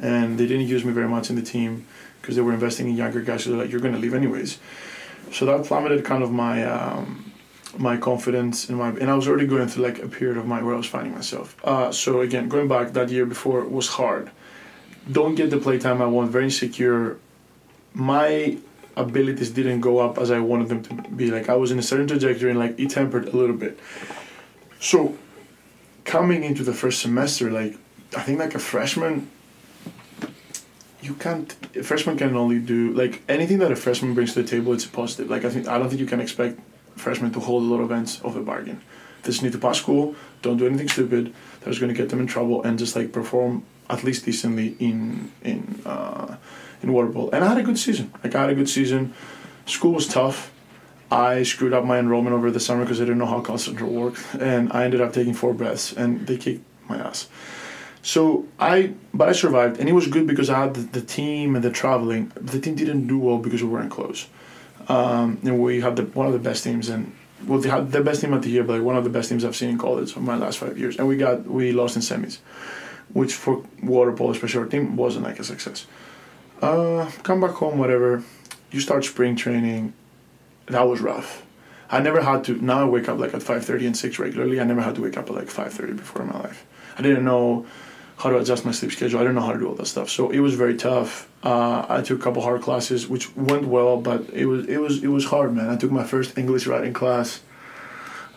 [0.00, 1.86] and they didn't use me very much in the team
[2.20, 3.44] because they were investing in younger guys.
[3.44, 4.58] So they're like, "You're going to leave anyways."
[5.32, 7.32] So that plummeted kind of my um,
[7.78, 10.62] my confidence in my and I was already going through like a period of my
[10.62, 11.56] where I was finding myself.
[11.64, 14.30] Uh, so again, going back that year before was hard
[15.10, 17.18] don't get the playtime I want, very insecure.
[17.94, 18.58] My
[18.96, 21.30] abilities didn't go up as I wanted them to be.
[21.30, 23.78] Like I was in a certain trajectory and like it tempered a little bit.
[24.78, 25.16] So
[26.04, 27.76] coming into the first semester, like
[28.16, 29.30] I think like a freshman
[31.02, 34.48] you can't a freshman can only do like anything that a freshman brings to the
[34.48, 35.30] table it's positive.
[35.30, 36.58] Like I think I don't think you can expect
[36.96, 38.80] freshmen to hold a lot of ends of a bargain.
[39.22, 42.26] They just need to pass school, don't do anything stupid that's gonna get them in
[42.26, 46.36] trouble and just like perform at least decently in in uh,
[46.82, 47.30] in water polo.
[47.30, 48.12] And I had a good season.
[48.22, 49.14] Like I had a good season.
[49.66, 50.52] School was tough.
[51.10, 54.20] I screwed up my enrollment over the summer because I didn't know how CalCentral worked,
[54.38, 57.28] and I ended up taking four breadths, and they kicked my ass.
[58.02, 61.54] So I, but I survived, and it was good because I had the, the team
[61.54, 62.32] and the traveling.
[62.36, 64.26] The team didn't do well because we weren't close,
[64.88, 67.12] um, and we had the, one of the best teams, and
[67.46, 69.28] well, they had the best team of the year, but like one of the best
[69.28, 70.96] teams I've seen in college for my last five years.
[70.96, 72.38] And we got we lost in semis,
[73.12, 75.86] which for water polo, especially our team, wasn't like a success.
[76.62, 78.22] Uh, come back home, whatever.
[78.70, 79.92] You start spring training.
[80.66, 81.44] That was rough.
[81.90, 82.54] I never had to.
[82.54, 84.60] Now I wake up like at five thirty and six regularly.
[84.60, 86.64] I never had to wake up at like five thirty before in my life.
[86.96, 87.66] I didn't know
[88.20, 89.18] how to adjust my sleep schedule.
[89.18, 90.10] I didn't know how to do all that stuff.
[90.10, 91.26] So it was very tough.
[91.42, 95.02] Uh, I took a couple hard classes, which went well, but it was it was
[95.02, 95.70] it was hard, man.
[95.70, 97.40] I took my first English writing class.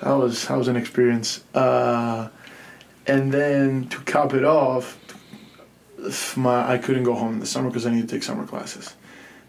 [0.01, 1.43] That was that was an experience.
[1.53, 2.29] Uh,
[3.07, 4.97] and then to cap it off,
[6.37, 8.95] my I couldn't go home in the summer because I needed to take summer classes,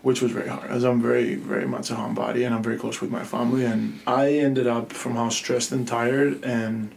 [0.03, 0.69] which was very hard.
[0.69, 4.01] As I'm very very much a homebody and I'm very close with my family, and
[4.05, 6.93] I ended up from how stressed and tired and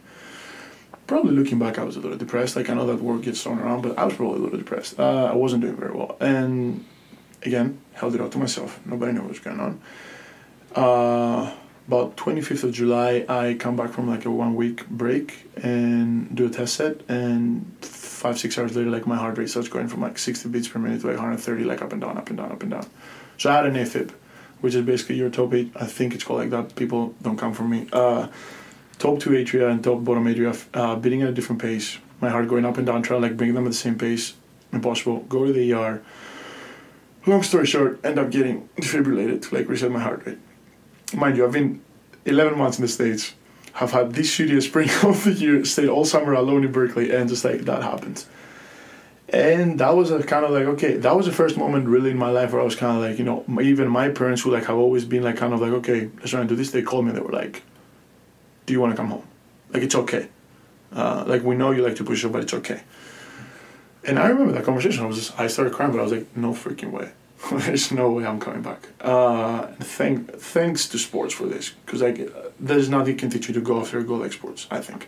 [1.07, 2.55] probably looking back, I was a little depressed.
[2.55, 4.99] Like I know that word gets thrown around, but I was probably a little depressed.
[4.99, 6.85] Uh, I wasn't doing very well, and
[7.43, 8.79] again, held it out to myself.
[8.85, 9.81] Nobody knew what was going on.
[10.75, 11.53] Uh,
[11.87, 16.45] about 25th of July, I come back from like a one week break and do
[16.45, 20.01] a test set, and five six hours later, like my heart rate starts going from
[20.01, 22.51] like 60 beats per minute to like 130, like up and down, up and down,
[22.51, 22.85] up and down.
[23.37, 24.11] So I had an AFib,
[24.59, 25.53] which is basically your top.
[25.53, 26.75] I think it's called like that.
[26.75, 27.87] People don't come for me.
[27.93, 28.27] Uh,
[28.99, 31.97] top two atria and top bottom atria uh, beating at a different pace.
[32.19, 34.33] My heart going up and down, trying to like bring them at the same pace.
[34.71, 35.19] Impossible.
[35.29, 36.01] Go to the ER.
[37.25, 40.37] Long story short, end up getting defibrillated to like reset my heart rate.
[41.13, 41.81] Mind you, I've been
[42.25, 43.33] 11 months in the States,
[43.73, 47.29] have had this shittiest spring of the year, stayed all summer alone in Berkeley, and
[47.29, 48.25] just like that happened.
[49.29, 52.17] And that was a kind of like, okay, that was the first moment really in
[52.17, 54.65] my life where I was kind of like, you know, even my parents who like
[54.65, 57.05] have always been like kind of like, okay, let's try and do this, they called
[57.05, 57.61] me, and they were like,
[58.67, 59.27] do you want to come home?
[59.73, 60.27] Like, it's okay.
[60.93, 62.81] Uh, like, we know you like to push up, but it's okay.
[64.03, 65.03] And I remember that conversation.
[65.03, 67.11] I was just, I started crying, but I was like, no freaking way.
[67.51, 68.87] there's no way I'm coming back.
[69.01, 73.61] Uh, thank, thanks to sports for this, because like, there's nothing can teach you to
[73.61, 75.07] go after a goal like sports, I think.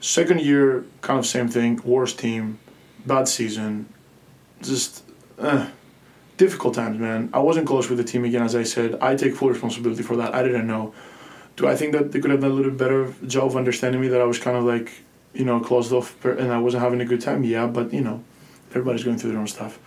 [0.00, 2.58] Second year, kind of same thing, worst team,
[3.06, 3.88] bad season,
[4.62, 5.04] just
[5.38, 5.68] uh,
[6.36, 7.30] difficult times, man.
[7.32, 8.98] I wasn't close with the team again, as I said.
[9.00, 10.34] I take full responsibility for that.
[10.34, 10.92] I didn't know
[11.56, 14.08] do I think that they could have done a little better job of understanding me
[14.08, 14.92] that I was kind of like,
[15.32, 17.44] you know, closed off and I wasn't having a good time?
[17.44, 18.22] Yeah, but you know,
[18.70, 19.78] everybody's going through their own stuff.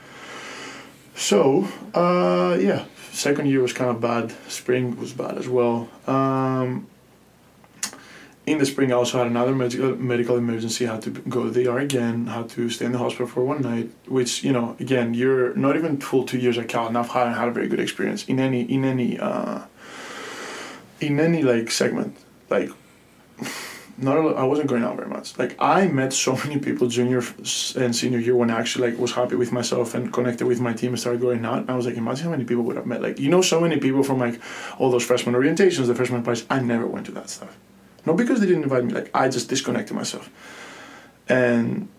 [1.15, 4.33] So, uh, yeah, second year was kind of bad.
[4.47, 5.89] Spring was bad as well.
[6.07, 6.87] Um,
[8.45, 10.87] in the spring, I also had another medical medical emergency.
[10.87, 12.27] I had to go to the ER again.
[12.27, 13.91] Had to stay in the hospital for one night.
[14.07, 17.35] Which you know, again, you're not even full two years at Cal, and I've had,
[17.35, 19.65] had a very good experience in any in any uh,
[21.01, 22.17] in any like segment,
[22.49, 22.71] like
[23.97, 25.37] not a, I wasn't going out very much.
[25.37, 27.21] Like I met so many people junior
[27.75, 30.73] and senior year when I actually like was happy with myself and connected with my
[30.73, 31.69] team and started going out.
[31.69, 33.01] I was like, imagine how many people would have met.
[33.01, 34.39] Like you know, so many people from like
[34.77, 36.45] all those freshman orientations, the freshman parties.
[36.49, 37.57] I never went to that stuff.
[38.05, 38.93] Not because they didn't invite me.
[38.93, 40.29] Like I just disconnected myself,
[41.27, 41.89] and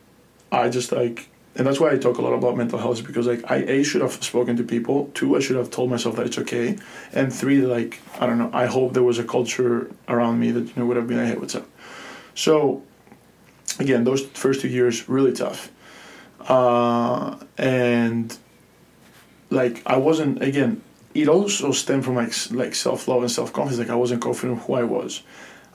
[0.51, 1.29] I just like
[1.61, 4.01] and that's why I talk a lot about mental health because like I a should
[4.01, 5.11] have spoken to people.
[5.13, 6.79] Two, I should have told myself that it's okay,
[7.13, 8.49] and three, like I don't know.
[8.55, 11.27] I hope there was a culture around me that you know would have been like,
[11.27, 11.69] hey, what's up?
[12.35, 12.83] So,
[13.79, 15.71] again, those first two years really tough,
[16.49, 18.35] uh, and
[19.51, 20.81] like I wasn't again.
[21.13, 23.87] It also stemmed from like like self love and self confidence.
[23.87, 25.23] Like I wasn't confident who I was.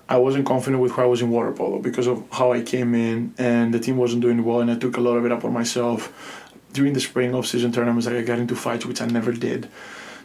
[0.07, 2.94] I wasn't confident with who I was in water polo because of how I came
[2.94, 5.44] in and the team wasn't doing well and I took a lot of it up
[5.44, 6.44] on myself.
[6.73, 9.69] During the spring off season tournaments, like I got into fights which I never did.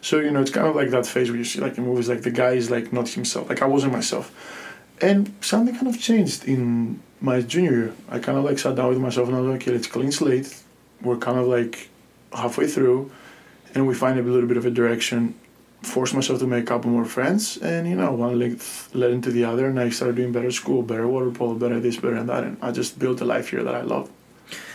[0.01, 2.09] So you know, it's kind of like that phase where you see like in movies,
[2.09, 3.49] like the guy is like not himself.
[3.49, 4.31] Like I wasn't myself,
[4.99, 7.93] and something kind of changed in my junior year.
[8.09, 10.11] I kind of like sat down with myself and I was like, okay, let's clean
[10.11, 10.61] slate.
[11.01, 11.89] We're kind of like
[12.33, 13.11] halfway through,
[13.73, 15.35] and we find a little bit of a direction
[15.81, 18.59] forced myself to make a couple more friends, and you know, one led,
[18.93, 21.97] led into the other, and I started doing better school, better water polo, better this,
[21.97, 24.09] better that, and I just built a life here that I love.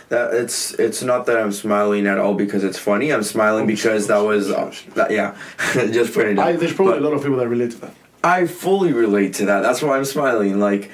[0.09, 3.11] That it's it's not that I'm smiling at all because it's funny.
[3.11, 5.37] I'm smiling oh, because that was uh, that, yeah,
[5.73, 6.39] just putting it.
[6.39, 7.93] I, there's probably but a lot of people that relate to that.
[8.23, 9.61] I fully relate to that.
[9.61, 10.59] That's why I'm smiling.
[10.59, 10.91] Like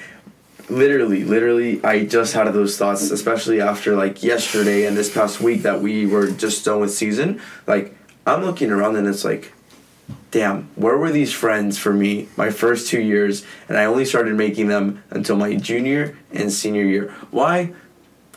[0.70, 5.60] literally literally i just had those thoughts especially after like yesterday and this past week
[5.60, 7.94] that we were just done with season like
[8.26, 9.52] i'm looking around and it's like
[10.34, 13.44] damn, where were these friends for me my first two years?
[13.68, 17.14] And I only started making them until my junior and senior year.
[17.30, 17.72] Why?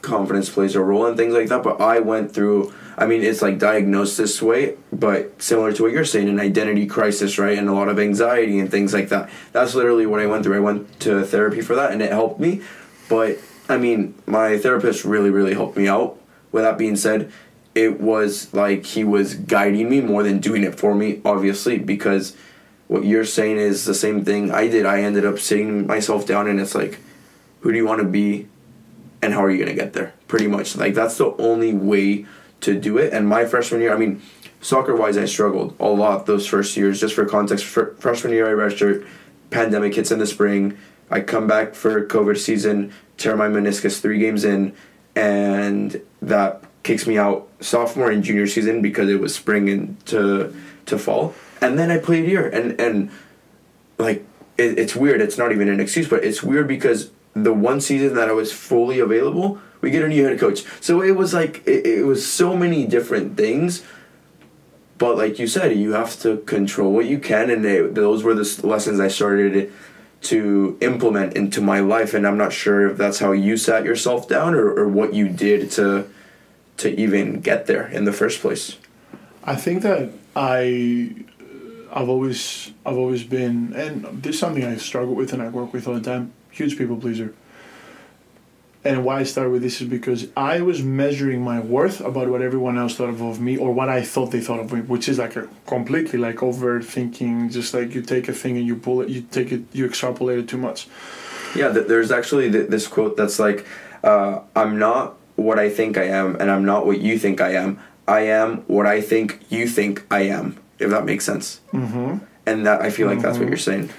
[0.03, 2.71] Confidence plays a role in things like that, but I went through.
[2.99, 6.85] I mean, it's like diagnosed this way, but similar to what you're saying, an identity
[6.85, 7.57] crisis, right?
[7.57, 9.31] And a lot of anxiety and things like that.
[9.51, 10.57] That's literally what I went through.
[10.57, 12.61] I went to therapy for that, and it helped me.
[13.09, 16.19] But I mean, my therapist really, really helped me out.
[16.51, 17.31] With that being said,
[17.77, 22.35] it was like he was guiding me more than doing it for me, obviously, because
[22.87, 24.87] what you're saying is the same thing I did.
[24.87, 26.97] I ended up sitting myself down and it's like,
[27.59, 28.47] who do you want to be
[29.21, 30.13] and how are you going to get there?
[30.27, 30.75] Pretty much.
[30.75, 32.25] Like, that's the only way
[32.61, 33.13] to do it.
[33.13, 34.23] And my freshman year, I mean,
[34.59, 36.99] soccer wise, I struggled a lot those first years.
[36.99, 39.05] Just for context, for freshman year, I registered,
[39.51, 40.79] pandemic hits in the spring.
[41.11, 44.73] I come back for COVID season, tear my meniscus three games in,
[45.15, 50.55] and that kicks me out sophomore and junior season because it was spring into
[50.85, 51.35] to fall.
[51.61, 53.11] And then I played here, and and
[53.97, 54.25] like
[54.57, 55.19] it, it's weird.
[55.19, 58.53] It's not even an excuse, but it's weird because the one season that I was
[58.53, 60.63] fully available, we get a new head coach.
[60.79, 63.83] So it was like it, it was so many different things.
[64.97, 68.33] But like you said, you have to control what you can, and they, those were
[68.33, 69.71] the lessons I started
[70.19, 72.15] to implement into my life.
[72.15, 75.29] And I'm not sure if that's how you sat yourself down or, or what you
[75.29, 76.09] did to
[76.77, 78.77] to even get there in the first place.
[79.43, 81.25] I think that I
[81.91, 85.73] I've always I've always been and this is something I struggle with and I work
[85.73, 86.33] with all the time.
[86.51, 87.33] Huge people pleaser.
[88.83, 92.41] And why I started with this is because I was measuring my worth about what
[92.41, 95.17] everyone else thought of me or what I thought they thought of me, which is
[95.17, 97.51] like a completely like overthinking.
[97.51, 100.39] Just like you take a thing and you pull it, you take it, you extrapolate
[100.39, 100.87] it too much.
[101.55, 103.65] Yeah, there's actually this quote that's like,
[104.03, 107.53] uh, "I'm not what I think I am, and I'm not what you think I
[107.53, 107.79] am.
[108.07, 111.61] I am what I think you think I am." If that makes sense.
[111.73, 112.17] Mm-hmm.
[112.45, 113.23] And that I feel like mm-hmm.
[113.23, 113.49] that's what mm-hmm.
[113.49, 113.89] you're saying.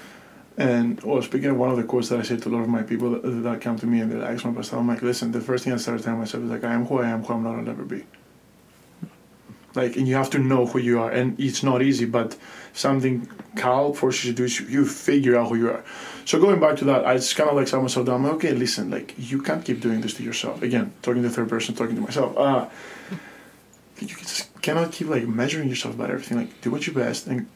[0.59, 2.67] And well, speaking of one of the quotes that I say to a lot of
[2.67, 5.31] my people that, that come to me and they ask me about I'm like, listen,
[5.31, 7.33] the first thing I started telling myself is like, I am who I am, who
[7.33, 8.05] I'm not, I'll never be.
[9.73, 12.35] Like, and you have to know who you are, and it's not easy, but
[12.73, 15.83] something Cal forces you to do is you figure out who you are.
[16.29, 18.21] So going back to that, I just kind of like said myself down.
[18.21, 20.61] Like, okay, listen, like you can't keep doing this to yourself.
[20.61, 22.37] Again, talking to third person, talking to myself.
[22.37, 22.67] Uh,
[23.99, 26.37] you just cannot keep like measuring yourself about everything.
[26.37, 27.47] Like, do what you best, and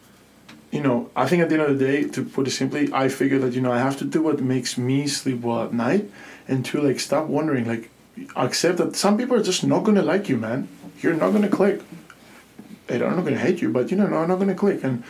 [0.72, 3.10] you know, I think at the end of the day, to put it simply, I
[3.10, 6.10] figure that you know I have to do what makes me sleep well at night,
[6.48, 7.92] and to like stop wondering, like
[8.36, 10.68] accept that some people are just not gonna like you, man.
[11.00, 11.82] You're not gonna click.
[12.88, 14.84] They're not gonna hate you, but you know, no, I'm not gonna click.
[14.84, 15.04] And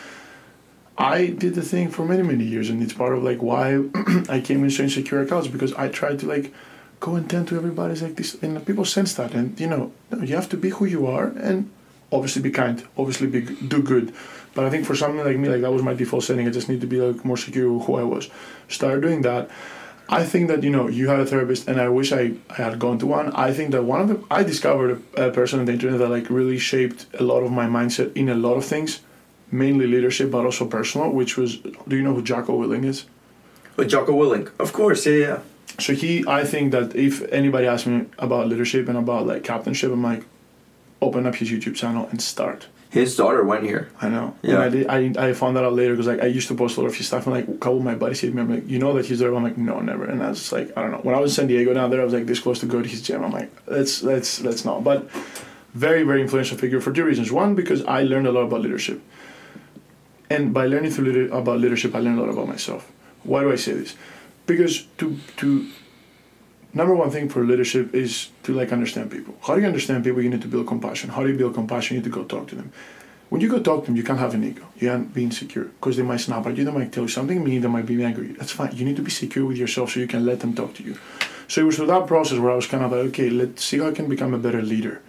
[0.97, 3.75] I did the thing for many many years, and it's part of like why
[4.29, 6.53] I came in so insecure accounts because I tried to like
[6.99, 9.91] go and tend to everybody's like this, and people sense that, and you know,
[10.21, 11.71] you have to be who you are, and
[12.11, 14.13] obviously be kind, obviously be do good
[14.53, 16.47] but I think for something like me, like that was my default setting.
[16.47, 18.29] I just need to be like more secure who I was.
[18.67, 19.49] Started doing that.
[20.09, 22.77] I think that you know you had a therapist, and I wish I, I had
[22.77, 23.31] gone to one.
[23.31, 26.09] I think that one of the I discovered a, a person on the internet that
[26.09, 29.01] like really shaped a lot of my mindset in a lot of things,
[29.53, 31.09] mainly leadership, but also personal.
[31.11, 33.05] Which was, do you know who Jocko Willink is?
[33.75, 35.39] With Jocko Willink, of course, yeah, yeah.
[35.79, 39.91] So he, I think that if anybody asks me about leadership and about like captainship,
[39.91, 40.23] I'm like,
[41.01, 43.89] open up his YouTube channel and start his daughter went here.
[43.99, 44.35] I know.
[44.43, 44.59] Yeah.
[44.59, 46.81] I, did, I, I found that out later because like I used to post a
[46.81, 48.69] lot of his stuff and like a couple of my buddies to me, I'm like,
[48.69, 49.33] you know that he's there?
[49.33, 50.05] I'm like, no, never.
[50.05, 50.99] And I was like, I don't know.
[50.99, 52.83] When I was in San Diego down there, I was like this close to go
[52.83, 53.23] to his gym.
[53.23, 54.83] I'm like, let's let's let's not.
[54.83, 55.09] But
[55.73, 57.31] very very influential figure for two reasons.
[57.31, 59.01] One because I learned a lot about leadership,
[60.33, 62.91] and by learning through about leadership, I learned a lot about myself.
[63.23, 63.95] Why do I say this?
[64.45, 65.47] Because to to
[66.73, 69.35] number one thing for leadership is to like understand people.
[69.45, 70.21] How do you understand people?
[70.21, 71.09] You need to build compassion.
[71.11, 71.95] How do you build compassion?
[71.95, 72.71] You need to go talk to them.
[73.29, 74.65] When you go talk to them, you can't have an ego.
[74.77, 76.65] You can't be insecure because they might snap at you.
[76.65, 77.61] They might tell you something mean.
[77.61, 78.27] They might be angry.
[78.39, 78.75] That's fine.
[78.75, 80.97] You need to be secure with yourself so you can let them talk to you.
[81.47, 83.79] So it was through that process where I was kind of like, okay, let's see
[83.79, 85.01] how I can become a better leader.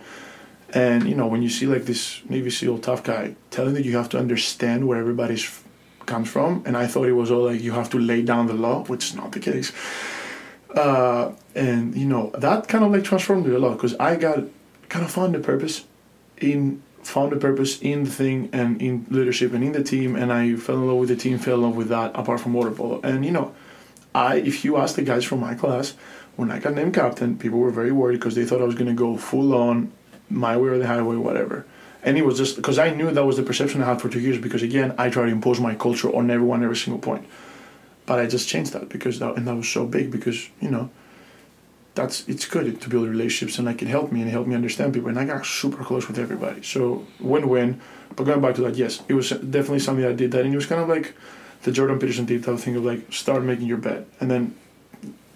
[0.74, 3.96] And you know, when you see like this Navy SEAL tough guy telling that you
[3.96, 5.62] have to understand where everybody's
[6.04, 8.54] comes from, and I thought it was all like you have to lay down the
[8.54, 9.72] law, which is not the case.
[10.74, 14.44] Uh, and you know that kind of like transformed me a lot because I got
[14.88, 15.84] kind of found a purpose
[16.38, 20.32] in found a purpose in the thing and in leadership and in the team and
[20.32, 22.70] I fell in love with the team fell in love with that apart from water
[22.70, 23.54] polo and you know
[24.14, 25.94] I if you ask the guys from my class
[26.36, 28.88] when I got named captain people were very worried because they thought I was going
[28.88, 29.92] to go full on
[30.30, 31.66] my way or the highway whatever
[32.02, 34.20] and it was just because I knew that was the perception I had for two
[34.20, 37.26] years because again I tried to impose my culture on everyone every single point
[38.06, 40.90] but I just changed that because that and that was so big because you know
[41.94, 44.92] that's it's good to build relationships and like it helped me and helped me understand
[44.92, 46.62] people and I got super close with everybody.
[46.62, 47.80] So win-win.
[48.16, 50.56] But going back to that, yes, it was definitely something I did that and it
[50.56, 51.14] was kind of like
[51.62, 54.54] the Jordan Peterson did type thing of like start making your bed and then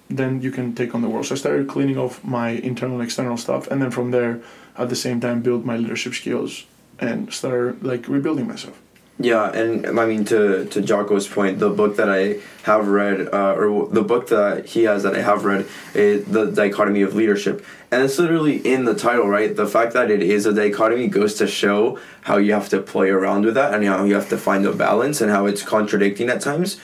[0.09, 1.26] then you can take on the world.
[1.26, 4.40] So I started cleaning off my internal and external stuff and then from there
[4.76, 6.64] at the same time build my leadership skills
[6.98, 8.80] and start like rebuilding myself.
[9.20, 13.55] Yeah, and I mean to to Jocko's point, the book that I have read, uh,
[13.55, 17.64] or the book that he has that I have read, is the dichotomy of leadership,
[17.90, 19.56] and it's literally in the title, right?
[19.56, 23.10] The fact that it is a dichotomy goes to show how you have to play
[23.10, 26.28] around with that, and how you have to find a balance, and how it's contradicting
[26.28, 26.78] at times.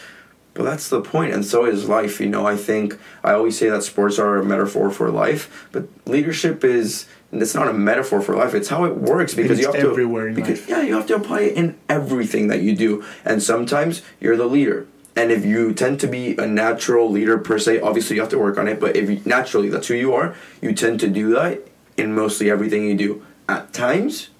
[0.54, 2.20] But that's the point, and so is life.
[2.20, 5.88] You know, I think I always say that sports are a metaphor for life, but
[6.06, 8.54] leadership is it's not a metaphor for life.
[8.54, 10.68] It's how it works because It's you have to everywhere in because life.
[10.68, 13.04] yeah, you have to apply it in everything that you do.
[13.24, 14.86] And sometimes you're the leader.
[15.16, 18.38] And if you tend to be a natural leader per se, obviously you have to
[18.38, 21.34] work on it, but if you, naturally that's who you are, you tend to do
[21.34, 21.66] that
[21.96, 23.24] in mostly everything you do.
[23.48, 24.30] At times,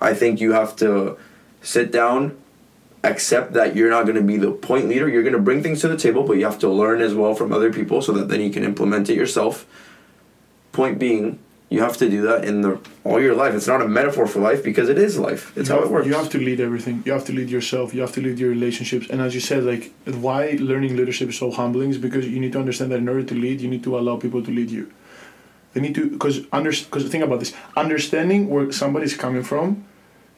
[0.00, 1.16] I think you have to
[1.62, 2.36] sit down,
[3.06, 5.08] accept that you're not going to be the point leader.
[5.08, 7.34] You're going to bring things to the table, but you have to learn as well
[7.34, 9.66] from other people so that then you can implement it yourself.
[10.72, 11.38] Point being,
[11.68, 13.54] you have to do that in the all your life.
[13.54, 15.56] It's not a metaphor for life because it is life.
[15.56, 16.06] It's you how have, it works.
[16.06, 17.02] You have to lead everything.
[17.06, 17.94] You have to lead yourself.
[17.94, 19.08] You have to lead your relationships.
[19.10, 22.52] And as you said, like why learning leadership is so humbling is because you need
[22.52, 24.92] to understand that in order to lead, you need to allow people to lead you.
[25.72, 27.52] They need to because under because think about this.
[27.76, 29.84] Understanding where somebody's coming from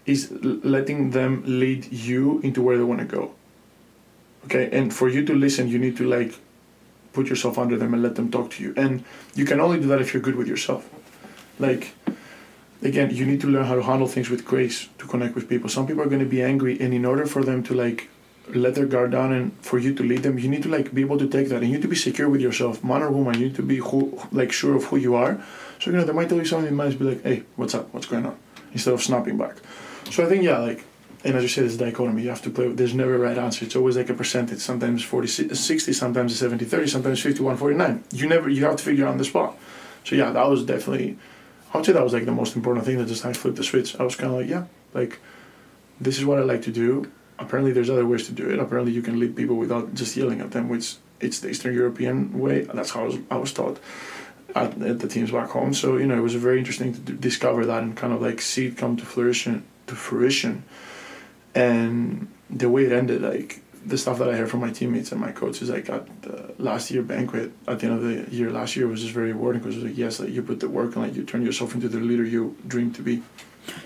[0.09, 3.32] is letting them lead you into where they want to go.
[4.47, 6.35] Okay, and for you to listen, you need to like
[7.12, 8.72] put yourself under them and let them talk to you.
[8.76, 9.05] And
[9.35, 10.89] you can only do that if you're good with yourself.
[11.59, 11.94] Like
[12.82, 15.68] again, you need to learn how to handle things with grace to connect with people.
[15.68, 18.09] Some people are going to be angry, and in order for them to like
[18.55, 21.02] let their guard down and for you to lead them, you need to like be
[21.02, 21.56] able to take that.
[21.62, 23.39] And you need to be secure with yourself, man or woman.
[23.39, 25.43] You need to be who, like sure of who you are.
[25.80, 27.93] So you know they might tell you something, you might be like, "Hey, what's up?
[27.93, 28.36] What's going on?"
[28.72, 29.56] Instead of snapping back.
[30.10, 30.85] So I think yeah, like.
[31.24, 32.22] And as you said, it's dichotomy.
[32.22, 32.68] You have to play.
[32.68, 33.64] There's never a right answer.
[33.64, 34.60] It's always like a percentage.
[34.60, 38.05] Sometimes 40, 60, sometimes 70, 30, sometimes 51, 49.
[38.12, 38.48] You never.
[38.48, 39.56] You have to figure out on the spot.
[40.05, 41.18] So yeah, that was definitely
[41.72, 43.64] I would say that was like the most important thing that just I flipped the
[43.64, 43.98] switch.
[44.01, 44.64] I was kind of like, yeah,
[44.94, 45.18] like
[46.01, 47.10] this is what I like to do.
[47.39, 48.59] Apparently, there's other ways to do it.
[48.59, 52.39] Apparently, you can lead people without just yelling at them, which it's the Eastern European
[52.39, 52.62] way.
[52.62, 53.78] That's how I was, I was taught
[54.56, 55.74] at, at the teams back home.
[55.74, 58.66] So you know, it was very interesting to discover that and kind of like see
[58.66, 59.64] it come to fruition.
[59.89, 60.65] To fruition,
[61.55, 65.20] and the way it ended, like the stuff that I heard from my teammates and
[65.20, 68.77] my coaches, like at the last year banquet at the end of the year last
[68.77, 70.94] year was just very rewarding because it was like yes, like you put the work
[70.94, 73.23] and like you turn yourself into the leader you dream to be.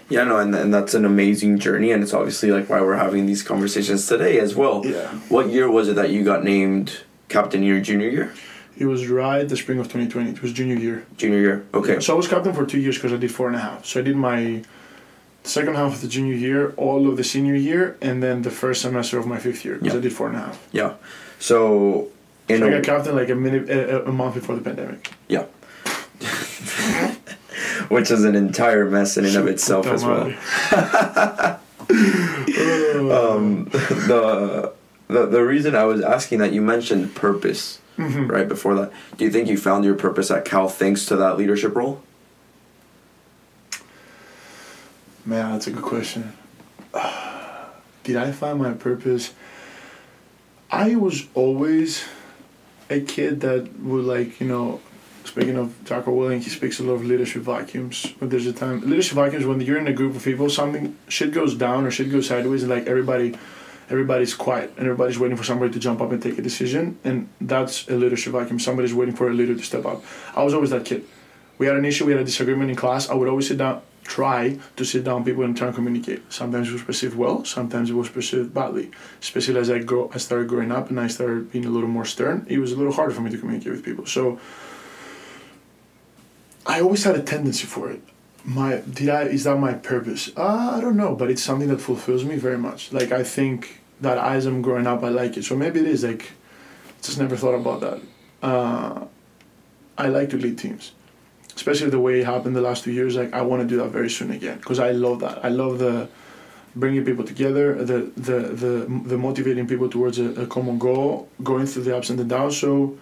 [0.08, 3.26] Yeah, no, and, and that's an amazing journey, and it's obviously like why we're having
[3.26, 4.82] these conversations today as well.
[4.84, 5.08] Yeah.
[5.28, 8.34] What year was it that you got named captain your junior year?
[8.76, 10.30] It was right the spring of 2020.
[10.30, 11.06] It was junior year.
[11.16, 11.66] Junior year.
[11.74, 12.00] Okay.
[12.00, 13.84] So I was captain for two years because I did four and a half.
[13.84, 14.62] So I did my
[15.44, 18.80] second half of the junior year, all of the senior year, and then the first
[18.82, 19.98] semester of my fifth year because Yeah.
[19.98, 20.68] I did four and a half.
[20.72, 20.94] Yeah.
[21.38, 22.08] So
[22.48, 25.10] in So I got captain like a minute, a, a month before the pandemic.
[25.28, 25.46] yeah.
[27.88, 30.28] Which is an entire mess in and of itself as well.
[31.90, 34.72] um, the,
[35.08, 38.26] the the reason I was asking that you mentioned purpose Mm-hmm.
[38.28, 38.90] right before that.
[39.18, 42.00] Do you think you found your purpose at Cal thanks to that leadership role?
[45.24, 46.32] Man, that's a good question.
[48.04, 49.32] Did I find my purpose?
[50.70, 52.04] I was always
[52.90, 54.80] a kid that would like, you know,
[55.24, 58.12] speaking of Jocko Willink, he speaks a lot of leadership vacuums.
[58.18, 61.32] But there's a time leadership vacuums when you're in a group of people, something shit
[61.32, 63.36] goes down or shit goes sideways and like everybody
[63.90, 67.28] everybody's quiet and everybody's waiting for somebody to jump up and take a decision and
[67.40, 68.58] that's a leadership vacuum.
[68.58, 70.02] Somebody's waiting for a leader to step up.
[70.34, 71.04] I was always that kid.
[71.58, 73.08] We had an issue, we had a disagreement in class.
[73.08, 76.32] I would always sit down, try to sit down people and try and communicate.
[76.32, 78.90] Sometimes it was perceived well, sometimes it was perceived badly.
[79.20, 82.04] Especially as I grow, I started growing up and I started being a little more
[82.04, 82.46] stern.
[82.48, 84.06] It was a little harder for me to communicate with people.
[84.06, 84.40] So
[86.66, 88.02] I always had a tendency for it.
[88.44, 90.30] My did I is that my purpose?
[90.36, 92.92] Uh, I don't know, but it's something that fulfills me very much.
[92.92, 95.44] Like I think that as I'm growing up, I like it.
[95.44, 96.32] So maybe it is like,
[97.02, 98.00] just never thought about that.
[98.42, 99.06] Uh,
[99.96, 100.92] I like to lead teams,
[101.62, 103.14] especially the way it happened the last two years.
[103.14, 105.44] Like I want to do that very soon again because I love that.
[105.44, 106.08] I love the
[106.74, 107.98] bringing people together, the
[108.28, 108.72] the the,
[109.10, 112.56] the motivating people towards a, a common goal, going through the ups and the downs.
[112.58, 112.98] So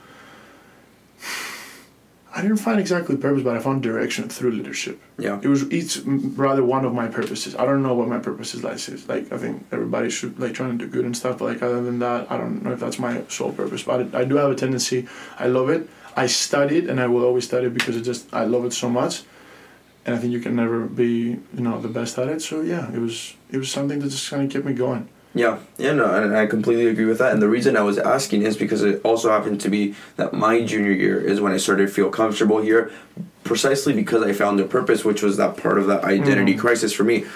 [2.37, 5.01] I didn't find exactly purpose, but I found direction through leadership.
[5.19, 5.41] Yeah.
[5.43, 5.97] It was it's
[6.45, 7.57] rather one of my purposes.
[7.57, 8.75] I don't know what my purpose is like.
[8.75, 11.39] Is like I think everybody should like trying to do good and stuff.
[11.39, 13.85] But like other than that, I don't know if that's my sole purpose.
[13.85, 15.09] But I, I do have a tendency.
[15.39, 15.89] I love it.
[16.17, 19.23] I studied and I will always study because it just I love it so much.
[20.07, 22.43] And I think you can never be you know the best at it.
[22.43, 25.09] So yeah, it was it was something that just kind of kept me going.
[25.33, 27.33] Yeah, yeah, no, and I completely agree with that.
[27.33, 30.65] And the reason I was asking is because it also happened to be that my
[30.65, 32.91] junior year is when I started to feel comfortable here,
[33.45, 36.59] precisely because I found a purpose, which was that part of that identity Mm.
[36.59, 37.27] crisis for me.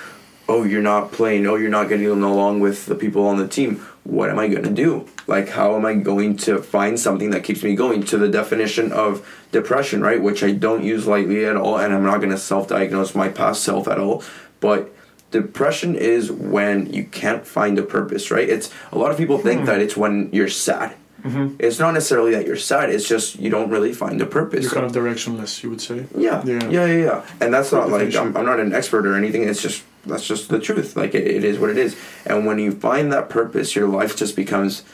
[0.48, 3.76] Oh, you're not playing, oh, you're not getting along with the people on the team.
[4.04, 5.08] What am I going to do?
[5.26, 8.02] Like, how am I going to find something that keeps me going?
[8.04, 10.22] To the definition of depression, right?
[10.22, 13.28] Which I don't use lightly at all, and I'm not going to self diagnose my
[13.30, 14.22] past self at all.
[14.60, 14.94] But
[15.30, 18.48] depression is when you can't find a purpose, right?
[18.48, 19.66] It's a lot of people think Hmm.
[19.66, 20.94] that it's when you're sad.
[21.22, 21.56] Mm-hmm.
[21.58, 22.90] It's not necessarily that you're sad.
[22.90, 24.62] It's just you don't really find a purpose.
[24.64, 26.04] You're kind of directionless, you would say.
[26.14, 26.68] Yeah, Yeah.
[26.68, 27.26] yeah, yeah, yeah.
[27.40, 28.14] And that's not like.
[28.14, 29.44] I'm, I'm not an expert or anything.
[29.44, 30.96] It's just that's just the truth.
[30.96, 31.96] Like it, it is what it is.
[32.26, 34.84] And when you find that purpose, your life just becomes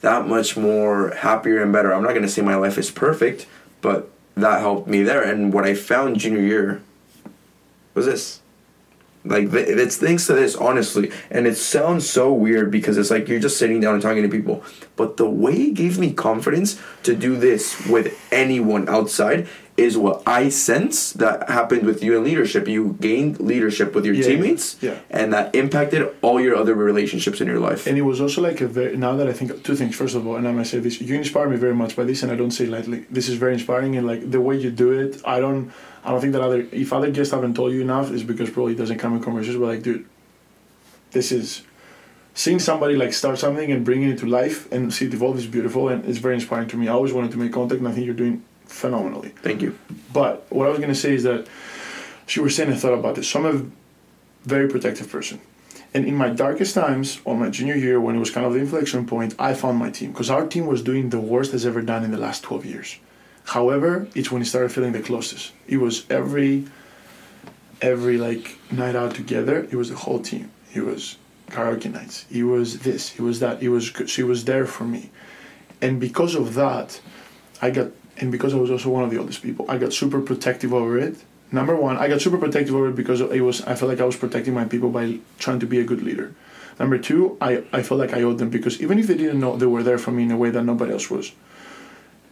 [0.00, 1.92] that much more happier and better.
[1.94, 3.46] I'm not gonna say my life is perfect,
[3.80, 5.22] but that helped me there.
[5.22, 6.82] And what I found junior year
[7.94, 8.40] was this.
[9.26, 13.40] Like it's thanks to this, honestly, and it sounds so weird because it's like you're
[13.40, 14.62] just sitting down and talking to people.
[14.96, 20.22] But the way it gave me confidence to do this with anyone outside is what
[20.24, 22.68] I sense that happened with you in leadership.
[22.68, 24.98] You gained leadership with your Yeah, teammates, yeah.
[25.10, 27.86] and that impacted all your other relationships in your life.
[27.88, 29.96] And it was also like a very now that I think two things.
[29.96, 32.22] First of all, and I'm gonna say this, you inspire me very much by this,
[32.22, 33.04] and I don't say lightly.
[33.10, 35.72] This is very inspiring, and like the way you do it, I don't,
[36.04, 38.74] I don't think that other if other guests haven't told you enough is because probably
[38.74, 39.58] it doesn't come in conversations.
[39.60, 40.06] But like, dude,
[41.10, 41.62] this is
[42.34, 45.46] seeing somebody like start something and bringing it to life and see it evolve is
[45.48, 46.86] beautiful, and it's very inspiring to me.
[46.86, 49.30] I always wanted to make contact, and I think you're doing phenomenally.
[49.42, 49.78] Thank you.
[50.12, 51.46] But what I was gonna say is that
[52.26, 53.28] she was saying I thought about this.
[53.28, 55.40] So I'm a very protective person.
[55.92, 58.58] And in my darkest times, on my junior year, when it was kind of the
[58.58, 61.82] inflection point, I found my team because our team was doing the worst it's ever
[61.82, 62.98] done in the last 12 years.
[63.44, 65.52] However, it's when it started feeling the closest.
[65.68, 66.66] It was every,
[67.80, 69.68] every like night out together.
[69.70, 70.50] It was the whole team.
[70.74, 71.16] It was
[71.50, 72.26] karaoke nights.
[72.30, 73.14] It was this.
[73.14, 73.62] It was that.
[73.62, 73.92] It was.
[74.06, 75.10] She was there for me,
[75.80, 77.00] and because of that,
[77.62, 77.88] I got.
[78.18, 80.98] And because I was also one of the oldest people, I got super protective over
[80.98, 81.16] it.
[81.50, 83.62] Number one, I got super protective over it because it was.
[83.62, 86.34] I felt like I was protecting my people by trying to be a good leader.
[86.78, 89.56] Number two, I, I felt like I owed them because even if they didn't know,
[89.56, 91.32] they were there for me in a way that nobody else was.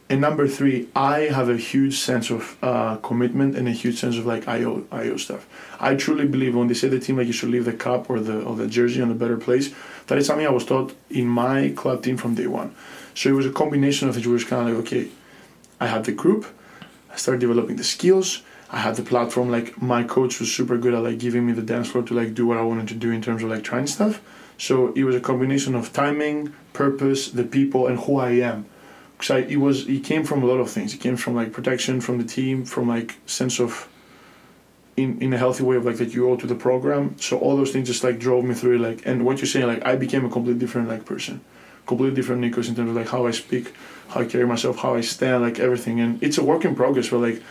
[0.08, 4.18] And number three, I have a huge sense of uh, commitment and a huge sense
[4.18, 5.46] of like I owe, I owe stuff.
[5.80, 8.20] I truly believe when they say the team like you should leave the cup or
[8.20, 9.72] the or the jersey on a better place,
[10.08, 12.74] that is something I was taught in my club team from day one.
[13.14, 14.26] So it was a combination of it.
[14.26, 15.08] Where it's kind of like okay,
[15.82, 16.46] I had the group,
[17.12, 18.42] I started developing the skills.
[18.70, 19.50] I had the platform.
[19.50, 22.34] Like my coach was super good at like giving me the dance floor to like
[22.34, 24.22] do what I wanted to do in terms of like trying stuff.
[24.58, 28.64] So it was a combination of timing, purpose, the people, and who I am.
[29.12, 30.94] Because I, it was it came from a lot of things.
[30.94, 33.88] It came from like protection from the team, from like sense of
[34.96, 37.18] in, in a healthy way of like that you owe to the program.
[37.18, 38.78] So all those things just like drove me through.
[38.78, 41.40] Like and what you're saying, like I became a completely different like person,
[41.86, 43.74] completely different Nikos in terms of like how I speak,
[44.08, 46.00] how I carry myself, how I stand, like everything.
[46.00, 47.10] And it's a work in progress.
[47.10, 47.42] But like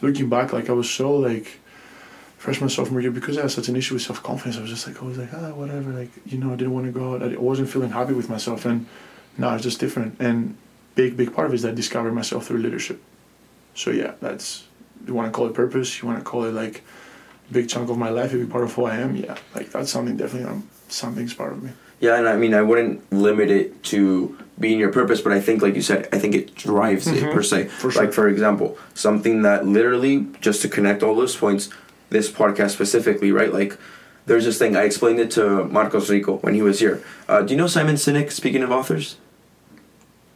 [0.00, 1.58] looking back, like I was so like
[2.38, 4.56] freshman sophomore year because I had such an issue with self confidence.
[4.56, 5.90] I was just like I was like ah whatever.
[5.90, 7.22] Like you know I didn't want to go out.
[7.22, 8.64] I wasn't feeling happy with myself.
[8.64, 8.86] And
[9.36, 10.16] now it's just different.
[10.20, 10.56] And
[10.94, 13.00] big big part of it is that I discovered myself through leadership.
[13.74, 14.64] So yeah, that's
[15.06, 16.00] you want to call it purpose.
[16.00, 16.82] You want to call it like
[17.50, 19.16] big chunk of my life, a big part of who I am.
[19.16, 20.48] Yeah, like that's something definitely.
[20.48, 21.70] Um, something's part of me.
[22.00, 25.62] Yeah, and I mean, I wouldn't limit it to being your purpose, but I think,
[25.62, 27.68] like you said, I think it drives it per se.
[27.68, 28.02] For sure.
[28.04, 31.70] Like, for example, something that literally, just to connect all those points,
[32.08, 33.52] this podcast specifically, right?
[33.52, 33.78] Like,
[34.26, 37.02] there's this thing, I explained it to Marcos Rico when he was here.
[37.28, 39.16] Uh, do you know Simon Sinek, speaking of authors?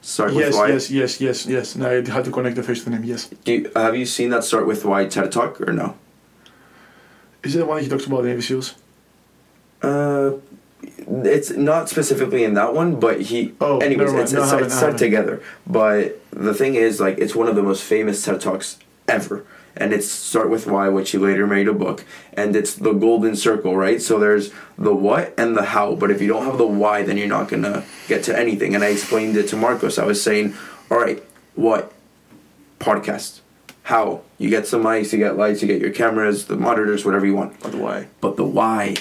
[0.00, 0.68] Start with yes, why.
[0.68, 1.76] yes, yes, yes, yes.
[1.76, 3.04] Now I had to connect the face to the name.
[3.04, 5.96] Yes, Do you, have you seen that Start with Why TED Talk or no?
[7.42, 8.74] is it the one he talks about the Navy SEALs?
[9.82, 10.32] Uh,
[11.24, 13.54] it's not specifically in that one, but he.
[13.60, 14.22] Oh, anyways, never mind.
[14.24, 14.98] it's, No, I it's, haven't, it's I set haven't.
[15.00, 15.42] together.
[15.66, 18.78] But the thing is, like, it's one of the most famous TED talks
[19.08, 19.44] ever,
[19.76, 23.36] and it's start with why, which he later made a book, and it's the golden
[23.36, 24.00] circle, right?
[24.00, 27.16] So there's the what and the how, but if you don't have the why, then
[27.18, 28.74] you're not gonna get to anything.
[28.74, 29.98] And I explained it to Marcos.
[29.98, 30.54] I was saying,
[30.90, 31.22] all right,
[31.54, 31.92] what
[32.80, 33.40] podcast.
[33.84, 37.26] How you get some mics, you get lights, you get your cameras, the monitors, whatever
[37.26, 38.06] you want Or the why?
[38.22, 38.94] but the why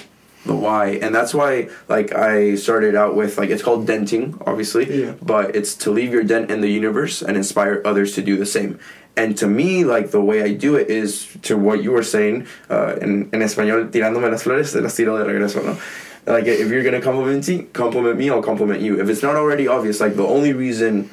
[0.45, 4.86] the why and that's why like i started out with like it's called denting obviously
[5.03, 5.14] Yeah.
[5.22, 8.45] but it's to leave your dent in the universe and inspire others to do the
[8.45, 8.78] same.
[9.15, 12.48] And to me like the way i do it is to what you were saying
[12.70, 15.78] uh, en, en español tirándome las flores te las tiro de regreso no?
[16.26, 18.99] Like if you're gonna compliment me compliment me i'll compliment you.
[18.99, 21.10] If it's not already obvious like the only reason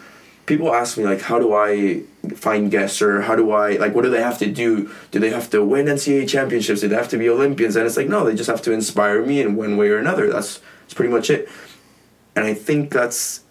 [0.51, 2.03] people ask me like how do i
[2.35, 4.91] find guests or how do i like what do they have to do?
[5.13, 6.81] Do they have to win ncaa championships?
[6.81, 7.77] Do they have to be olympians?
[7.77, 10.27] And it's like no they just have to inspire me in one way or another.
[10.35, 11.49] That's that's pretty much it.
[12.35, 13.45] And i think that's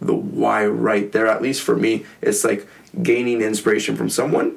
[0.00, 1.92] the why right there at least for me.
[2.22, 2.66] It's like
[3.02, 4.48] gaining inspiration from someone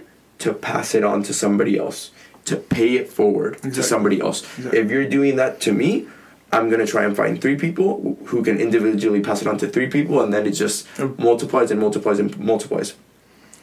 [0.43, 2.11] to pass it on to somebody else
[2.45, 4.39] to pay it forward to somebody else.
[4.41, 4.79] Exactly.
[4.79, 6.07] If you're doing that to me,
[6.51, 9.87] I'm gonna try and find three people who can individually pass it on to three
[9.87, 11.19] people, and then it just Yep.
[11.19, 12.93] multiplies and multiplies and multiplies.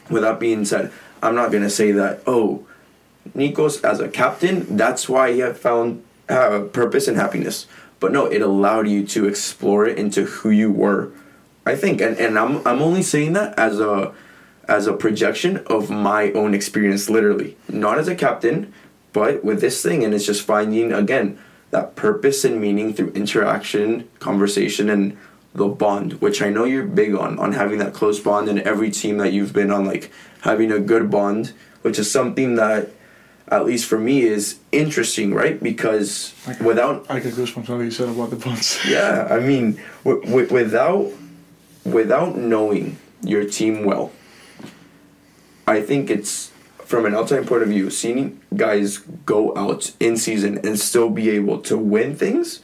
[0.09, 0.91] With that being said,
[1.21, 2.65] I'm not gonna say that oh,
[3.35, 7.65] Nikos as a captain, that's why he had found uh, purpose and happiness.
[7.99, 11.09] But no, it allowed you to explore it into who you were.
[11.65, 14.13] I think, and, and I'm I'm only saying that as a
[14.69, 18.71] as a projection of my own experience, literally, not as a captain,
[19.13, 21.37] but with this thing, and it's just finding again
[21.71, 25.17] that purpose and meaning through interaction, conversation, and
[25.53, 28.91] the bond, which I know you're big on, on having that close bond in every
[28.91, 30.11] team that you've been on, like
[30.41, 32.89] having a good bond, which is something that,
[33.49, 35.61] at least for me, is interesting, right?
[35.61, 36.63] Because Okay.
[36.63, 38.77] without I get goosebumps when you said about the buns.
[38.87, 41.11] yeah, I mean, w- w- without
[41.85, 44.11] without knowing your team well,
[45.65, 46.51] I think it's
[46.85, 51.29] from an outside point of view, seeing guys go out in season and still be
[51.29, 52.61] able to win things.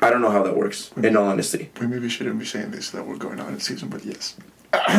[0.00, 0.90] I don't know how that works.
[0.96, 3.60] In all honesty, Maybe We maybe shouldn't be saying this that we're going on in
[3.60, 4.36] season, but yes.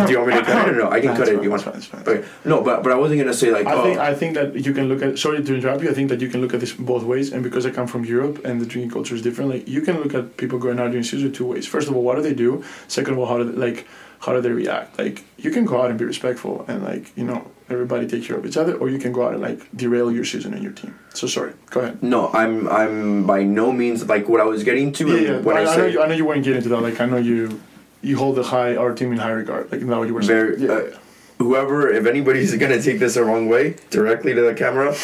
[0.05, 0.89] do you want me to cut it or no?
[0.89, 1.61] I can Nah, cut it's it if you want.
[1.61, 3.99] fine, it's fine, Okay, no, but but I wasn't gonna say like I oh think
[3.99, 5.19] I think that you can look at.
[5.19, 5.89] Sorry to interrupt you.
[5.89, 8.05] I think that you can look at this both ways, and because I come from
[8.05, 10.91] Europe and the drinking culture is different, like you can look at people going out
[10.91, 11.67] during season two ways.
[11.67, 12.63] First of all, what do they do?
[12.87, 13.85] Second of all, how do they, like
[14.25, 14.97] how do they react?
[14.97, 18.37] Like you can go out and be respectful and like you know everybody take care
[18.37, 20.71] of each other, or you can go out and like derail your season and your
[20.71, 20.97] team.
[21.13, 21.53] So sorry.
[21.69, 22.01] Go ahead.
[22.01, 25.07] no, I'm I'm by no means like what I was getting to.
[25.07, 25.39] Yeah, yeah.
[25.39, 26.81] When I, I, I, say know you, I know you weren't getting into that.
[26.81, 27.61] Like I know you,
[28.01, 29.71] you hold the high our team in high regard.
[29.71, 30.59] Like that what you were saying?
[30.59, 30.95] Very, yeah.
[30.95, 30.99] uh,
[31.37, 34.95] whoever, if anybody's gonna take this the wrong way, directly to the camera,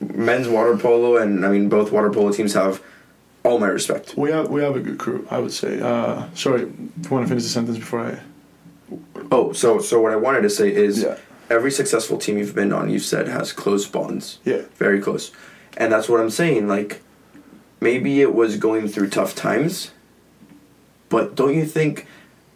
[0.00, 2.80] men's water polo and I mean both water polo teams have
[3.44, 4.14] all my respect.
[4.16, 5.26] we have we have a good crew.
[5.30, 5.80] I would say.
[5.80, 6.64] Uh, sorry.
[6.64, 6.68] Do
[7.02, 8.18] you want to finish the sentence before I?
[9.30, 11.16] Oh, so so what I wanted to say is Yeah.
[11.50, 14.62] every successful team you've been on, you've said has close bonds, Yeah.
[14.76, 15.30] very close,
[15.76, 16.68] and that's what I'm saying.
[16.68, 17.02] Like
[17.80, 19.90] maybe it was going through tough times,
[21.08, 22.06] but don't you think?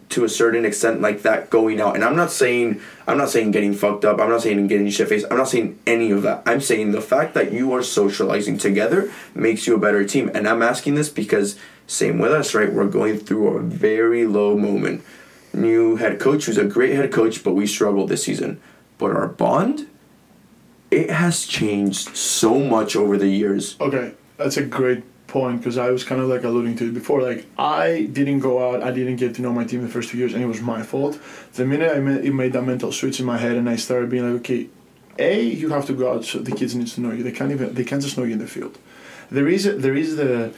[0.09, 1.95] To a certain extent like that going out.
[1.95, 4.19] And i'm not saying i'm not saying getting fucked up.
[4.19, 5.27] I'm not saying getting shit faced.
[5.31, 6.43] I'm not saying any of that.
[6.45, 10.31] I'm saying the fact that you are socializing together makes you a better team.
[10.33, 11.57] And i'm asking this because
[11.87, 12.71] same with us right?
[12.71, 15.03] We're going through a very low moment.
[15.53, 18.61] New head coach who's a great head coach but we struggled this season.
[18.97, 19.87] But our bond
[20.91, 23.75] it has changed so much over the years.
[23.79, 27.21] Okay, that's a great point because I was kind of like alluding to it before.
[27.21, 30.17] Like I didn't go out, I didn't get to know my team the first two
[30.17, 31.19] years, and it was my fault.
[31.53, 34.25] The minute I made, made that mental switch in my head, and I started being
[34.27, 34.67] like, okay,
[35.17, 37.23] a you have to go out, so the kids need to know you.
[37.23, 38.77] They can't even they can't just know you in the field.
[39.31, 40.53] There is there is the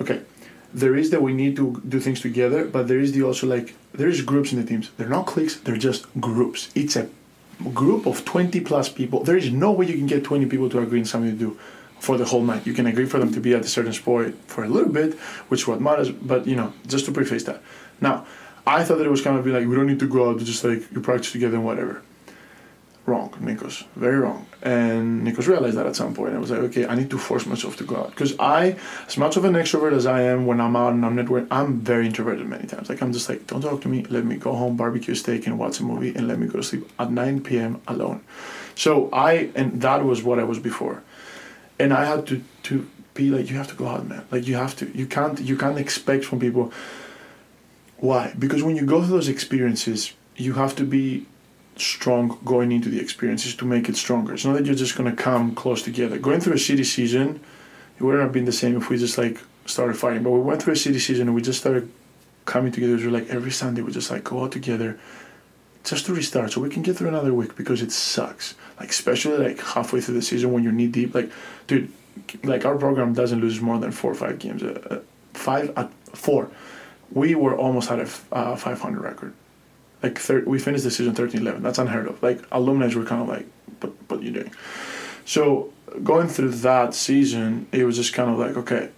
[0.00, 0.20] okay.
[0.74, 3.74] There is that we need to do things together, but there is the also like
[3.94, 4.90] there is groups in the teams.
[4.96, 5.56] They're not cliques.
[5.56, 6.70] They're just groups.
[6.74, 7.08] It's a
[7.72, 9.24] group of 20 plus people.
[9.24, 11.58] There is no way you can get 20 people to agree on something to do
[11.98, 12.66] for the whole night.
[12.66, 15.14] You can agree for them to be at a certain spot for a little bit,
[15.48, 17.62] which what matters, but you know, just to preface that.
[18.00, 18.26] Now,
[18.66, 20.38] I thought that it was kind of be like, we don't need to go out,
[20.38, 22.02] just like you practice together and whatever.
[23.06, 23.84] Wrong, Nikos.
[23.94, 24.46] Very wrong.
[24.62, 26.34] And Nikos realized that at some point.
[26.34, 28.10] I was like, okay, I need to force myself to go out.
[28.10, 31.16] Because I, as much of an extrovert as I am when I'm out and I'm
[31.16, 32.88] networking, I'm very introverted many times.
[32.88, 34.04] Like, I'm just like, don't talk to me.
[34.10, 36.64] Let me go home, barbecue steak, and watch a movie, and let me go to
[36.64, 37.80] sleep at 9 p.m.
[37.86, 38.24] alone.
[38.74, 41.04] So I, and that was what I was before.
[41.78, 44.24] And I had to, to be like, you have to go out, man.
[44.30, 44.96] Like, you have to.
[44.96, 46.72] You can't, you can't expect from people.
[47.98, 48.34] Why?
[48.38, 51.26] Because when you go through those experiences, you have to be
[51.76, 54.34] strong going into the experiences to make it stronger.
[54.34, 56.18] It's not that you're just gonna come close together.
[56.18, 57.40] Going through a city season,
[57.98, 60.22] it wouldn't have been the same if we just like started fighting.
[60.22, 61.90] But we went through a city season and we just started
[62.44, 62.96] coming together.
[62.96, 64.98] We're like every Sunday we just like go out together
[65.84, 68.54] just to restart so we can get through another week because it sucks.
[68.78, 71.14] Like especially like halfway through the season when you're knee deep.
[71.14, 71.30] Like,
[71.66, 71.90] dude,
[72.44, 74.62] like our program doesn't lose more than four or five games.
[74.62, 74.98] Uh, uh,
[75.32, 76.50] five at four.
[77.12, 79.32] We were almost at a f- uh, 500 record.
[80.02, 82.22] Like thir- we finished the season 13 11 that's unheard of.
[82.22, 83.46] Like alumni were kind of like
[83.80, 84.52] but what are you doing?
[85.24, 85.72] So
[86.02, 88.90] going through that season it was just kind of like okay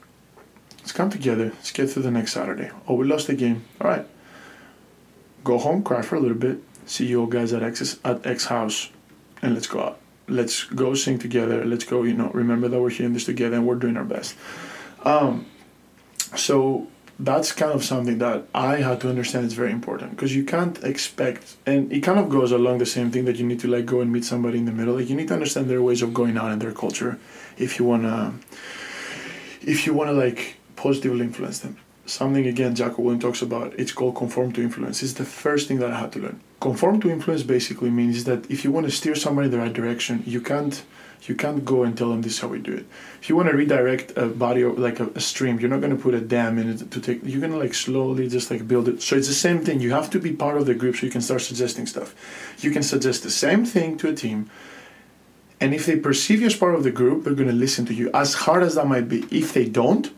[0.80, 1.46] let's come together.
[1.46, 2.70] Let's get through the next saturday.
[2.88, 3.64] Oh we lost the game.
[3.80, 4.06] All right.
[5.44, 6.58] Go home cry for a little bit.
[6.86, 8.90] See you all guys at x at x house
[9.42, 9.98] and let's go out
[10.28, 13.56] let's go sing together let's go you know remember that we're here in this together
[13.56, 14.36] and we're doing our best
[15.04, 15.46] um,
[16.36, 16.88] so
[17.18, 20.82] that's kind of something that I had to understand is very important because you can't
[20.84, 23.86] expect, and it kind of goes along the same thing that you need to like
[23.86, 24.94] go and meet somebody in the middle.
[24.94, 27.18] Like you need to understand their ways of going out and their culture,
[27.56, 28.34] if you wanna,
[29.62, 31.76] if you wanna like positively influence them.
[32.08, 33.74] Something again Jocko Willink talks about.
[33.78, 35.02] It's called conform to influence.
[35.02, 36.40] It's the first thing that I had to learn.
[36.60, 39.72] Conform to influence basically means that if you want to steer somebody in the right
[39.72, 40.82] direction, you can't
[41.26, 42.86] you can't go and tell them this is how we do it.
[43.20, 45.96] If you want to redirect a body or like a, a stream, you're not going
[45.96, 47.20] to put a dam in it to take.
[47.24, 49.02] You're going to like slowly just like build it.
[49.02, 49.80] So it's the same thing.
[49.80, 52.14] You have to be part of the group so you can start suggesting stuff.
[52.60, 54.48] You can suggest the same thing to a team,
[55.60, 57.94] and if they perceive you as part of the group, they're going to listen to
[57.94, 58.10] you.
[58.14, 60.10] As hard as that might be, if they don't,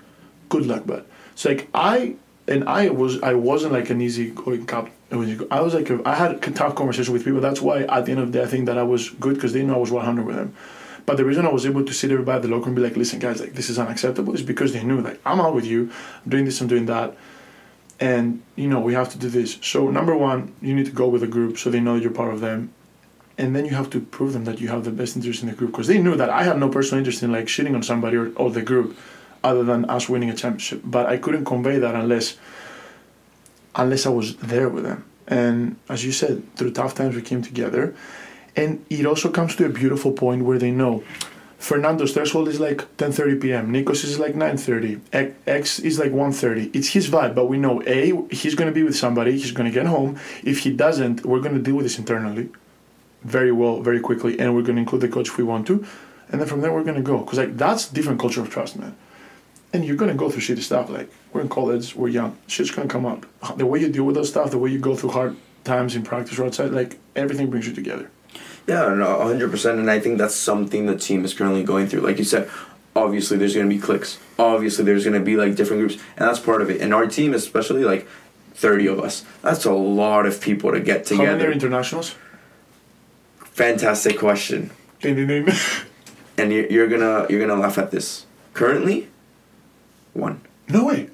[0.49, 1.05] good luck, bud.
[1.41, 4.91] So like I and I was I wasn't like an easy going cop.
[5.11, 7.41] I was like a, I had tough conversations with people.
[7.41, 9.55] That's why at the end of the day, I think that I was good because
[9.55, 10.55] they know I was 100 with them.
[11.07, 12.95] But the reason I was able to sit everybody at the locker and be like,
[12.95, 15.91] listen, guys, like this is unacceptable is because they knew like I'm out with you,
[16.25, 17.17] I'm doing this, I'm doing that.
[17.99, 19.57] And you know, we have to do this.
[19.63, 22.35] So number one, you need to go with a group so they know you're part
[22.35, 22.71] of them.
[23.39, 25.55] And then you have to prove them that you have the best interest in the
[25.55, 25.71] group.
[25.71, 28.31] Because they knew that I had no personal interest in like shitting on somebody or,
[28.35, 28.95] or the group
[29.43, 30.83] other than us winning a championship.
[30.85, 32.37] But I couldn't convey that unless
[33.75, 35.05] unless I was there with them.
[35.29, 37.95] And as you said, through tough times we came together.
[38.57, 41.05] And it also comes to a beautiful point where they know
[41.61, 43.73] Fernando's threshold is like 10:30 p.m.
[43.73, 45.37] Nikos is like 9:30.
[45.47, 46.75] X is like 1:30.
[46.75, 49.33] It's his vibe, but we know a he's going to be with somebody.
[49.33, 50.19] He's going to get home.
[50.43, 52.49] If he doesn't, we're going to deal with this internally,
[53.23, 55.85] very well, very quickly, and we're going to include the coach if we want to,
[56.31, 58.79] and then from there we're going to go because like that's different culture of trust,
[58.79, 58.97] man.
[59.73, 60.91] And you're going to go through shitty stuff.
[60.91, 62.37] Like we're in college, we're young.
[62.47, 63.27] Shit's going to come up.
[63.57, 66.03] The way you deal with those stuff, the way you go through hard times in
[66.03, 68.11] practice or outside, like everything brings you together.
[68.67, 72.01] Yeah, no, hundred percent, and I think that's something the team is currently going through.
[72.01, 72.49] Like you said,
[72.95, 74.19] obviously there's going to be cliques.
[74.39, 76.81] Obviously there's going to be like different groups, and that's part of it.
[76.81, 78.07] And our team, especially like
[78.55, 81.31] thirty of us, that's a lot of people to get together.
[81.31, 82.15] How many are internationals?
[83.39, 84.71] Fantastic question.
[85.01, 85.55] Ding, ding, ding.
[86.39, 88.27] and you're, you're gonna you're gonna laugh at this.
[88.55, 89.09] Currently,
[90.13, 90.41] one.
[90.69, 91.09] No way.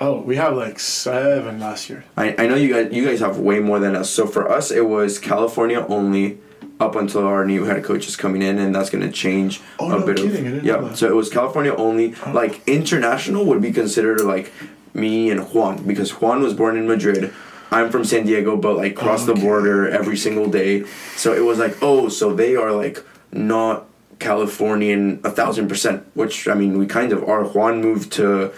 [0.00, 2.04] Oh, we have like seven last year.
[2.16, 4.10] I, I know you guys you guys have way more than us.
[4.10, 6.38] So for us, it was California only
[6.80, 9.86] up until our new head coach is coming in, and that's going to change oh,
[9.86, 10.58] a no bit kidding.
[10.58, 10.64] of.
[10.64, 12.14] yeah, so it was California only.
[12.24, 12.30] Oh.
[12.30, 14.52] Like international would be considered like
[14.94, 17.32] me and Juan because Juan was born in Madrid.
[17.70, 19.40] I'm from San Diego, but like cross oh, okay.
[19.40, 20.84] the border every single day.
[21.16, 23.86] So it was like, oh, so they are like not
[24.18, 26.06] Californian a thousand percent.
[26.14, 27.44] Which I mean, we kind of are.
[27.44, 28.52] Juan moved to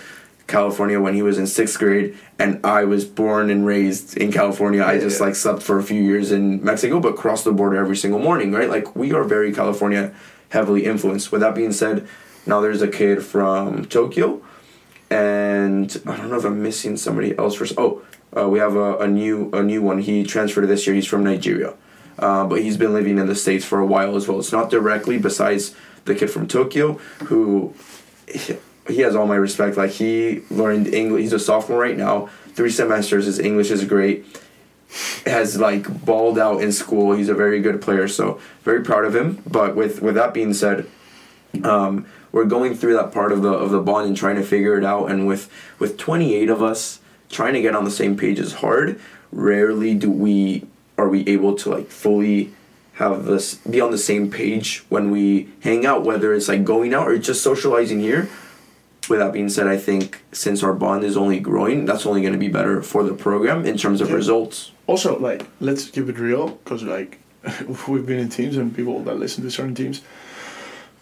[0.46, 4.84] California when he was in sixth grade, and I was born and raised in California.
[4.84, 7.96] I just like slept for a few years in Mexico, but crossed the border every
[7.96, 8.68] single morning, right?
[8.68, 10.12] Like we are very California
[10.50, 11.30] heavily influenced.
[11.30, 12.06] With that being said,
[12.46, 14.42] now there's a kid from Tokyo,
[15.08, 17.54] and I don't know if I'm missing somebody else.
[17.54, 18.02] For oh,
[18.36, 20.00] uh, we have a, a new a new one.
[20.00, 20.94] He transferred this year.
[20.96, 21.74] He's from Nigeria,
[22.20, 24.38] uh, but he's been living in the states for a while as well.
[24.38, 25.74] It's not directly besides
[26.04, 26.94] the kid from Tokyo
[27.24, 27.74] who
[28.88, 29.76] he has all my respect.
[29.76, 31.22] Like he learned English.
[31.22, 32.28] He's a sophomore right now.
[32.54, 33.26] Three semesters.
[33.26, 34.24] His English is great.
[35.26, 37.12] Has like balled out in school.
[37.12, 38.08] He's a very good player.
[38.08, 39.42] So very proud of him.
[39.46, 40.86] But with with that being said,
[41.62, 44.76] um, we're going through that part of the of the bond and trying to figure
[44.76, 45.10] it out.
[45.10, 48.54] And with with twenty eight of us trying to get on the same page is
[48.54, 49.00] hard.
[49.30, 50.66] Rarely do we
[51.00, 52.52] are we able to like fully
[52.94, 56.92] have this be on the same page when we hang out whether it's like going
[56.92, 58.28] out or just socializing here
[59.08, 62.34] with that being said, I think since our bond is only growing, that's only going
[62.34, 64.14] to be better for the program in terms of Yeah.
[64.14, 64.70] results.
[64.86, 67.18] Also, like, let's keep it real, because like
[67.88, 70.02] we've been in teams and people that listen to certain teams.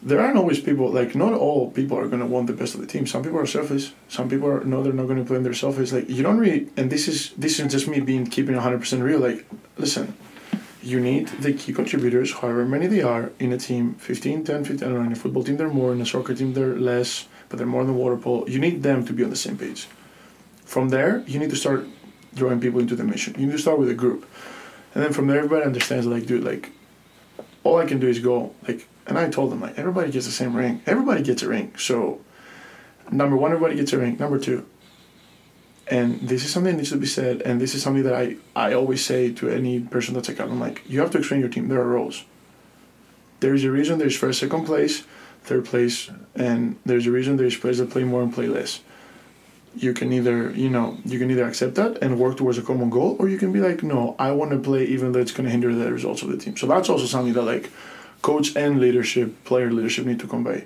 [0.01, 2.87] There aren't always people like not all people are gonna want the best of the
[2.87, 3.07] team.
[3.07, 3.93] Some people are selfish.
[4.09, 5.91] Some people are no, they're not gonna play in their selfish.
[5.93, 9.03] Like you don't really, and this is this is just me being keeping hundred percent
[9.03, 9.19] real.
[9.19, 9.45] Like,
[9.77, 10.15] listen,
[10.83, 14.89] you need the key contributors, however many they are, in a team 15, 10, 15,
[14.89, 17.27] I don't know, in a football team they're more, in a soccer team they're less,
[17.49, 18.47] but they're more in the water polo.
[18.47, 19.89] You need them to be on the same page.
[20.65, 21.87] From there, you need to start
[22.35, 23.35] drawing people into the mission.
[23.39, 24.29] You need to start with a group.
[24.95, 26.71] And then from there, everybody understands, like, dude, like,
[27.65, 30.33] all I can do is go, like, and I told them, like, everybody gets the
[30.33, 30.83] same ring.
[30.87, 31.73] Everybody gets a ring.
[31.77, 32.21] So,
[33.11, 34.19] number one, everybody gets a ring.
[34.19, 34.67] Number two,
[35.91, 38.37] and this is something that needs to be said, and this is something that I,
[38.55, 41.41] I always say to any person that's a captain, I'm like, you have to explain
[41.41, 41.69] your team.
[41.69, 42.25] There are roles.
[43.41, 45.05] There is a reason there's first, second place,
[45.45, 48.81] third place, and there's a reason there's players that play more and play less.
[49.75, 52.91] You can either, you know, you can either accept that and work towards a common
[52.91, 55.45] goal, or you can be like, no, I want to play even though it's going
[55.45, 56.57] to hinder the results of the team.
[56.57, 57.71] So that's also something that like
[58.23, 60.65] coach and leadership, player leadership need to convey.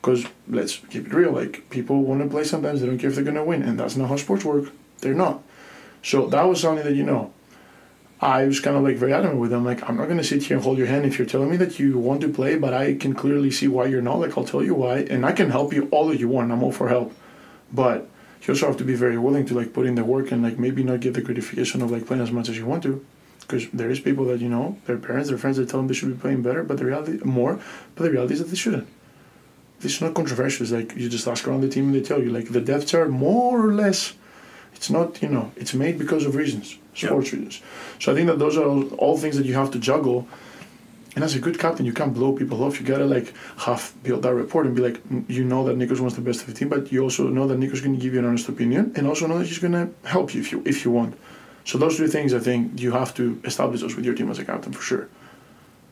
[0.00, 3.16] Because let's keep it real, like people want to play sometimes, they don't care if
[3.16, 4.70] they're gonna win, and that's not how sports work.
[5.00, 5.42] They're not.
[6.02, 7.32] So that was something that you know.
[8.18, 9.64] I was kind of like very adamant with them.
[9.64, 11.78] Like I'm not gonna sit here and hold your hand if you're telling me that
[11.78, 14.20] you want to play, but I can clearly see why you're not.
[14.20, 16.50] Like I'll tell you why, and I can help you all that you want.
[16.52, 17.12] I'm all for help,
[17.72, 18.08] but
[18.42, 20.58] you also have to be very willing to like put in the work and like
[20.58, 23.04] maybe not get the gratification of like playing as much as you want to
[23.40, 25.94] because there is people that you know their parents their friends that tell them they
[25.94, 27.60] should be playing better but the reality more
[27.94, 28.88] but the reality is that they shouldn't
[29.80, 32.22] this is not controversial it's like you just ask around the team and they tell
[32.22, 34.14] you like the depth chart more or less
[34.74, 37.38] it's not you know it's made because of reasons sports yeah.
[37.38, 37.62] reasons
[38.00, 40.26] so i think that those are all, all things that you have to juggle
[41.16, 42.78] and as a good captain, you can't blow people off.
[42.78, 45.98] You gotta like half build that report and be like, mm, you know that Nikos
[45.98, 48.18] wants the best of the team, but you also know that Nikos to give you
[48.18, 50.90] an honest opinion, and also know that he's gonna help you if you if you
[50.90, 51.16] want.
[51.66, 54.38] So those two things, I think, you have to establish those with your team as
[54.38, 55.08] a captain for sure.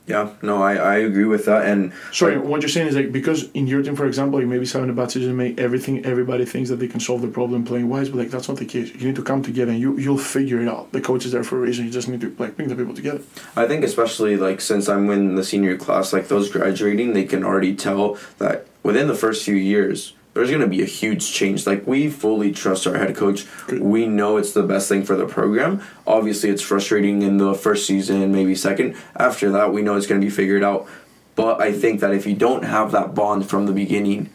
[0.06, 1.66] Yeah, no, I, I agree with that.
[1.66, 4.66] And sorry, what you're saying is like because in your team, for example, you maybe
[4.66, 7.88] having a bad season, make everything everybody thinks that they can solve the problem playing
[7.88, 8.94] wise, but like that's not the case.
[8.94, 10.92] You need to come together and you you'll figure it out.
[10.92, 11.86] The coach is there for a reason.
[11.86, 13.22] You just need to like bring the people together.
[13.56, 17.42] I think especially like since I'm in the senior class, like those graduating, they can
[17.42, 21.66] already tell that within the first few years there's going to be a huge change.
[21.66, 23.46] Like we fully trust our head coach.
[23.70, 25.82] We know it's the best thing for the program.
[26.06, 28.96] Obviously, it's frustrating in the first season, maybe second.
[29.16, 30.88] After that, we know it's going to be figured out.
[31.36, 34.30] But I think that if you don't have that bond from the beginning,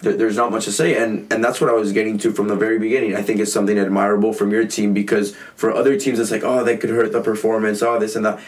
[0.00, 2.56] there's not much to say and and that's what I was getting to from the
[2.56, 3.16] very beginning.
[3.16, 6.62] I think it's something admirable from your team because for other teams it's like, oh,
[6.62, 8.40] that could hurt the performance, oh, this and that.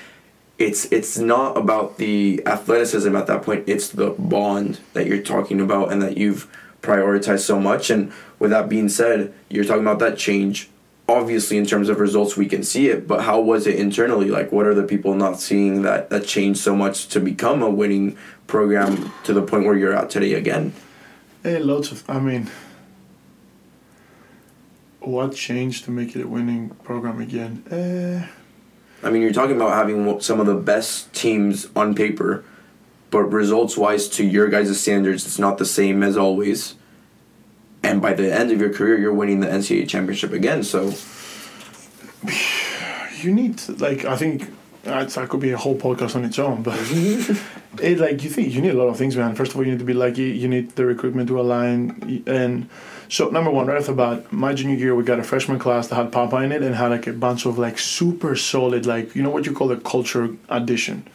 [0.58, 3.64] It's it's not about the athleticism at that point.
[3.66, 6.50] It's the bond that you're talking about and that you've
[6.86, 7.90] prioritize so much.
[7.90, 10.70] And with that being said, you're talking about that change.
[11.08, 14.28] Obviously, in terms of results, we can see it, but how was it internally?
[14.28, 17.70] Like, what are the people not seeing that that changed so much to become a
[17.70, 18.16] winning
[18.48, 20.72] program to the point where you're at today again?
[21.44, 22.02] Hey, lots of.
[22.10, 22.50] I mean,
[24.98, 27.62] what changed to make it a winning program again?
[27.70, 28.26] Uh,
[29.06, 32.44] I mean, you're talking about having some of the best teams on paper
[33.10, 36.74] but results wise to your guys' standards, it's not the same as always.
[37.82, 40.64] And by the end of your career, you're winning the NCAA championship again.
[40.64, 40.92] So
[43.22, 44.52] you need to, like I think
[44.82, 46.62] that could be a whole podcast on its own.
[46.62, 46.78] But
[47.80, 49.34] it like you think you need a lot of things, man.
[49.34, 50.30] First of all, you need to be lucky.
[50.30, 52.24] You need the recruitment to align.
[52.26, 52.68] And
[53.08, 55.86] so number one, right off the bat, my junior year, we got a freshman class
[55.88, 59.14] that had Papa in it and had like a bunch of like super solid, like
[59.14, 61.06] you know what you call a culture addition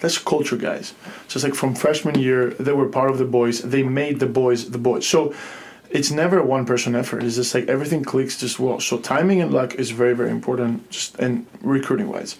[0.00, 0.94] that's culture guys.
[1.28, 3.60] So it's like from freshman year, they were part of the boys.
[3.62, 5.06] They made the boys the boys.
[5.06, 5.34] So
[5.90, 7.22] it's never a one person effort.
[7.22, 8.80] It's just like everything clicks just well.
[8.80, 12.36] So timing and luck is very very important, just and recruiting wise.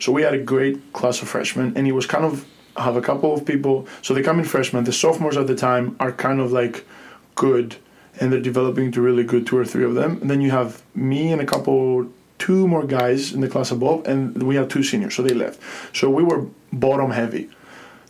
[0.00, 2.46] So we had a great class of freshmen, and it was kind of
[2.76, 3.86] have a couple of people.
[4.02, 4.84] So they come in freshmen.
[4.84, 6.86] The sophomores at the time are kind of like
[7.34, 7.76] good,
[8.20, 9.46] and they're developing to really good.
[9.46, 12.08] Two or three of them, and then you have me and a couple
[12.38, 15.60] two more guys in the class above, and we have two seniors, so they left.
[15.96, 17.50] So we were bottom heavy.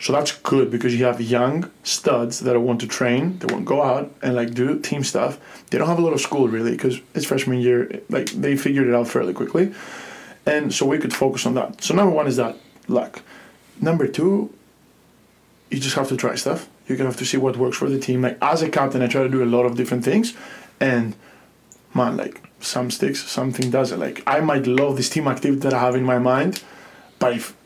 [0.01, 3.69] So that's good because you have young studs that want to train, they want to
[3.69, 5.41] go out and like do team stuff.
[5.71, 8.01] They don't have a lot of school really because it's freshman year.
[8.09, 9.75] Like they figured it out fairly quickly,
[10.47, 11.83] and so we could focus on that.
[11.83, 12.57] So number one is that
[12.87, 13.23] luck.
[13.81, 14.55] Number two,
[15.71, 16.69] you just have to try stuff.
[16.87, 18.23] You have to see what works for the team.
[18.23, 20.35] Like as a captain, I try to do a lot of different things,
[20.79, 21.17] and
[21.93, 24.01] man, like some sticks, something doesn't.
[24.01, 26.63] Like I might love this team activity that I have in my mind,
[27.19, 27.57] but if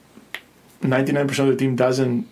[0.82, 2.28] ninety nine percent of the team doesn't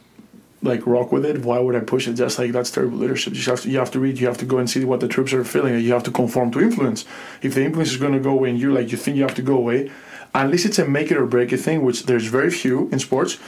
[0.62, 2.14] like rock with it, why would I push it?
[2.14, 3.34] Just like that's terrible leadership.
[3.34, 5.08] You have to you have to read, you have to go and see what the
[5.08, 7.04] troops are feeling, you have to conform to influence.
[7.42, 9.34] If the influence is going to go away and you like you think you have
[9.36, 9.90] to go away,
[10.34, 13.38] unless it's a make it or break it thing, which there's very few in sports,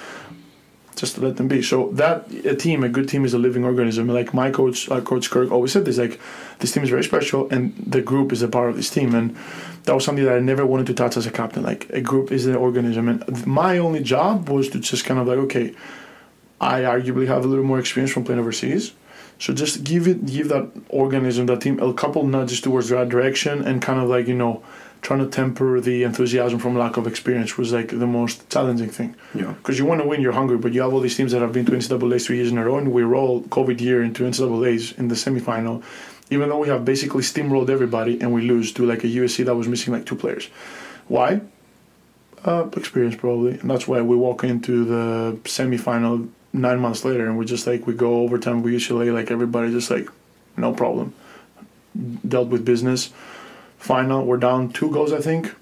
[1.02, 1.60] just to let them be.
[1.62, 4.06] So that a team, a good team, is a living organism.
[4.06, 6.20] Like my coach, uh, Coach Kirk, always said this: like
[6.60, 9.12] this team is very special, and the group is a part of this team.
[9.12, 9.36] And
[9.82, 11.64] that was something that I never wanted to touch as a captain.
[11.64, 15.26] Like a group is an organism, and my only job was to just kind of
[15.26, 15.74] like, okay,
[16.60, 18.92] I arguably have a little more experience from playing overseas.
[19.40, 23.66] So just give it, give that organism, that team, a couple nudges towards right direction,
[23.66, 24.62] and kind of like you know
[25.02, 29.14] trying to temper the enthusiasm from lack of experience was like the most challenging thing.
[29.34, 29.52] Yeah.
[29.52, 31.52] Because you want to win, you're hungry, but you have all these teams that have
[31.52, 34.92] been to NCAA three years in a row, and we roll COVID year into NCAA's
[34.92, 35.82] in the semifinal,
[36.30, 39.54] even though we have basically steamrolled everybody and we lose to like a USC that
[39.56, 40.48] was missing like two players.
[41.08, 41.40] Why?
[42.44, 47.36] Uh, experience probably, and that's why we walk into the semifinal nine months later, and
[47.36, 48.62] we just like we go overtime.
[48.62, 50.08] We usually like everybody just like
[50.56, 51.12] no problem,
[52.26, 53.10] dealt with business
[53.82, 54.24] final.
[54.24, 55.54] We're down two goals, I think.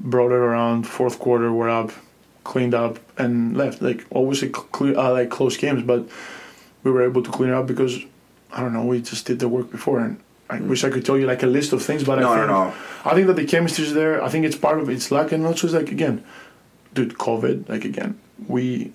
[0.00, 1.52] Brought it around fourth quarter.
[1.52, 1.90] We're up,
[2.44, 3.82] cleaned up, and left.
[3.82, 6.08] Like obviously, clear, uh, like close games, but
[6.84, 7.98] we were able to clean it up because
[8.52, 8.84] I don't know.
[8.84, 10.68] We just did the work before, and I mm.
[10.68, 12.64] wish I could tell you like a list of things, but no, I think, no,
[12.64, 12.74] no.
[13.04, 14.22] I think that the chemistry is there.
[14.22, 16.24] I think it's part of it's luck, and also it's like again,
[16.94, 17.68] dude, COVID.
[17.68, 18.92] Like again, we,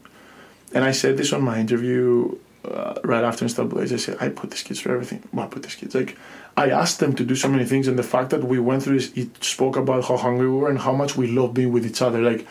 [0.74, 4.52] and I said this on my interview uh, right after Blaze, I said, I put
[4.52, 5.24] these kids through everything.
[5.34, 6.18] Well, I put these kids like
[6.58, 9.00] I asked them to do so many things, and the fact that we went through
[9.00, 11.86] this, it spoke about how hungry we were and how much we love being with
[11.86, 12.22] each other.
[12.22, 12.46] Like,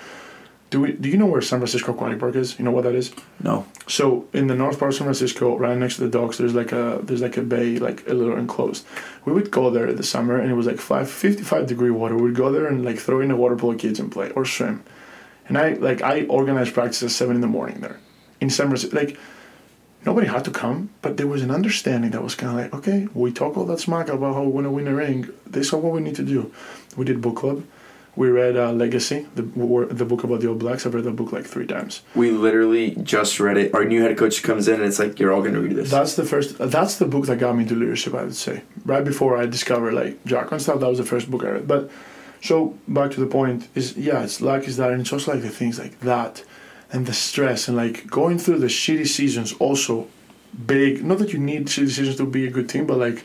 [0.71, 0.93] do we?
[0.93, 2.59] Do you know where San Francisco Aquatic Park is?
[2.59, 3.13] You know what that is?
[3.43, 3.67] No.
[3.89, 6.73] So in the north part of San Francisco, right next to the docks, there's like
[6.73, 8.87] a there's like a bay, like a little enclosed.
[9.25, 12.17] We would go there in the summer, and it was like five, 55 degree water.
[12.17, 14.85] We'd go there and like throw in a water polo kids and play or swim.
[15.49, 17.99] And I like I organized practice at seven in the morning there,
[18.41, 18.97] in San Francisco.
[18.97, 19.19] Like
[20.05, 23.09] nobody had to come, but there was an understanding that was kind of like, okay,
[23.15, 25.29] we talk all that smack about how we want to win a ring.
[25.47, 26.53] This is what we need to do.
[26.97, 27.65] We did book club.
[28.17, 30.85] We read uh, Legacy, the the book about the All Blacks.
[30.85, 32.03] I've read that book like three times.
[32.17, 33.73] We literally just read it.
[33.73, 35.91] Our new head coach comes in, and it's like you're all going to read this.
[35.91, 36.59] That's the first.
[36.59, 38.15] That's the book that got me into leadership.
[38.15, 40.81] I would say right before I discovered like Jocko and stuff.
[40.81, 41.69] That was the first book I read.
[41.69, 41.89] But
[42.43, 45.43] so back to the point is yeah, it's luck is that, and it's also like
[45.43, 46.43] the things like that,
[46.93, 50.09] and the stress and like going through the shitty seasons also
[50.67, 51.05] big.
[51.05, 53.25] Not that you need shitty seasons to be a good team, but like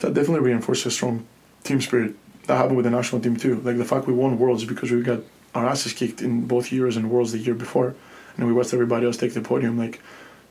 [0.00, 1.26] that definitely reinforces a strong
[1.64, 2.14] team spirit
[2.46, 3.56] that happened with the national team too.
[3.60, 5.20] Like the fact we won Worlds because we got
[5.54, 7.94] our asses kicked in both years and Worlds the year before,
[8.36, 9.78] and we watched everybody else take the podium.
[9.78, 10.00] Like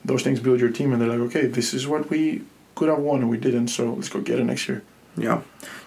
[0.04, 2.44] those things build your team, and they're like, okay, this is what we
[2.76, 4.84] could have won and we didn't, so let's go get it next year.
[5.18, 5.42] Yeah,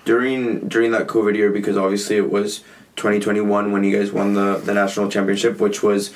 [0.04, 2.58] during during that COVID year, because obviously it was
[2.96, 6.12] 2021 when you guys won the the national championship, which was.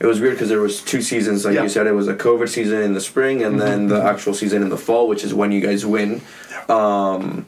[0.00, 1.62] It was weird because there was two seasons, like Yeah.
[1.64, 1.86] you said.
[1.86, 4.78] It was a COVID season in the spring, and then the actual season in the
[4.78, 6.22] fall, which is when you guys win.
[6.70, 7.44] Um,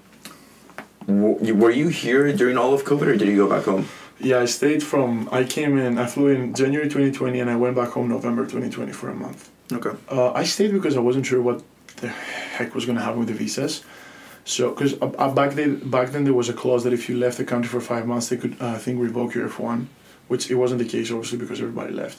[1.06, 3.86] w- were you here during all of COVID, or did you go back home?
[4.20, 5.28] Yeah, I stayed from.
[5.32, 5.98] I came in.
[5.98, 9.48] I flew in January 2020, and I went back home November 2020 for a month.
[9.72, 9.90] Okay.
[10.10, 11.62] Uh, I stayed because I wasn't sure what
[11.96, 13.82] the heck was going to happen with the visas.
[14.44, 17.16] So, because uh, uh, back then, back then there was a clause that if you
[17.16, 19.88] left the country for five months, they could, uh, I think, revoke your F one,
[20.32, 22.18] which it wasn't the case, obviously, because everybody left.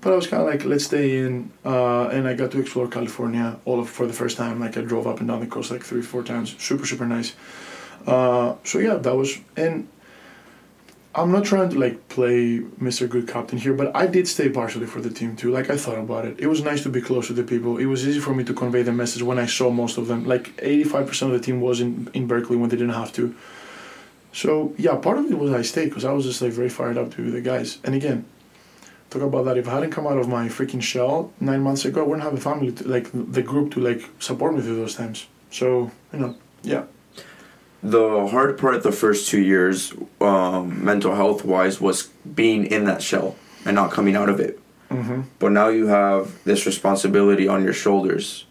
[0.00, 2.86] But I was kind of like, let's stay in, uh, and I got to explore
[2.98, 4.60] California all of, for the first time.
[4.60, 6.54] Like I drove up and down the coast like three, four times.
[6.58, 7.34] Super, super nice.
[8.06, 9.88] Uh, so yeah, that was and
[11.14, 13.08] I'm not trying to like play Mr.
[13.08, 15.50] Good Captain here, but I did stay partially for the team too.
[15.50, 16.38] Like I thought about it.
[16.38, 17.78] It was nice to be close to the people.
[17.78, 20.24] It was easy for me to convey the message when I saw most of them.
[20.24, 23.34] Like 85% of the team was in, in Berkeley when they didn't have to.
[24.32, 26.98] So yeah, part of it was I stayed because I was just like very fired
[26.98, 27.78] up to be with the guys.
[27.84, 28.24] And again,
[29.10, 29.56] talk about that.
[29.56, 32.34] If I hadn't come out of my freaking shell nine months ago, I wouldn't have
[32.34, 35.26] a family to, like the group to like support me through those times.
[35.50, 36.84] So you know, yeah.
[37.82, 43.02] The hard part the first two years, um, mental health wise, was being in that
[43.02, 44.58] shell and not coming out of it.
[44.90, 45.22] Mm-hmm.
[45.38, 48.46] But now you have this responsibility on your shoulders,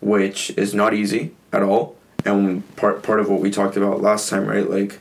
[0.00, 1.96] which is not easy at all.
[2.24, 4.68] And part part of what we talked about last time, right?
[4.68, 5.00] Like,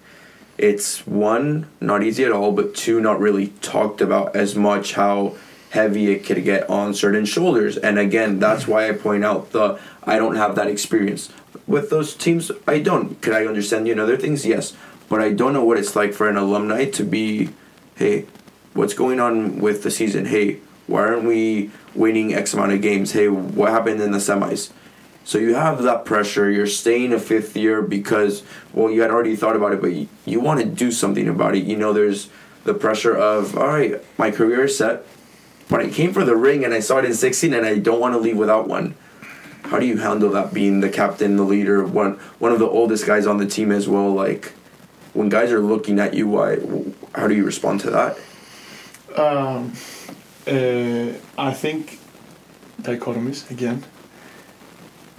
[0.58, 5.36] it's one not easy at all, but two not really talked about as much how
[5.70, 7.78] heavy it could get on certain shoulders.
[7.78, 11.30] And again, that's why I point out the I don't have that experience
[11.68, 12.52] with those teams.
[12.68, 13.22] I don't.
[13.22, 14.46] Can I understand you in other things?
[14.46, 14.74] Yes,
[15.10, 17.50] but I don't know what it's like for an alumni to be,
[17.96, 18.26] hey,
[18.74, 20.26] what's going on with the season?
[20.26, 23.12] Hey, why aren't we winning X amount of games?
[23.12, 24.72] Hey, what happened in the semis?
[25.28, 26.50] So you have that pressure.
[26.50, 30.08] You're staying a fifth year because, well, you had already thought about it, but you,
[30.24, 31.66] you want to do something about it.
[31.66, 32.30] You know, there's
[32.64, 35.06] the pressure of, all right, my career is set,
[35.68, 38.00] but I came for the ring and I saw it in 16 and I don't
[38.00, 38.96] want to leave without one.
[39.64, 43.06] How do you handle that being the captain, the leader, one one of the oldest
[43.06, 44.10] guys on the team as well?
[44.10, 44.54] Like,
[45.14, 46.56] when guys are looking at you, why?
[47.16, 48.18] How do you respond to that?
[49.18, 49.74] Um,
[50.48, 52.00] uh, I think
[52.82, 53.84] dichotomies again.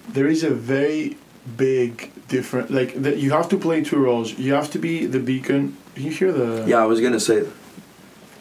[0.08, 1.16] There is a very
[1.56, 3.18] big different like that.
[3.18, 4.38] You have to play two roles.
[4.38, 5.76] You have to be the beacon.
[5.94, 6.64] Can you hear the?
[6.66, 7.44] Yeah, I was gonna say,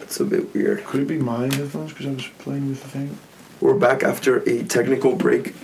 [0.02, 0.86] it's a bit weird.
[0.86, 3.18] Could it be my headphones because I was playing with the thing?
[3.60, 5.56] We're back after a technical break.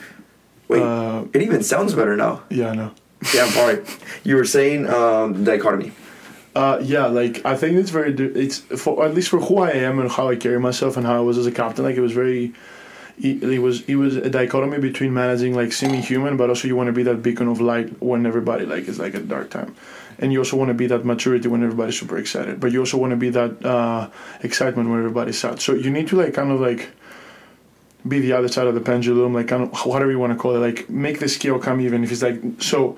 [0.68, 2.42] Wait, Uh, it even sounds better now.
[2.50, 2.92] yeah, I know.
[3.34, 4.00] Yeah, all right.
[4.24, 5.92] You were saying um, dichotomy.
[6.56, 8.14] Uh, yeah, like I think it's very.
[8.14, 11.16] It's for at least for who I am and how I carry myself and how
[11.16, 11.86] I was as a captain.
[11.86, 12.54] Like it was very.
[13.20, 16.88] It, it was it was a dichotomy between managing like semi-human, but also you want
[16.88, 19.76] to be that beacon of light when everybody like is like at dark time,
[20.18, 22.60] and you also want to be that maturity when everybody's super excited.
[22.60, 24.10] But you also want to be that uh,
[24.42, 25.62] excitement when everybody's sad.
[25.62, 26.90] So you need to like kind of like
[28.08, 30.56] be the other side of the pendulum, like kind of whatever you want to call
[30.56, 30.60] it.
[30.60, 32.98] Like make the scale come even if it's like so.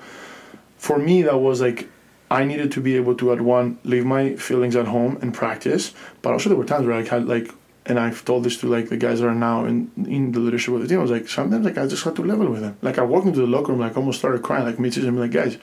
[0.78, 1.88] For me, that was like
[2.30, 5.94] I needed to be able to at one leave my feelings at home and practice,
[6.22, 7.50] but also there were times where I had like,
[7.86, 10.74] and I've told this to like the guys that are now in in the leadership
[10.74, 10.98] of the team.
[10.98, 12.76] I was like, sometimes like I just had to level with them.
[12.82, 15.30] Like I walked into the locker room, like almost started crying, like mid-season, and like,
[15.30, 15.58] guys,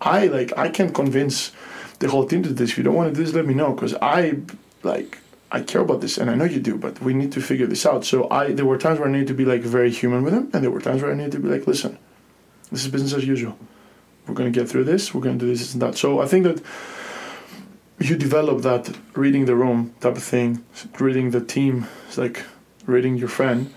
[0.00, 1.52] I like I can convince
[2.00, 2.70] the whole team to this.
[2.70, 4.40] If you don't want to do this, let me know, because I
[4.82, 5.18] like
[5.50, 7.86] I care about this, and I know you do, but we need to figure this
[7.86, 8.04] out.
[8.04, 10.50] So I, there were times where I needed to be like very human with them,
[10.52, 11.98] and there were times where I needed to be like, listen,
[12.70, 13.56] this is business as usual.
[14.26, 15.14] We're gonna get through this.
[15.14, 15.96] We're gonna do this and that.
[15.96, 16.62] So I think that
[18.00, 20.64] you develop that reading the room type of thing,
[20.98, 21.86] reading the team.
[22.06, 22.44] It's like
[22.86, 23.72] reading your friend.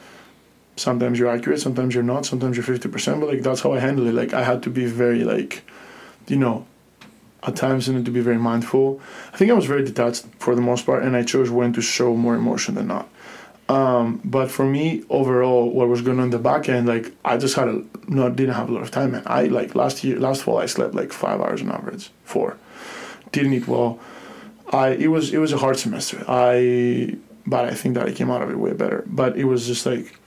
[0.76, 3.20] Sometimes you're accurate, sometimes you're not, sometimes you're fifty percent.
[3.20, 4.14] But like that's how I handle it.
[4.14, 5.64] Like I had to be very like,
[6.28, 6.66] you know,
[7.44, 9.02] at times I need to be very mindful.
[9.34, 11.82] I think I was very detached for the most part, and I chose when to
[11.82, 13.10] show more emotion than not.
[13.70, 17.38] Um, but for me, overall, what was going on in the back end, like I
[17.38, 19.12] just had a no, didn't have a lot of time.
[19.12, 22.58] Man, I like last year, last fall, I slept like five hours on average, four.
[23.32, 24.00] Didn't eat well.
[24.72, 26.24] I it was it was a hard semester.
[26.28, 29.04] I but I think that I came out of it way better.
[29.08, 30.18] But it was just like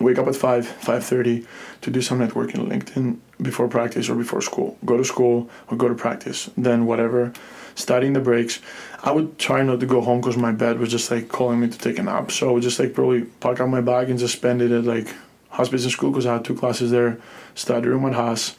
[0.00, 1.46] wake up at five five thirty
[1.80, 4.76] to do some networking on LinkedIn before practice or before school.
[4.84, 6.50] Go to school or go to practice.
[6.56, 7.32] Then whatever,
[7.74, 8.60] studying the breaks.
[9.02, 11.68] I would try not to go home because my bed was just like calling me
[11.68, 12.30] to take a nap.
[12.30, 14.84] So I would just like probably pack up my bag and just spend it at
[14.84, 15.14] like
[15.50, 17.18] Haas Business School because I had two classes there,
[17.54, 18.56] study room at Haas,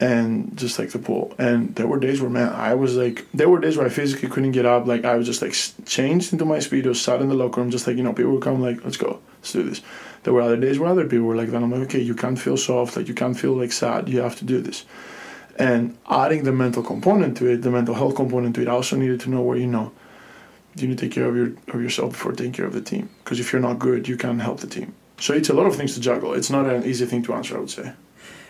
[0.00, 1.34] and just like the pool.
[1.38, 4.28] And there were days where man, I was like, there were days where I physically
[4.28, 4.86] couldn't get up.
[4.86, 5.54] Like I was just like
[5.86, 8.42] changed into my speedo, sat in the locker room, just like you know, people would
[8.42, 9.82] come like, let's go, let's do this.
[10.22, 11.62] There were other days where other people were like that.
[11.62, 14.08] I'm like, okay, you can't feel soft, like you can't feel like sad.
[14.08, 14.84] You have to do this.
[15.56, 18.96] And adding the mental component to it, the mental health component to it, I also
[18.96, 19.92] needed to know where you know
[20.76, 23.10] you need to take care of your of yourself before taking care of the team.
[23.24, 24.94] Because if you're not good, you can't help the team.
[25.18, 26.34] So it's a lot of things to juggle.
[26.34, 27.92] It's not an easy thing to answer, I would say.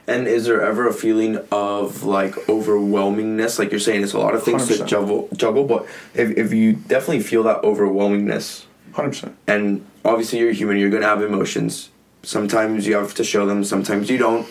[0.08, 3.58] And is there ever a feeling of like overwhelmingness?
[3.58, 4.78] Like you're saying, it's a lot of things 100%.
[4.78, 5.64] to juggle, juggle.
[5.64, 8.64] But if, if you definitely feel that overwhelmingness,
[8.94, 9.36] Hundred percent.
[9.46, 11.90] and obviously you're human, you're gonna have emotions.
[12.22, 14.46] Sometimes you have to show them, sometimes you don't.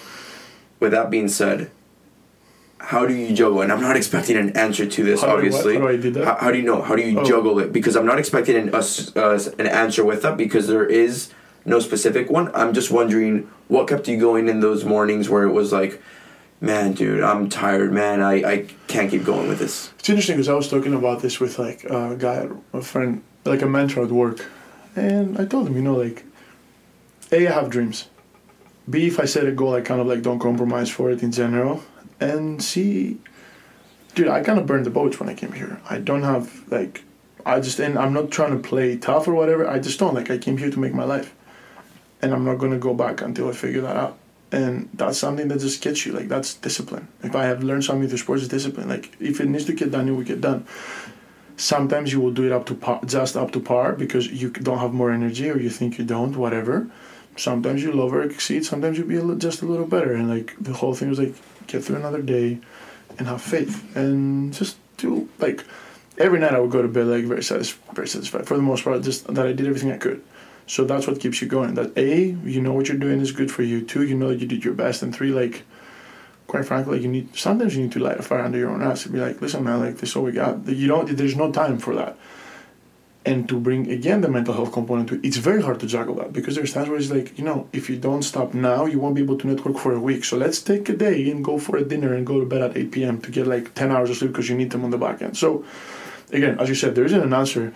[0.79, 1.71] With that being said,
[2.77, 3.61] how do you juggle?
[3.61, 5.73] And I'm not expecting an answer to this, How do I obviously.
[5.73, 6.23] How do I do that?
[6.23, 6.83] How, how do you know?
[6.83, 7.25] How do you Oh.
[7.25, 7.73] juggle it?
[7.73, 8.83] Because I'm not expecting an, a
[9.15, 11.31] uh, an answer with that because there is
[11.67, 12.49] no specific one.
[12.55, 16.01] I'm just wondering what kept you going in those mornings where it was like,
[16.61, 18.21] man, dude, I'm tired, man.
[18.21, 19.91] I, I can't keep going with this.
[19.99, 23.61] It's interesting because I was talking about this with like a guy, a friend, like
[23.61, 24.45] a mentor at work,
[24.95, 26.23] and I told him, you know, like,
[27.31, 28.07] a I have dreams.
[28.89, 31.33] B if I set a goal, I kind of like don't compromise for it in
[31.33, 31.83] general,
[32.21, 33.19] and C,
[34.15, 35.81] dude, I kind of burned the boats when I came here.
[35.89, 37.03] I don't have like,
[37.45, 39.67] I just and I'm not trying to play tough or whatever.
[39.67, 40.31] I just don't like.
[40.31, 41.35] I came here to make my life,
[42.21, 44.17] and I'm not gonna go back until I figure that out.
[44.51, 46.13] And that's something that just gets you.
[46.13, 47.07] Like that's discipline.
[47.23, 48.89] If I have learned something through sports, it's discipline.
[48.89, 50.65] Like if it needs to get done, it will get done.
[51.57, 54.77] Sometimes you will do it up to par, just up to par because you don't
[54.77, 56.87] have more energy or you think you don't, whatever.
[57.35, 58.65] Sometimes you'll over exceed.
[58.65, 60.13] Sometimes you'll be a li- just a little better.
[60.13, 61.35] And like the whole thing was like
[61.67, 62.59] get through another day,
[63.17, 65.63] and have faith and just do like
[66.17, 68.83] every night I would go to bed like very satis- very satisfied for the most
[68.83, 69.01] part.
[69.01, 70.23] Just that I did everything I could.
[70.67, 71.75] So that's what keeps you going.
[71.75, 73.81] That A, you know what you're doing is good for you.
[73.81, 75.01] Two, you know that you did your best.
[75.01, 75.63] And three, like,
[76.47, 79.05] quite frankly, you need sometimes you need to light a fire under your own ass
[79.05, 80.67] and be like, listen, man, like this is all we got.
[80.67, 81.15] You don't.
[81.15, 82.17] There's no time for that.
[83.25, 86.15] And to bring again the mental health component to it, it's very hard to juggle
[86.15, 88.99] that because there's times where it's like, you know, if you don't stop now, you
[88.99, 90.23] won't be able to network for a week.
[90.23, 92.77] So let's take a day and go for a dinner and go to bed at
[92.77, 93.21] 8 p.m.
[93.21, 95.37] to get like 10 hours of sleep because you need them on the back end.
[95.37, 95.65] So,
[96.31, 97.73] again, as you said, there isn't an answer.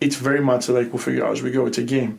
[0.00, 1.66] It's very much like we'll figure out as we go.
[1.66, 2.18] It's a game.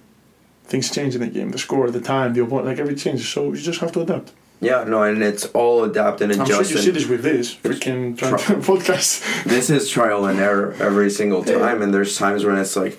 [0.65, 1.51] Things change in the game.
[1.51, 3.29] The score, the time, the opponent, like everything changes.
[3.29, 4.33] So you just have to adapt.
[4.59, 6.51] Yeah, no, and it's all adapt and adjust.
[6.51, 8.29] I'm sure you see this with this freaking Try-
[8.71, 9.43] podcast.
[9.43, 12.97] this is trial and error every single time and there's times when it's like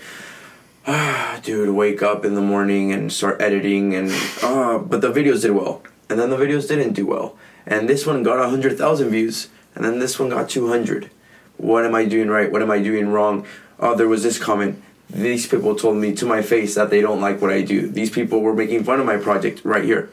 [0.86, 4.10] ah dude wake up in the morning and start editing and
[4.42, 7.36] ah but the videos did well and then the videos didn't do well
[7.66, 11.10] and this one got 100000 views and then this one got 200
[11.56, 13.44] what am i doing right what am i doing wrong
[13.80, 17.20] oh there was this comment these people told me to my face that they don't
[17.20, 17.88] like what i do.
[17.88, 20.10] These people were making fun of my project right here.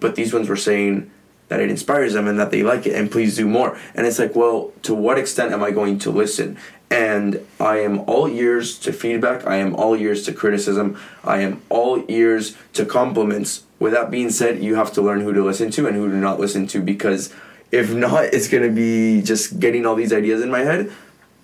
[0.00, 1.10] But these ones were saying
[1.48, 3.78] that it inspires them and that they like it and please do more.
[3.94, 6.56] And it's like well to what extent am i going to listen?
[6.90, 9.46] And i am all ears to feedback.
[9.46, 10.98] I am all ears to criticism.
[11.24, 13.64] I am all ears to compliments.
[13.78, 16.16] With that being said you have to learn who to listen to and who to
[16.16, 17.34] not listen to because
[17.70, 20.90] if not it's going to be just getting all these ideas in my head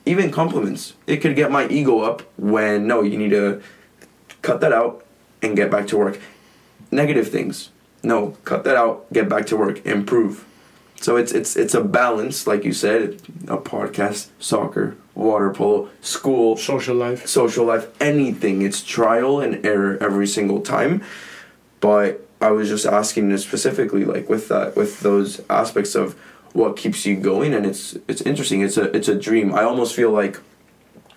[0.06, 0.94] even compliments.
[1.06, 3.62] It could get my ego up when no you need to
[4.42, 5.04] cut that out
[5.42, 6.18] and get back to work.
[6.90, 7.70] Negative things.
[8.02, 10.44] No cut that out get back to work improve.
[11.00, 16.56] So it's it's it's a balance like you said a podcast soccer water polo school
[16.56, 17.26] Social life.
[17.26, 18.62] social life anything.
[18.62, 21.02] It's trial and error every single time.
[21.80, 26.14] But i was just asking specifically like with that with those aspects of
[26.54, 29.94] what keeps you going and it's it's interesting it's a it's a dream i almost
[29.94, 30.40] feel like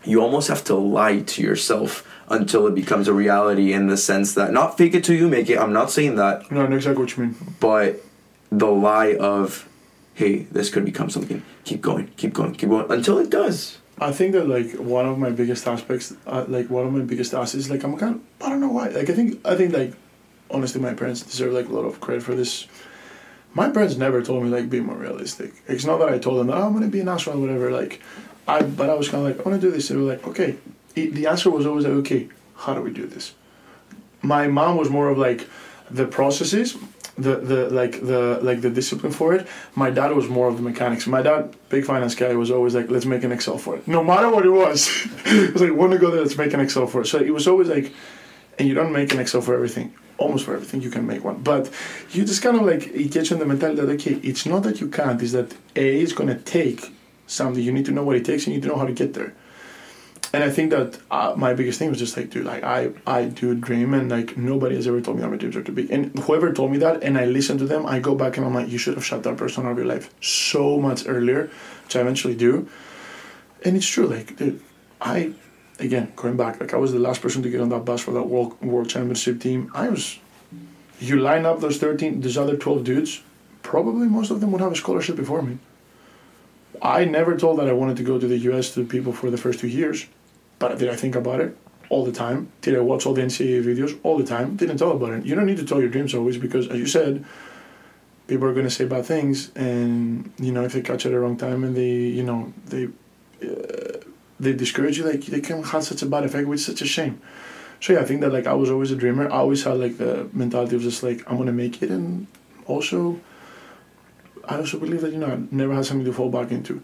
[0.03, 1.91] you almost have to lie to yourself
[2.29, 5.49] until it becomes a reality in the sense that not fake it till you make
[5.49, 5.57] it.
[5.57, 7.35] I'm not saying that, No, I know exactly what you mean.
[7.59, 8.01] but
[8.51, 9.67] the lie of,
[10.13, 11.41] hey, this could become something.
[11.65, 13.79] Keep going, keep going, keep going until it does.
[13.99, 17.33] I think that like one of my biggest aspects, uh, like one of my biggest
[17.33, 18.87] assets, like I'm kind of I don't know why.
[18.89, 19.93] Like I think I think like
[20.49, 22.67] honestly, my parents deserve like a lot of credit for this.
[23.53, 25.53] My parents never told me like be more realistic.
[25.67, 27.71] It's not that I told them that oh, I'm gonna be an astronaut, whatever.
[27.71, 28.01] Like,
[28.47, 29.87] I but I was kind of like I want to do this.
[29.87, 30.57] They were like okay.
[30.95, 33.33] It, the answer was always like okay, how do we do this?
[34.21, 35.47] My mom was more of like
[35.89, 36.77] the processes
[37.17, 39.47] the the like the like the discipline for it.
[39.75, 41.07] My dad was more of the mechanics.
[41.07, 43.87] My dad, big finance guy, was always like, let's make an Excel for it.
[43.87, 44.87] No matter what it was,
[45.25, 47.07] it was like, want to go there, let's make an Excel for it.
[47.07, 47.93] So it was always like,
[48.59, 49.93] and you don't make an Excel for everything.
[50.17, 51.71] Almost for everything you can make one, but
[52.11, 54.81] you just kind of like it gets in the mentality that okay, it's not that
[54.81, 56.91] you can't, it's that A is gonna take
[57.27, 57.61] something.
[57.61, 59.13] You need to know what it takes, and you need to know how to get
[59.13, 59.33] there
[60.33, 63.25] and I think that uh, my biggest thing was just like, dude, like I, I
[63.25, 65.89] do dream, and like nobody has ever told me that my dreams are too big.
[65.89, 68.53] And whoever told me that, and I listen to them, I go back and I'm
[68.53, 71.49] like, you should have shut that person out of your life so much earlier,
[71.85, 72.67] which I eventually do.
[73.63, 74.61] And it's true, like, dude,
[74.99, 75.33] I,
[75.79, 78.11] again, going back, like I was the last person to get on that bus for
[78.11, 79.71] that world world championship team.
[79.73, 80.19] I was,
[80.99, 83.21] you line up those thirteen, those other twelve dudes,
[83.63, 85.57] probably most of them would have a scholarship before me.
[86.81, 88.73] I never told that I wanted to go to the U.S.
[88.75, 90.05] to people for the first two years.
[90.59, 91.57] But did I think about it?
[91.89, 92.51] All the time.
[92.61, 93.97] Did I watch all the NCAA videos?
[94.03, 94.55] All the time.
[94.55, 95.25] Didn't tell about it.
[95.25, 97.25] You don't need to tell your dreams always because, as you said,
[98.27, 101.11] people are going to say bad things, and you know if they catch it at
[101.13, 102.85] the wrong time and they, you know, they,
[103.45, 103.97] uh,
[104.39, 106.85] they discourage you, like they can have such a bad effect, which is such a
[106.85, 107.21] shame.
[107.79, 109.27] So yeah, I think that like I was always a dreamer.
[109.27, 112.27] I always had like the mentality of just like I'm gonna make it, and
[112.65, 113.19] also,
[114.45, 116.81] I also believe that you know I never had something to fall back into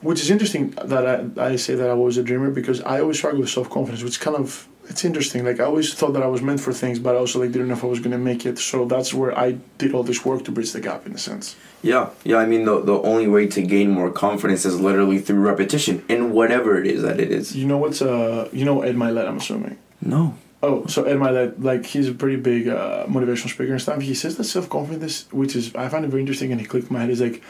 [0.00, 1.06] which is interesting that
[1.38, 4.02] I, I say that I was a dreamer because I always struggle with self confidence,
[4.02, 5.44] which kind of it's interesting.
[5.44, 7.68] Like I always thought that I was meant for things, but I also like didn't
[7.68, 8.58] know if I was gonna make it.
[8.58, 11.56] So that's where I did all this work to bridge the gap in a sense.
[11.82, 12.38] Yeah, yeah.
[12.38, 16.32] I mean, the the only way to gain more confidence is literally through repetition in
[16.32, 17.54] whatever it is that it is.
[17.54, 19.78] You know what's uh you know Ed Mylett, I'm assuming.
[20.00, 20.34] No.
[20.62, 24.00] Oh, so Ed Mylett, like he's a pretty big uh, motivational speaker and stuff.
[24.00, 26.90] He says that self confidence, which is I find it very interesting, and he clicked
[26.90, 27.10] my head.
[27.10, 27.42] Is like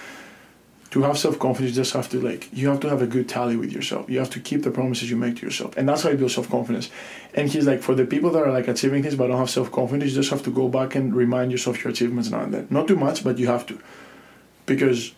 [0.90, 3.28] to have self confidence, you just have to like you have to have a good
[3.28, 4.08] tally with yourself.
[4.08, 6.30] You have to keep the promises you make to yourself, and that's how you build
[6.30, 6.90] self confidence.
[7.34, 9.70] And he's like, for the people that are like achieving things but don't have self
[9.70, 12.66] confidence, you just have to go back and remind yourself your achievements now and then.
[12.70, 13.78] Not too much, but you have to,
[14.66, 15.12] because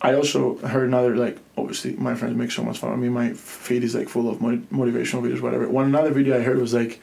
[0.00, 3.08] I also heard another like obviously my friends make so much fun of me.
[3.08, 5.68] My feed is like full of motivational videos, whatever.
[5.68, 7.00] One another video I heard was like,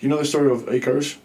[0.00, 1.18] you know the story of Icarus.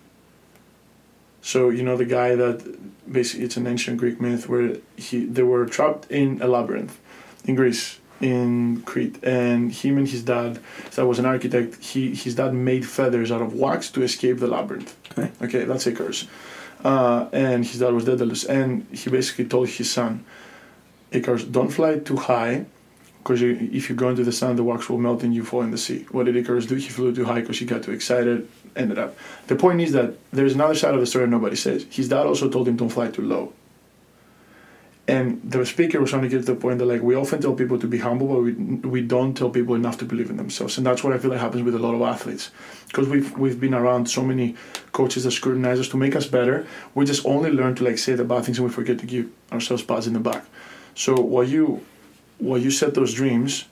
[1.41, 5.43] So you know the guy that basically it's an ancient Greek myth where he they
[5.43, 6.99] were trapped in a labyrinth
[7.45, 10.59] in Greece in Crete and him and his dad
[10.95, 14.47] that was an architect he his dad made feathers out of wax to escape the
[14.47, 16.27] labyrinth okay okay that's Icarus
[16.83, 20.25] uh, and his dad was Daedalus and he basically told his son
[21.11, 22.65] Icarus don't fly too high
[23.19, 25.71] because if you go into the sun the wax will melt and you fall in
[25.71, 28.47] the sea what did Icarus do he flew too high because he got too excited
[28.77, 29.17] ended up.
[29.47, 31.85] The point is that there's another side of the story nobody says.
[31.89, 33.53] His dad also told him don't fly too low.
[35.09, 37.53] And the speaker was trying to get to the point that like we often tell
[37.53, 40.77] people to be humble, but we, we don't tell people enough to believe in themselves,
[40.77, 42.51] and that's what I feel like happens with a lot of athletes,
[42.87, 44.55] because we've we've been around so many
[44.91, 46.67] coaches that scrutinize us to make us better.
[46.93, 49.31] We just only learn to like say the bad things, and we forget to give
[49.49, 50.43] ourselves pats in the back.
[50.93, 51.85] So while you
[52.39, 53.63] while you set those dreams,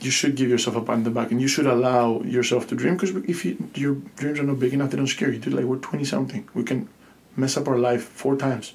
[0.00, 2.74] you should give yourself a pat in the back and you should allow yourself to
[2.74, 2.96] dream.
[2.96, 5.38] Because if you, your dreams are not big enough they don't scare you.
[5.38, 6.48] Dude like we're 20 something.
[6.54, 6.88] We can
[7.36, 8.74] mess up our life four times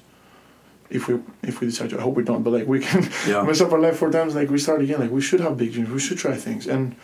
[0.90, 3.42] if we if we decide to i hope we don't but like we can yeah.
[3.46, 5.00] mess up our life four times like we start again.
[5.00, 5.90] Like we should have big dreams.
[5.90, 6.66] We should try things.
[6.66, 6.96] And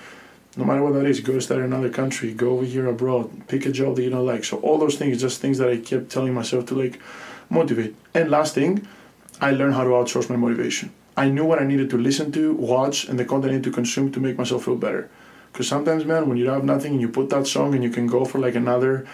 [0.57, 2.33] no matter what that is go study in another country.
[2.33, 3.47] Go over here abroad.
[3.49, 4.45] Pick a job that you don't like.
[4.45, 7.01] So all those things just things that i kept telling myself to like
[7.51, 7.95] motivate.
[8.15, 8.87] And last thing
[9.41, 10.93] i learned how to outsource my motivation.
[11.17, 13.71] I knew what I needed to listen to, watch, and the content I need to
[13.71, 15.09] consume to make myself feel better.
[15.53, 18.09] Because sometimes, man, when you have nothing and you put that song and you can
[18.09, 19.07] go for like another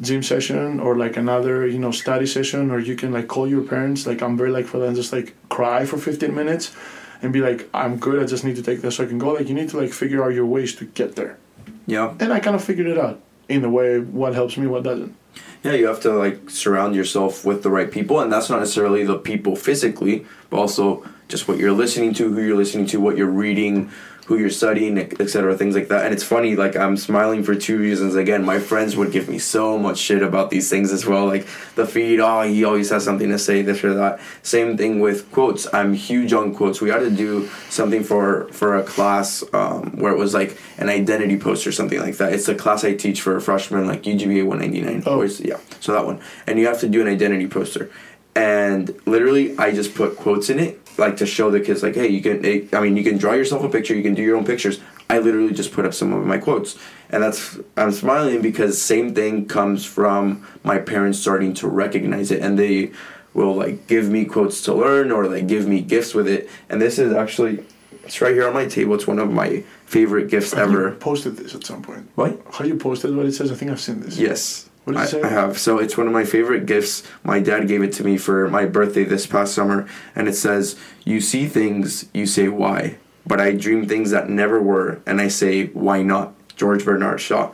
[0.00, 3.62] gym session or like another, you know, study session, or you can like call your
[3.62, 4.06] parents.
[4.06, 6.74] Like I'm very like for them, just like cry for 15 minutes
[7.22, 8.22] and be like, I'm good.
[8.22, 9.32] I just need to take this so I can go.
[9.32, 11.38] Like you need to like figure out your ways to get there.
[11.86, 12.14] Yeah.
[12.20, 15.16] And I kind of figured it out in the way what helps me, what doesn't.
[15.62, 19.04] Yeah, you have to like surround yourself with the right people, and that's not necessarily
[19.04, 23.16] the people physically, but also just what you're listening to, who you're listening to, what
[23.16, 23.90] you're reading,
[24.26, 25.56] who you're studying, etc.
[25.56, 26.04] Things like that.
[26.04, 28.16] And it's funny, like I'm smiling for two reasons.
[28.16, 31.26] Again, my friends would give me so much shit about these things as well.
[31.26, 31.46] Like
[31.76, 34.20] the feed, oh, he always has something to say, this or that.
[34.42, 35.72] Same thing with quotes.
[35.72, 36.80] I'm huge on quotes.
[36.80, 40.88] We had to do something for for a class um, where it was like an
[40.88, 42.32] identity post or something like that.
[42.32, 45.04] It's a class I teach for freshmen, like UGBA 199.
[45.06, 45.22] Oh.
[45.22, 45.58] yeah.
[45.80, 47.90] So that one, and you have to do an identity poster
[48.36, 52.08] and literally i just put quotes in it like to show the kids like hey
[52.08, 54.44] you can i mean you can draw yourself a picture you can do your own
[54.44, 56.78] pictures i literally just put up some of my quotes
[57.10, 62.42] and that's i'm smiling because same thing comes from my parents starting to recognize it
[62.42, 62.90] and they
[63.34, 66.80] will like give me quotes to learn or like give me gifts with it and
[66.80, 67.64] this is actually
[68.04, 71.54] it's right here on my table it's one of my favorite gifts ever posted this
[71.54, 72.08] at some point.
[72.16, 73.50] what How you posted what it says?
[73.50, 74.18] I think I've seen this.
[74.18, 74.65] Yes.
[74.86, 75.22] What it I, say?
[75.22, 75.58] I have.
[75.58, 77.02] So it's one of my favorite gifts.
[77.24, 80.76] My dad gave it to me for my birthday this past summer, and it says,
[81.04, 85.26] "You see things, you say why, but I dream things that never were, and I
[85.26, 87.50] say why not." George Bernard Shaw,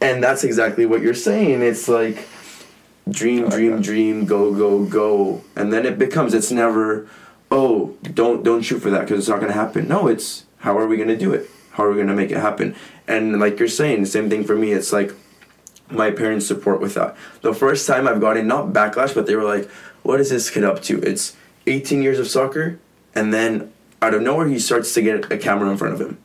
[0.00, 1.60] and that's exactly what you're saying.
[1.60, 2.28] It's like
[3.10, 6.34] dream, dream, dream, go, go, go, and then it becomes.
[6.34, 7.08] It's never,
[7.50, 9.88] oh, don't don't shoot for that because it's not gonna happen.
[9.88, 11.50] No, it's how are we gonna do it?
[11.72, 12.76] How are we gonna make it happen?
[13.08, 14.70] And like you're saying, the same thing for me.
[14.72, 15.12] It's like
[15.90, 17.16] my parents' support with that.
[17.42, 19.68] The first time I've gotten not backlash, but they were like,
[20.02, 21.34] "What is this kid up to?" It's
[21.66, 22.78] 18 years of soccer,
[23.14, 23.70] and then
[24.02, 26.18] out of nowhere he starts to get a camera in front of him.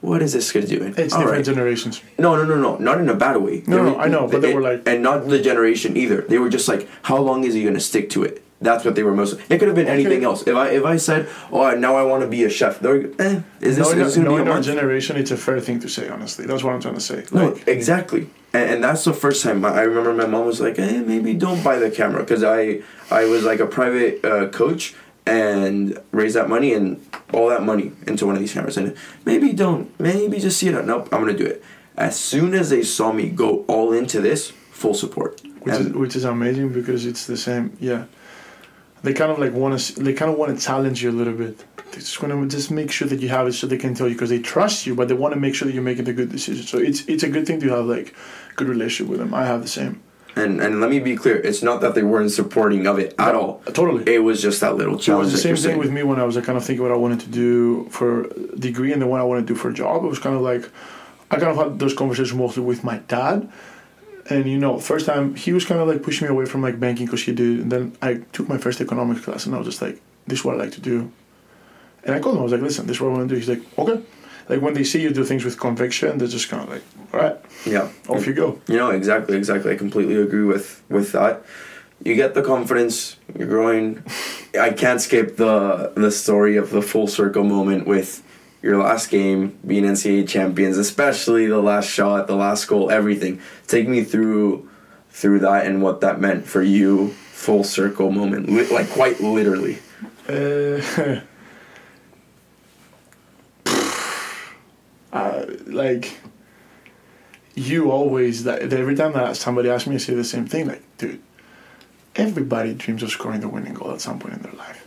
[0.00, 0.94] What is this kid doing?
[0.98, 1.54] It's All different right.
[1.54, 2.02] generations.
[2.18, 3.62] No, no, no, no, not in a bad way.
[3.66, 6.20] No, They no, I know, but they were like- and not the generation either.
[6.28, 8.42] They were just like, how long is he gonna stick to it?
[8.60, 9.38] That's what they were most.
[9.48, 10.42] It could have been anything else.
[10.46, 13.40] If I if I said, oh, now I want to be a chef, they're eh,
[13.60, 15.88] is this, is this gonna be a knowing our generation, it's a fair thing to
[15.88, 16.08] say.
[16.08, 17.24] Honestly, that's what I'm trying to say.
[17.32, 18.28] No, Like, exactly.
[18.54, 21.34] And, and that's the first time I I remember my mom was like, "Eh, maybe
[21.34, 24.94] don't buy the camera," because I I was like a private uh, coach
[25.26, 29.52] and raised that money and all that money into one of these cameras, and maybe
[29.52, 30.74] don't, maybe just see it.
[30.74, 30.86] out.
[30.86, 31.62] Nope, I'm gonna do it.
[31.96, 35.40] As soon as they saw me go all into this, full support.
[35.60, 37.76] which is which is amazing because it's the same.
[37.80, 38.04] Yeah,
[39.02, 40.00] they kind of like want to.
[40.00, 41.58] They kind of want to challenge you a little bit.
[41.92, 44.08] They just want to just make sure that you have it so they can tell
[44.08, 46.12] you because they trust you, but they want to make sure that you're making the
[46.12, 46.64] good decision.
[46.66, 48.14] So it's it's a good thing to have like
[48.56, 49.34] good relationship with them.
[49.34, 50.00] I have the same.
[50.36, 53.34] and and let me be clear, it's not that they weren't supporting of it at
[53.34, 53.60] all.
[53.72, 54.02] Totally.
[54.12, 56.34] It was just that little It was the same thing with me when I was
[56.36, 58.28] like, kind of thinking what I wanted to do for
[58.58, 60.04] degree and then what I wanted to do for a job.
[60.04, 60.68] It was kind of like
[61.30, 63.50] I kind of had those conversations mostly with my dad.
[64.30, 66.80] And you know, first time he was kind of like pushing me away from like
[66.80, 67.60] banking because he did.
[67.60, 70.44] And then I took my first economics class and I was just like, this is
[70.44, 71.12] what I like to do.
[72.04, 72.40] And I called him.
[72.40, 73.38] I was like, listen, this is what I want to do.
[73.38, 74.00] He's like, okay.
[74.48, 76.82] Like when they see you do things with conviction, they're just kind of like,
[77.12, 77.88] all right, Yeah.
[78.08, 78.60] off you go.
[78.66, 79.72] You know exactly, exactly.
[79.72, 81.42] I completely agree with with that.
[82.02, 83.16] You get the confidence.
[83.38, 84.02] You're growing.
[84.58, 88.22] I can't skip the the story of the full circle moment with
[88.62, 93.40] your last game being NCAA champions, especially the last shot, the last goal, everything.
[93.66, 94.68] Take me through
[95.10, 97.08] through that and what that meant for you.
[97.32, 99.78] Full circle moment, li- like quite literally.
[100.28, 100.80] Uh,
[105.12, 106.16] uh, like
[107.54, 110.66] you always that every time that somebody asks me, I say the same thing.
[110.66, 111.20] Like, dude,
[112.16, 114.86] everybody dreams of scoring the winning goal at some point in their life.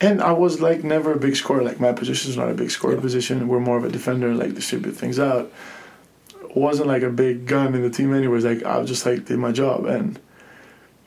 [0.00, 1.62] And I was like never a big scorer.
[1.62, 3.00] Like my position is not a big scorer Yeah.
[3.00, 3.48] position.
[3.48, 4.34] We're more of a defender.
[4.34, 5.52] Like distribute things out.
[6.54, 8.44] Wasn't like a big gun in the team anyways.
[8.44, 10.18] Like I just like did my job and.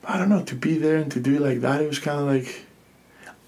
[0.06, 1.82] I don't know to be there and to do it like that.
[1.82, 2.66] It was kind of like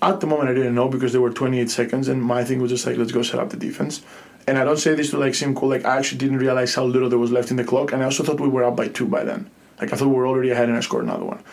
[0.02, 2.72] at the moment I didn't know because there were 28 seconds and my thing was
[2.72, 4.02] just like let's go set up the defense.
[4.48, 5.70] And I don't say this to like seem cool.
[5.70, 8.06] Like I actually didn't realize how little there was left in the clock, and I
[8.06, 9.50] also thought we were up by two by then.
[9.80, 11.44] Like I thought we were already ahead and I scored another one.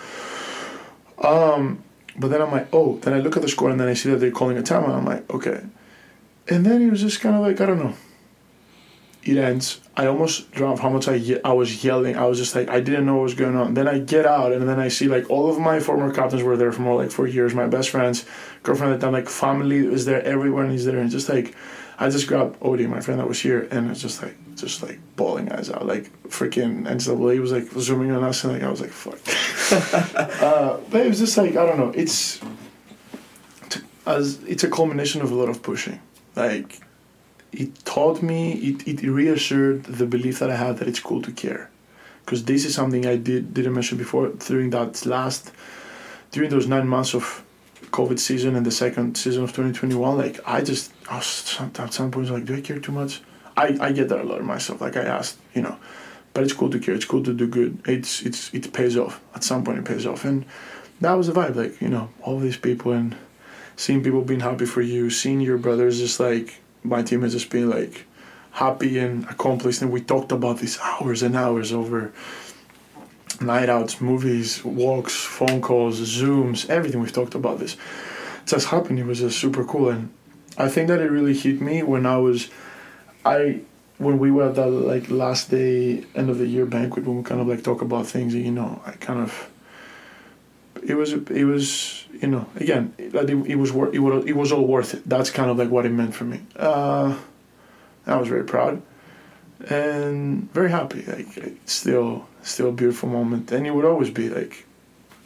[1.18, 1.82] Um,
[2.16, 2.98] but then I'm like, oh.
[2.98, 4.94] Then I look at the score and then I see that they're calling a timeout.
[4.94, 5.62] I'm like, okay.
[6.48, 7.94] And then it was just kind of like I don't know.
[9.24, 9.80] It ends.
[9.96, 12.16] I almost dropped how much I ye- I was yelling.
[12.16, 13.74] I was just like I didn't know what was going on.
[13.74, 16.56] Then I get out and then I see like all of my former captains were
[16.56, 17.54] there for more like four years.
[17.54, 18.24] My best friends,
[18.64, 20.22] girlfriend at the time, like family was there.
[20.22, 21.54] Everyone is there, and just like
[22.00, 24.98] I just grabbed Odie, my friend that was here, and it's just like just like
[25.14, 25.86] bawling eyes out.
[25.86, 29.20] Like freaking NCAA was like zooming on us, and like I was like fuck.
[30.42, 31.92] uh, but it was just like I don't know.
[31.94, 32.40] It's
[34.04, 36.00] as it's a culmination of a lot of pushing.
[36.34, 36.80] Like
[37.52, 41.32] it taught me, it, it reassured the belief that I had that it's cool to
[41.32, 41.70] care.
[42.24, 45.52] Because this is something I did didn't mention before during that last,
[46.30, 47.44] during those nine months of
[47.90, 50.16] COVID season and the second season of 2021.
[50.16, 53.20] Like I just, I was at some point like, do I care too much?
[53.56, 54.80] I, I get that a lot of myself.
[54.80, 55.76] Like I asked, you know,
[56.32, 56.94] but it's cool to care.
[56.94, 57.82] It's cool to do good.
[57.86, 59.78] It's it's it pays off at some point.
[59.78, 60.46] It pays off, and
[61.00, 61.56] that was the vibe.
[61.56, 63.14] Like you know, all these people and
[63.76, 67.50] seeing people being happy for you, seeing your brothers just like my team has just
[67.50, 68.06] been like
[68.52, 72.12] happy and accomplished, and we talked about this hours and hours over
[73.40, 77.00] night outs, movies, walks, phone calls, zooms, everything.
[77.00, 77.76] We've talked about this.
[78.46, 78.98] Just happened.
[78.98, 80.12] It was just super cool, and
[80.58, 82.50] I think that it really hit me when I was,
[83.24, 83.60] I
[83.98, 87.22] when we were at that like last day end of the year banquet when we
[87.22, 88.34] kind of like talk about things.
[88.34, 89.48] You know, I kind of.
[90.84, 94.52] It was it was you know again it, it was worth it was it was
[94.52, 95.08] all worth it.
[95.08, 96.40] That's kind of like what it meant for me.
[96.56, 97.16] Uh,
[98.06, 98.82] I was very proud
[99.68, 101.02] and very happy.
[101.02, 104.66] Like it's still still a beautiful moment, and it would always be like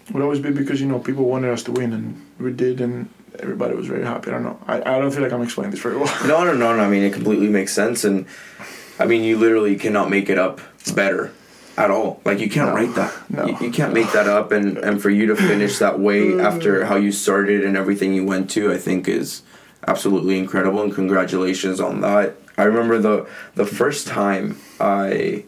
[0.08, 2.80] it would always be because you know people wanted us to win, and we did,
[2.80, 3.08] and
[3.38, 4.30] everybody was very happy.
[4.30, 4.58] I don't know.
[4.66, 6.14] I, I don't feel like I'm explaining this very well.
[6.26, 6.82] No, no, no, no.
[6.82, 8.26] I mean, it completely makes sense, and
[8.98, 10.60] I mean, you literally cannot make it up
[10.94, 11.32] better
[11.76, 12.20] at all.
[12.24, 12.74] Like you can't No.
[12.74, 13.12] write that.
[13.30, 13.46] No.
[13.46, 16.42] You, you can't make that up, and and for you to finish that way mm.
[16.42, 19.42] after how you started and everything you went to, I think is
[19.86, 22.36] absolutely incredible, and congratulations on that.
[22.58, 25.44] I remember the the first time I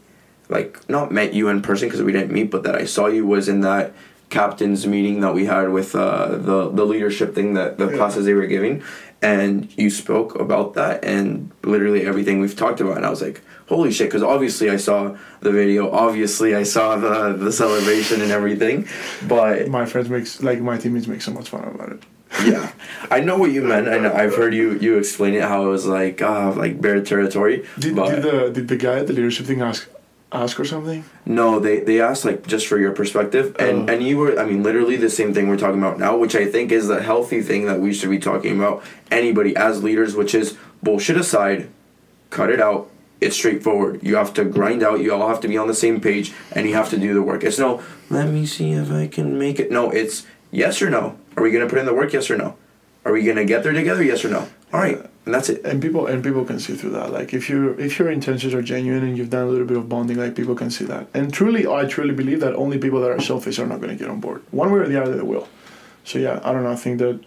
[0.49, 3.27] like not met you in person because we didn't meet, but that I saw you
[3.27, 3.93] was in that
[4.31, 7.97] captains meeting that we had with uh, the the leadership thing that the Yeah.
[7.97, 8.83] classes they were giving,
[9.23, 13.41] and you spoke about that and literally everything we've talked about, and I was like,
[13.69, 14.09] holy shit!
[14.09, 18.87] Because obviously I saw the video, obviously I saw the the celebration and everything,
[19.27, 22.03] but my friends makes like my teammates make so much fun about it.
[22.45, 22.73] yeah,
[23.11, 23.89] I know what you meant.
[23.89, 27.01] I know I've heard you you explain it how it was like uh, like bare
[27.01, 29.89] territory, Did, did the did the guy at the leadership thing ask
[30.33, 31.05] ask or something?
[31.25, 33.93] No, they they asked like just for your perspective, and Oh.
[33.93, 36.45] and you were I mean literally the same thing we're talking about now, which I
[36.47, 38.83] think is the healthy thing that we should be talking about.
[39.11, 41.69] Anybody as leaders, which is bullshit aside,
[42.31, 42.91] cut it out.
[43.21, 44.01] It's straightforward.
[44.03, 45.01] You have to grind out.
[45.01, 47.23] You all have to be on the same page, and you have to do the
[47.23, 47.43] work.
[47.43, 47.83] It's no.
[48.11, 49.71] Let me see if I can make it.
[49.73, 51.17] No, it's yes or no.
[51.37, 52.13] Are we gonna put in the work?
[52.13, 52.55] Yes or no.
[53.05, 54.03] Are we gonna get there together?
[54.05, 54.47] Yes or no.
[54.73, 55.63] All right, and that's it.
[55.63, 57.13] and people and people can see through that.
[57.13, 59.87] Like if your if your intentions are genuine and you've done a little bit of
[59.87, 61.07] bonding like people can see that.
[61.13, 64.03] And truly i truly believe that only people that are selfish are not going to
[64.03, 64.43] get on board.
[64.53, 65.47] One way or the other they will.
[66.05, 66.73] So yeah i don't know.
[66.73, 67.21] I think that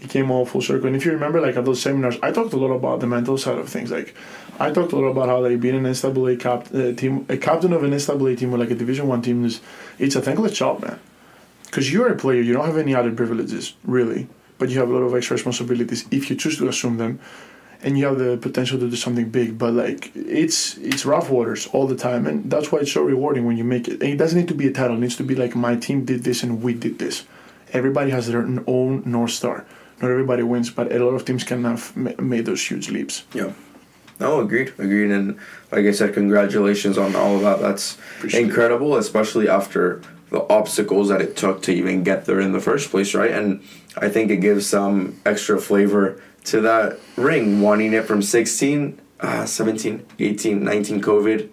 [0.00, 0.88] it came all full circle.
[0.88, 3.38] And if you remember like at those seminars i talked a lot about the mental
[3.38, 3.92] side of things.
[3.92, 4.16] Like
[4.58, 7.72] i talked a lot about how like being an ncaa cap, uh, team a captain
[7.72, 9.60] of an ncaa team or like a division one team is
[10.00, 10.98] it's a thankless job man.
[11.66, 12.40] Because you're a player.
[12.42, 14.26] You don't have any other privileges really
[14.62, 17.18] but you have a lot of extra responsibilities if you choose to assume them
[17.82, 21.62] and you have the potential to do something big but like it's it's rough waters
[21.72, 24.18] all the time and that's why it's so rewarding when you make it and it
[24.22, 26.38] doesn't need to be a title it needs to be like my team did this
[26.44, 27.24] and we did this
[27.72, 28.44] everybody has their
[28.76, 29.56] own north star
[30.00, 31.84] not everybody wins but a lot of teams can have
[32.32, 33.52] made those huge leaps Yeah.
[34.20, 35.26] No, agreed, agreed, and
[35.72, 37.58] like I said, congratulations on all of that.
[37.60, 37.84] That's
[38.18, 38.44] Appreciate it.
[38.46, 42.90] incredible, especially after the obstacles that it took to even get there in the first
[42.92, 43.32] place, right?
[43.32, 43.48] And
[43.96, 49.46] I think it gives some extra flavor to that ring, wanting it from 16, uh,
[49.46, 51.48] 17, 18, 19 COVID,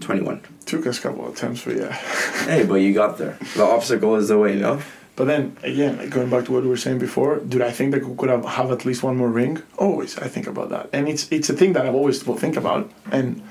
[0.00, 0.40] 21.
[0.66, 1.92] took us a couple of attempts but yeah
[2.46, 3.36] Hey, but you got there.
[3.56, 4.80] The obstacle is the way, no?
[5.16, 8.04] But then again, going back to what we were saying before, did I think that
[8.04, 9.60] we could have, have at least one more ring?
[9.76, 12.56] Always, I think about that, and it's it's a thing that I've always will think
[12.56, 13.42] about, and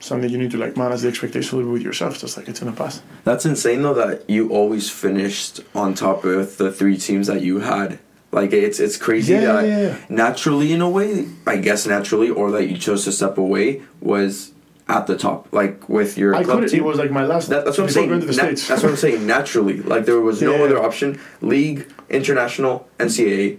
[0.00, 2.48] something you need to like manage the expectation a little bit with yourself, just like
[2.48, 3.02] it's in the past.
[3.24, 7.60] That's insane though that you always finished on top with the three teams that you
[7.60, 7.98] had.
[8.32, 9.96] Like it's it's crazy Yeah, that yeah, yeah.
[10.08, 14.52] naturally in a way, I guess naturally, or that you chose to step away was
[14.88, 16.80] at the top, like with your I club team.
[16.80, 17.48] It was like my last.
[17.48, 18.08] That, that's what I'm saying.
[18.08, 18.68] going to the Na- states.
[18.68, 19.26] that's what I'm saying.
[19.26, 21.20] Naturally, like there was no other option.
[21.40, 23.58] League, international, NCAA,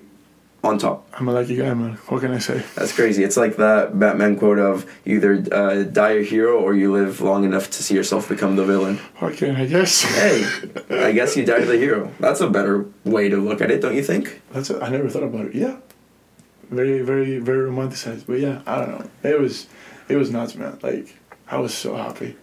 [0.63, 1.07] on top.
[1.13, 1.93] I'm a lucky guy, man.
[2.07, 2.63] What can I say?
[2.75, 3.23] That's crazy.
[3.23, 7.43] It's like that Batman quote of either uh, die a hero or you live long
[7.43, 8.99] enough to see yourself become the villain.
[9.21, 10.03] Okay, I guess.
[10.03, 10.45] Hey,
[10.89, 12.11] I guess you died the hero.
[12.19, 14.41] That's a better way to look at it, don't you think?
[14.51, 14.81] That's it.
[14.81, 15.55] I never thought about it.
[15.55, 15.77] Yeah.
[16.69, 18.27] Very, very, very romanticized.
[18.27, 19.09] But yeah, I don't know.
[19.29, 19.67] It was,
[20.07, 20.79] it was nuts, man.
[20.81, 21.17] Like
[21.47, 22.35] I was so happy.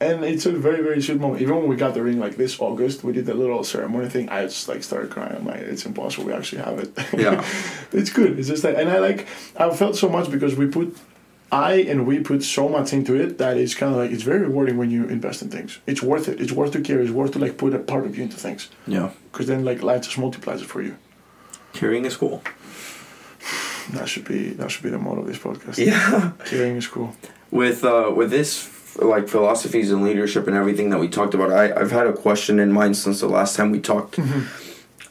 [0.00, 1.40] And it's a very, very sweet moment.
[1.40, 4.28] Even when we got the ring, like this August, we did the little ceremony thing.
[4.28, 5.36] I just like started crying.
[5.36, 6.26] I'm like, it's impossible.
[6.26, 6.90] We actually have it.
[7.16, 7.44] Yeah.
[7.92, 8.38] it's good.
[8.38, 9.26] It's just like, and I like,
[9.56, 10.96] I felt so much because we put,
[11.52, 14.40] I and we put so much into it that it's kind of like it's very
[14.40, 15.78] rewarding when you invest in things.
[15.86, 16.40] It's worth it.
[16.40, 17.00] It's worth to care.
[17.00, 19.10] It's worth to like put a part of you into things Yeah.
[19.30, 20.96] because then like life just multiplies it for you.
[21.72, 22.42] Caring is cool.
[23.92, 25.76] That should be that should be the motto of this podcast.
[25.78, 26.32] Yeah.
[26.46, 27.14] Caring is cool.
[27.50, 28.66] With uh, with this
[28.96, 32.58] like philosophies and leadership and everything that we talked about, I I've had a question
[32.58, 34.18] in mind since the last time we talked.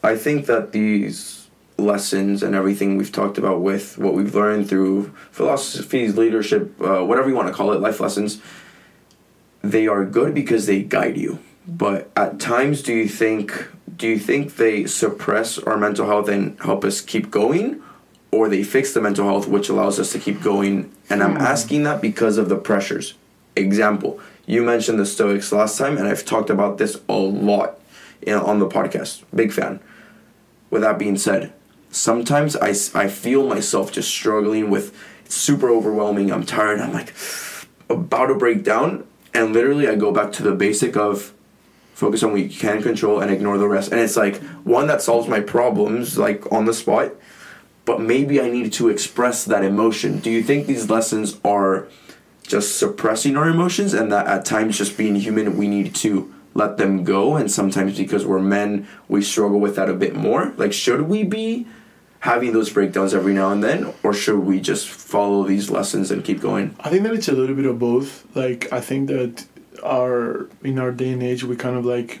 [0.02, 5.12] I think that these lessons and everything we've talked about with what we've learned through
[5.30, 8.40] philosophies, leadership, uh, whatever you want to call it, life lessons,
[9.62, 11.38] they are good because they guide you.
[11.66, 16.60] But at times, do you think do you think they suppress our mental health and
[16.60, 17.82] help us keep going,
[18.30, 20.92] or they fix the mental health which allows us to keep going?
[21.08, 23.14] And I'm asking that because of the pressures.
[23.56, 27.78] Example: You mentioned the Stoics last time, and I've talked about this a lot
[28.22, 29.22] in, on the podcast.
[29.34, 29.80] Big fan.
[30.70, 31.52] With that being said,
[31.90, 34.96] sometimes I, I feel myself just struggling with
[35.28, 36.32] super overwhelming.
[36.32, 36.80] I'm tired.
[36.80, 37.14] I'm like
[37.88, 39.06] about to break down.
[39.32, 41.32] And literally, I go back to the basic of
[41.94, 43.92] focus on what you can control and ignore the rest.
[43.92, 47.12] And it's like one that solves my problems, like on the spot,
[47.84, 50.18] but maybe I need to express that emotion.
[50.18, 51.88] Do you think these lessons are
[52.46, 56.76] just suppressing our emotions and that at times, just being human, we need to let
[56.76, 57.36] them go?
[57.36, 60.52] And sometimes, because we're men, we struggle with that a bit more?
[60.56, 61.66] Like, should we be
[62.24, 66.24] having those breakdowns every now and then, or should we just follow these lessons and
[66.24, 66.74] keep going?
[66.80, 68.24] I think that it's a little bit of both.
[68.34, 69.44] Like I think that
[69.82, 72.20] our in our day and age we kind of like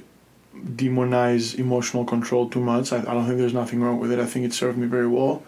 [0.54, 2.92] demonize emotional control too much.
[2.92, 4.18] I, I don't think there's nothing wrong with it.
[4.18, 5.42] I think it served me very well.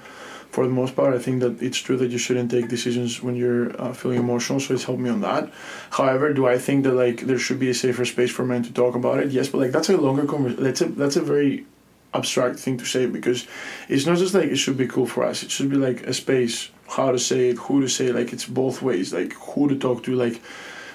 [0.56, 3.36] For the most part, I think that it's true that you shouldn't take decisions when
[3.36, 4.58] you're uh, feeling emotional.
[4.58, 5.52] So it's helped me on that.
[5.90, 8.72] However, do I think that like there should be a safer space for men to
[8.72, 9.32] talk about it?
[9.32, 10.64] Yes, but like that's a longer conversation.
[10.64, 11.66] That's a that's a very
[12.14, 13.46] abstract thing to say because
[13.90, 15.42] it's not just like it should be cool for us.
[15.42, 18.14] It should be like a space, how to say it, who to say it.
[18.14, 19.12] Like it's both ways.
[19.12, 20.14] Like who to talk to.
[20.14, 20.40] Like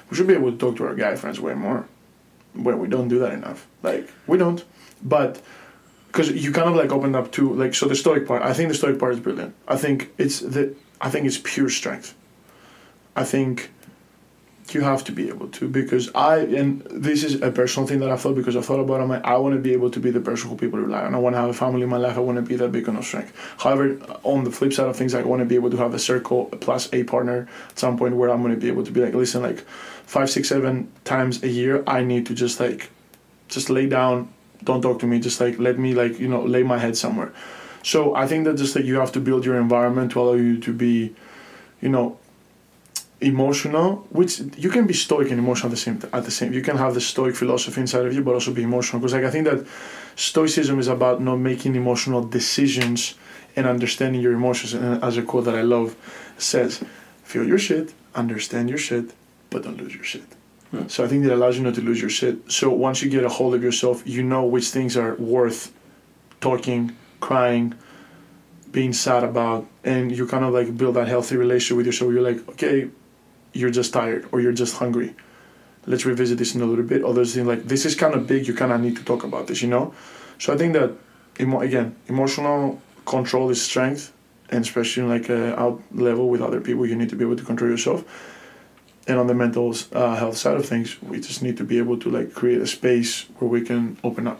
[0.09, 1.85] we should be able to talk to our guy friends way more.
[2.55, 3.67] When we don't do that enough.
[3.83, 4.65] Like we don't.
[5.03, 5.39] But
[6.11, 8.41] because you kind of like opened up to like so the stoic part.
[8.41, 9.55] I think the stoic part is brilliant.
[9.67, 12.15] I think it's the I think it's pure strength.
[13.15, 13.71] I think
[14.73, 18.09] you have to be able to because I and this is a personal thing that
[18.09, 19.03] I thought because I thought about it.
[19.03, 21.15] I'm like, I want to be able to be the person who people rely on.
[21.15, 22.17] I want to have a family in my life.
[22.17, 23.33] I want to be that beacon of strength.
[23.57, 25.99] However, on the flip side of things, I want to be able to have a
[25.99, 29.01] circle plus a partner at some point where I'm going to be able to be
[29.01, 29.61] like, listen, like
[30.05, 32.89] five, six, seven times a year, I need to just like,
[33.47, 34.31] just lay down,
[34.63, 37.31] don't talk to me, just like let me like you know lay my head somewhere.
[37.83, 40.59] So I think that just like you have to build your environment to allow you
[40.59, 41.15] to be,
[41.81, 42.17] you know,
[43.21, 46.61] emotional which you can be stoic and emotional at the same at the same you
[46.61, 49.29] can have the stoic philosophy inside of you but also be emotional because like i
[49.29, 49.63] think that
[50.15, 53.13] stoicism is about not making emotional decisions
[53.55, 55.95] and understanding your emotions and as a quote that i love
[56.39, 56.83] says
[57.23, 59.13] feel your shit understand your shit
[59.51, 60.25] but don't lose your shit
[60.71, 60.87] Hmm.
[60.87, 63.23] so i think that allows you not to lose your shit so once you get
[63.23, 65.73] a hold of yourself you know which things are worth
[66.39, 67.75] talking crying
[68.71, 72.21] being sad about and you kind of like build that healthy relationship with yourself you're
[72.21, 72.89] like okay
[73.53, 75.15] you're just tired or you're just hungry.
[75.85, 77.03] Let's revisit this in a little bit.
[77.03, 78.47] Others think like this is kind of big.
[78.47, 79.93] You kind of need to talk about this, you know.
[80.37, 80.91] So I think that
[81.39, 84.13] emo- again, emotional control is strength,
[84.49, 87.35] and especially in like a out level with other people, you need to be able
[87.35, 88.05] to control yourself.
[89.11, 91.97] And on the mental uh, health side of things, we just need to be able
[92.03, 94.39] to like create a space where we can open up.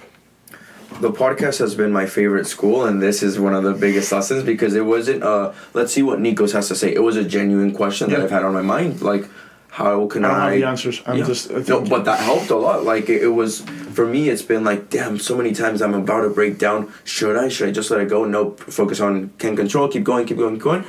[1.07, 4.41] the podcast has been my favorite school and this is one of the biggest lessons
[4.53, 6.89] because it wasn't uh let's see what Nikos has to say.
[6.99, 9.01] It was a genuine question that I've had on my mind.
[9.11, 9.23] Like
[9.81, 10.97] how can I I, don't have the answers.
[11.07, 11.31] I'm Yeah.
[11.31, 12.77] just no, but that helped a lot.
[12.93, 13.53] Like it, it was
[13.97, 14.21] for me.
[14.33, 16.79] It's been like, damn, so many times I'm about to break down.
[17.15, 17.47] Should I?
[17.53, 18.19] Should I just let it go?
[18.37, 18.59] Nope.
[18.79, 19.87] Focus on can control.
[19.93, 20.23] Keep going.
[20.29, 20.55] Keep going.
[20.55, 20.83] Keep going.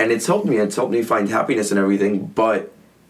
[0.00, 0.56] And it's helped me.
[0.64, 2.14] It's helped me find happiness and everything.
[2.42, 2.60] But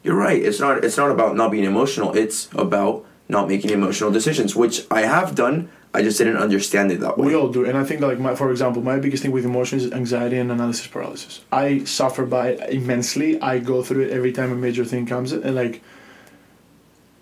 [0.03, 0.41] you're right.
[0.41, 0.85] It's not.
[0.85, 2.17] It's not about not being emotional.
[2.17, 5.71] It's about not making emotional decisions, which I have done.
[5.95, 7.29] I just didn't understand it that way.
[7.29, 9.85] We all do, and I think like my, for example, my biggest thing with emotions
[9.85, 11.41] is anxiety and analysis paralysis.
[11.51, 13.41] I suffer by it immensely.
[13.41, 15.83] I go through it every time a major thing comes, and like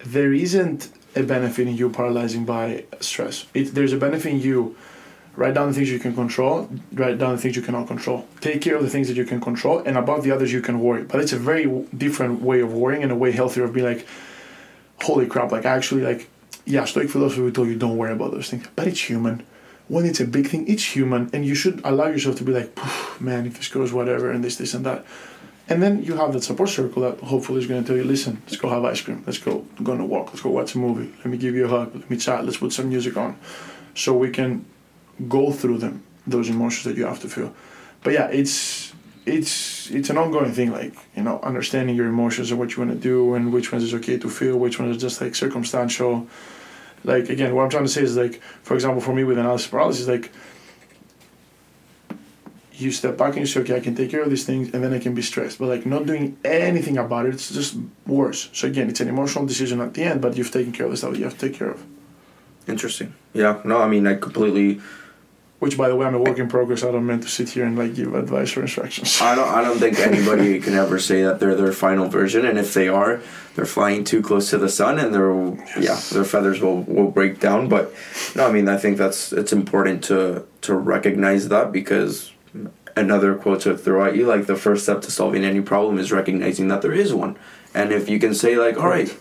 [0.04, 3.46] there isn't a benefit in you paralyzing by stress.
[3.54, 4.76] It, there's a benefit in you.
[5.36, 6.68] Write down the things you can control.
[6.92, 8.26] Write down the things you cannot control.
[8.40, 10.80] Take care of the things that you can control, and about the others you can
[10.80, 11.02] worry.
[11.04, 13.86] But it's a very w- different way of worrying and a way healthier of being
[13.86, 14.06] like,
[15.02, 15.52] holy crap!
[15.52, 16.30] Like actually, like
[16.66, 19.44] yeah, Stoic philosophy will tell you don't worry about those things, but it's human.
[19.88, 22.76] When it's a big thing, it's human, and you should allow yourself to be like,
[23.20, 25.06] man, if this goes whatever, and this, this, and that.
[25.68, 28.42] And then you have that support circle that hopefully is going to tell you, listen,
[28.46, 30.78] let's go have ice cream, let's go, go on a walk, let's go watch a
[30.78, 33.38] movie, let me give you a hug, let me chat, let's put some music on,
[33.94, 34.64] so we can
[35.28, 37.54] go through them, those emotions that you have to feel.
[38.02, 38.92] But yeah, it's
[39.24, 42.92] it's it's an ongoing thing, like you know, understanding your emotions and what you want
[42.92, 46.26] to do, and which ones is okay to feel, which ones are just like circumstantial.
[47.04, 49.68] Like again, what I'm trying to say is like, for example, for me with analysis
[49.68, 50.30] paralysis, like
[52.78, 54.84] you step back and you say, okay, I can take care of these things, and
[54.84, 55.58] then I can be stressed.
[55.58, 57.76] But like not doing anything about it, it's just
[58.06, 58.50] worse.
[58.52, 60.98] So again, it's an emotional decision at the end, but you've taken care of the
[60.98, 61.84] stuff you have to take care of.
[62.68, 63.14] Interesting.
[63.32, 63.60] Yeah.
[63.64, 63.80] No.
[63.80, 64.80] I mean, I completely.
[65.66, 66.84] Which, by the way, I'm a work in progress.
[66.84, 69.20] I don't mean to sit here and like give advice or instructions.
[69.20, 72.56] I don't I don't think anybody can ever say that they're their final version, and
[72.56, 73.20] if they are,
[73.56, 75.32] they're flying too close to the sun, and their
[75.82, 77.68] yeah their feathers will, will break down.
[77.68, 77.92] But
[78.36, 82.30] no, I mean I think that's it's important to to recognize that because
[82.94, 86.12] another quote to throw at you like the first step to solving any problem is
[86.12, 87.36] recognizing that there is one,
[87.74, 89.12] and if you can say like all right.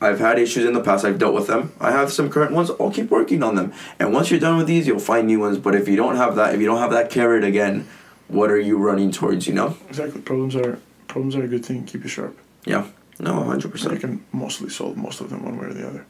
[0.00, 1.04] I've had issues in the past.
[1.04, 1.72] I've dealt with them.
[1.78, 2.70] I have some current ones.
[2.80, 3.72] I'll keep working on them.
[3.98, 5.58] And once you're done with these, you'll find new ones.
[5.58, 7.86] But if you don't have that, if you don't have that carrot again,
[8.28, 9.46] what are you running towards?
[9.46, 9.76] You know?
[9.88, 10.20] Exactly.
[10.22, 10.78] Problems are
[11.08, 11.84] problems are a good thing.
[11.84, 12.38] Keep you sharp.
[12.64, 12.86] Yeah.
[13.18, 14.00] No, hundred You percent.
[14.00, 16.06] can mostly solve most of them one way or the other.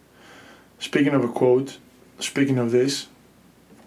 [0.78, 1.78] Speaking of a quote,
[2.20, 3.08] speaking of this,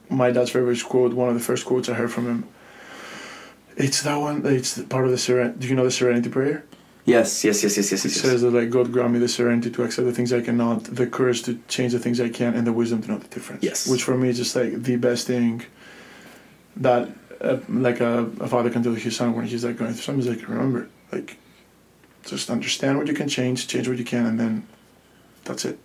[0.09, 1.13] my dad's favorite quote.
[1.13, 2.47] One of the first quotes I heard from him.
[3.77, 4.45] It's that one.
[4.45, 5.57] It's part of the Seren.
[5.57, 6.65] Do you know the Serenity Prayer?
[7.05, 8.21] Yes, yes, yes, yes, yes, It yes.
[8.21, 11.05] says that like God grant me the serenity to accept the things I cannot, the
[11.05, 13.61] courage to change the things I can, and the wisdom to know the difference.
[13.61, 13.87] Yes.
[13.87, 15.63] Which for me is just like the best thing
[16.77, 17.09] that
[17.41, 20.25] uh, like a, a father can tell his son when he's like going through something.
[20.25, 21.37] He's like, remember, like,
[22.25, 24.65] just understand what you can change, change what you can, and then
[25.43, 25.77] that's it.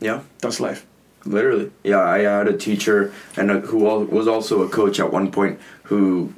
[0.00, 0.22] Yeah.
[0.40, 0.86] That's life.
[1.24, 2.02] Literally, yeah.
[2.02, 5.58] I had a teacher and a, who was also a coach at one point.
[5.84, 6.34] Who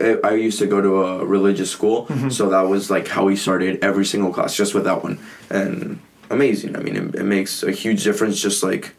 [0.00, 2.30] I I used to go to a religious school, mm-hmm.
[2.30, 5.18] so that was like how we started every single class, just with that one.
[5.50, 6.00] And
[6.30, 6.76] amazing.
[6.76, 8.40] I mean, it, it makes a huge difference.
[8.40, 8.94] Just like,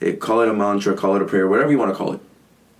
[0.00, 2.20] it, call it a mantra, call it a prayer, whatever you want to call it.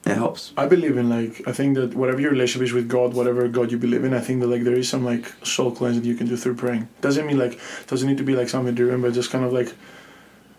[0.04, 0.52] It helps.
[0.56, 3.70] I believe in like I think that whatever your relationship is with God, whatever God
[3.70, 6.16] you believe in, I think that like there is some like soul cleanse that you
[6.16, 6.88] can do through praying.
[7.00, 9.72] Doesn't mean like doesn't need to be like something driven, but just kind of like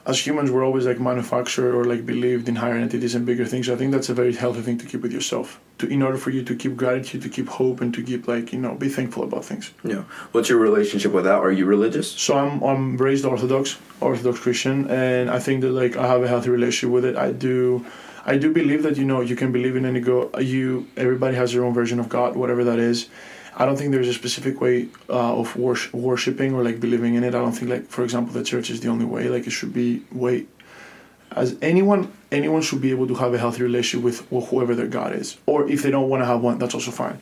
[0.06, 3.68] as humans we're always like manufactured or like believed in higher entities and bigger things.
[3.68, 5.60] So I think that's a very healthy thing to keep with yourself.
[5.78, 8.52] To in order for you to keep gratitude, to keep hope and to keep like,
[8.52, 9.72] you know, be thankful about things.
[9.84, 10.04] Yeah.
[10.34, 11.40] What's your relationship with that?
[11.40, 12.12] Are you religious?
[12.12, 16.28] So I'm I'm raised Orthodox, Orthodox Christian, and I think that like I have a
[16.28, 17.16] healthy relationship with it.
[17.16, 17.86] I do,
[18.26, 20.30] I do believe that you know you can believe in any go.
[20.38, 23.08] You everybody has their own version of God, whatever that is.
[23.56, 27.24] I don't think there's a specific way uh, of wors- worshiping or like believing in
[27.24, 27.36] it.
[27.36, 29.30] I don't think like for example the church is the only way.
[29.30, 30.48] Like it should be way.
[31.32, 35.14] As anyone, anyone should be able to have a healthy relationship with whoever their God
[35.14, 37.20] is, or if they don't want to have one, that's also fine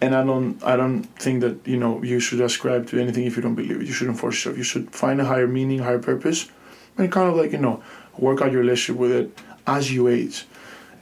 [0.00, 3.36] and I don't I don't think that you know you should ascribe to anything if
[3.36, 3.86] you don't believe it.
[3.86, 4.56] You shouldn't force yourself.
[4.56, 6.48] You should find a higher meaning, higher purpose,
[6.96, 7.82] and kind of like you know
[8.16, 10.46] work out your relationship with it as you age.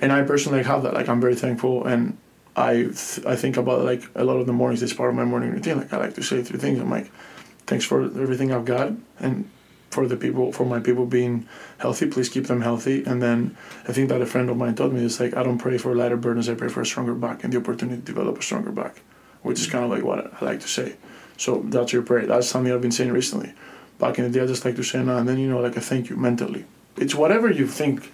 [0.01, 0.95] And I personally have that.
[0.95, 2.17] Like I'm very thankful, and
[2.57, 4.83] I th- I think about like a lot of the mornings.
[4.83, 5.77] It's part of my morning routine.
[5.77, 6.81] Like I like to say three things.
[6.81, 7.11] I'm like,
[7.67, 9.49] thanks for everything I've got, and
[9.91, 11.47] for the people for my people being
[11.79, 12.07] healthy.
[12.07, 13.05] Please keep them healthy.
[13.05, 13.57] And then
[13.87, 15.95] I think that a friend of mine told me is like I don't pray for
[15.95, 16.49] lighter burdens.
[16.49, 19.03] I pray for a stronger back and the opportunity to develop a stronger back,
[19.43, 20.97] which is kind of like what I like to say.
[21.37, 22.27] So that's your prayer.
[22.27, 23.53] That's something I've been saying recently.
[23.99, 25.77] Back in the day, I just like to say no, and then you know like
[25.77, 26.65] a thank you mentally.
[26.97, 28.11] It's whatever you think.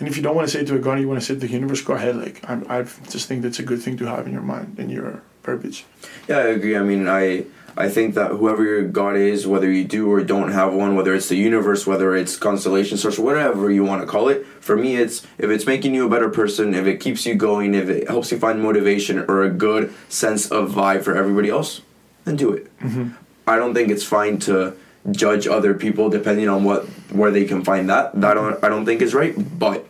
[0.00, 1.34] And if you don't want to say it to a God, you want to say
[1.34, 2.16] it to the universe, go ahead.
[2.16, 4.90] Like I, I just think that's a good thing to have in your mind, in
[4.90, 5.84] your verbiage.
[6.26, 6.76] Yeah, I agree.
[6.76, 7.44] I mean, I
[7.76, 11.14] I think that whoever your God is, whether you do or don't have one, whether
[11.14, 14.96] it's the universe, whether it's constellation source, whatever you want to call it, for me,
[14.96, 18.08] it's if it's making you a better person, if it keeps you going, if it
[18.08, 21.82] helps you find motivation or a good sense of vibe for everybody else,
[22.24, 22.76] then do it.
[22.78, 23.10] Mm-hmm.
[23.46, 24.76] I don't think it's fine to
[25.10, 28.18] judge other people depending on what where they can find that.
[28.20, 29.86] That I don't I don't think is right, but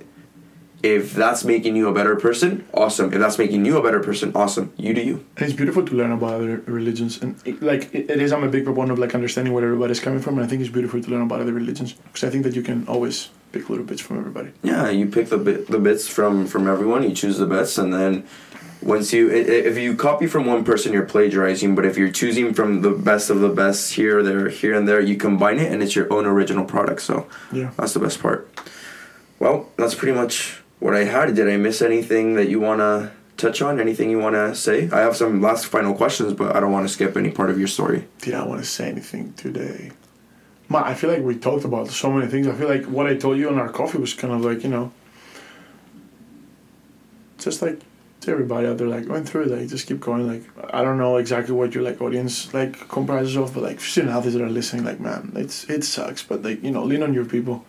[0.83, 3.13] if that's making you a better person, awesome.
[3.13, 4.73] If that's making you a better person, awesome.
[4.77, 5.25] You do you.
[5.37, 8.33] It's beautiful to learn about other religions, and it, like it, it is.
[8.33, 10.71] I'm a big proponent of like understanding where everybody's coming from, and I think it's
[10.71, 13.85] beautiful to learn about other religions because I think that you can always pick little
[13.85, 14.51] bits from everybody.
[14.63, 17.03] Yeah, you pick the bit, the bits from from everyone.
[17.03, 18.25] You choose the best, and then
[18.83, 21.75] once you if you copy from one person, you're plagiarizing.
[21.75, 25.01] But if you're choosing from the best of the best here, there, here, and there,
[25.01, 27.03] you combine it, and it's your own original product.
[27.03, 27.71] So Yeah.
[27.77, 28.49] that's the best part.
[29.39, 31.35] Well, that's pretty much what I had.
[31.35, 33.79] Did I miss anything that you wanna touch on?
[33.79, 34.91] Anything you wanna say?
[34.91, 37.59] I have some last final questions, but I don't want to skip any part of
[37.59, 38.09] your story.
[38.21, 39.93] Did I want to say anything today?
[40.69, 42.47] Ma, I feel like we talked about so many things.
[42.47, 44.71] I feel like what I told you on our coffee was kind of like you
[44.71, 44.93] know,
[47.39, 47.81] just like
[48.21, 50.29] to everybody out there, like going through like just keep going.
[50.29, 54.15] Like I don't know exactly what your like audience like comprises of, but like student
[54.15, 57.15] athletes that are listening, like man, it's it sucks, but like you know, lean on
[57.15, 57.65] your people,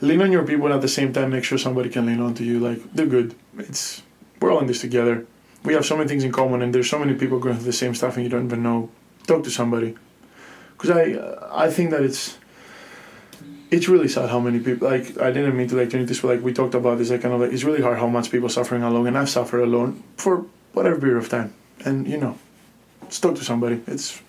[0.00, 2.34] lean on your people, and at the same time, make sure somebody can lean on
[2.34, 2.58] to you.
[2.60, 3.34] Like they're good.
[3.58, 4.02] It's
[4.40, 5.26] we're all in this together.
[5.64, 7.72] We have so many things in common, and there's so many people going through the
[7.72, 8.90] same stuff, and you don't even know.
[9.26, 9.96] Talk to somebody
[10.76, 12.38] because I I think that it's
[13.70, 16.28] it's really sad how many people like I didn't mean to like turn this but
[16.28, 18.48] like we talked about this like kind of like it's really hard how much people
[18.48, 21.54] suffering alone and I've suffered alone for whatever period of time
[21.84, 22.38] and you know
[23.08, 24.22] just talk to somebody it's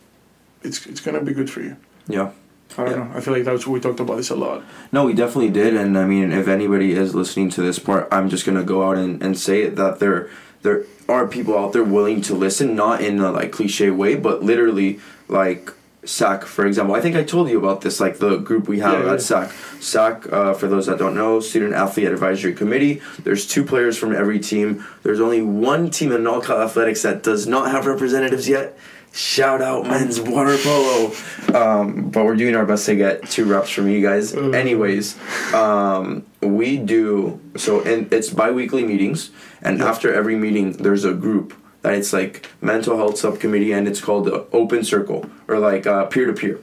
[0.63, 1.77] it's it's gonna be good for you
[2.07, 2.31] Yeah,
[2.77, 2.97] I don't Yeah.
[2.97, 3.07] know.
[3.15, 4.63] I feel like that's what we talked about this a lot.
[4.91, 8.29] No, we definitely did, and I mean, if anybody is listening to this part, I'm
[8.29, 10.29] just gonna go out and, and say it that there
[10.63, 14.43] there are people out there willing to listen, not in a like cliche way, but
[14.43, 14.99] literally
[15.29, 15.71] like
[16.03, 16.95] SAC, for example.
[16.95, 19.21] I think I told you about this, like the group we have Yeah, at.
[19.21, 19.51] SAC.
[19.79, 23.01] SAC, uh, for those that don't know, Student Athlete Advisory Committee.
[23.23, 24.83] There's two players from every team.
[25.03, 28.77] There's only one team in NOLCA Athletics that does not have representatives yet.
[29.17, 31.11] Shout out men's water polo.
[31.51, 34.35] Um, but we're doing our best to get two reps from you guys.
[34.35, 34.51] Uh.
[34.51, 35.17] Anyways,
[35.55, 39.31] um, we do so, and it's bi-weekly meetings.
[39.63, 44.01] And after every meeting, there's a group that it's like mental health subcommittee, and it's
[44.01, 46.59] called the open circle or like uh, peer-to-peer.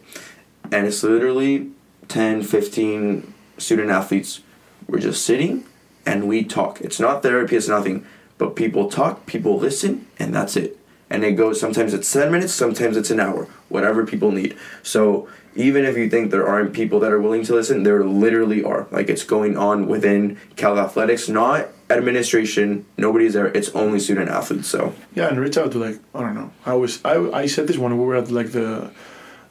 [0.70, 1.72] And it's literally
[2.06, 4.42] 10, 15 student athletes.
[4.86, 5.64] We're just sitting
[6.06, 6.80] and we talk.
[6.80, 8.06] It's not therapy, it's nothing.
[8.38, 10.78] But people talk, people listen, and that's it.
[11.14, 14.56] And it goes sometimes it's 10 minutes, sometimes it's an hour, whatever people need.
[14.82, 18.64] So even if you think there aren't people that are willing to listen, there literally
[18.64, 18.88] are.
[18.90, 22.84] Like it's going on within Cal Athletics, not administration.
[22.96, 23.46] Nobody's there.
[23.46, 24.68] It's only student athletes.
[24.68, 26.50] So Yeah, and reach out to like I don't know.
[26.66, 28.90] I was I I said this when we were at like the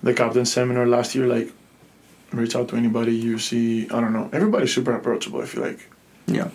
[0.02, 1.28] the captain seminar last year.
[1.28, 1.50] Like,
[2.32, 3.86] reach out to anybody you see.
[3.90, 4.30] I don't know.
[4.34, 5.42] Everybody's super approachable.
[5.42, 5.90] I feel like
[6.28, 6.50] yeah.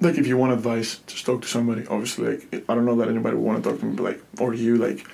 [0.00, 1.86] Like if you want advice, just talk to somebody.
[1.86, 4.22] Obviously, like I don't know that anybody would want to talk to me, but like
[4.38, 5.06] or you like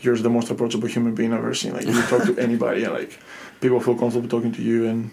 [0.00, 1.72] you're the most approachable human being I've ever seen.
[1.72, 3.18] Like you talk to anybody and like
[3.60, 5.10] people feel comfortable talking to you and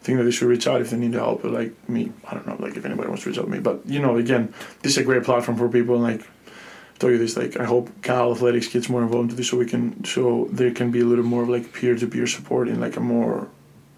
[0.00, 1.42] think that they should reach out if they need help.
[1.42, 3.58] But like me, I don't know, like if anybody wants to reach out to me.
[3.58, 7.10] But you know, again, this is a great platform for people and like I tell
[7.10, 10.04] you this, like I hope Cal Athletics gets more involved into this so we can
[10.04, 12.96] so there can be a little more of like peer to peer support in like
[12.96, 13.48] a more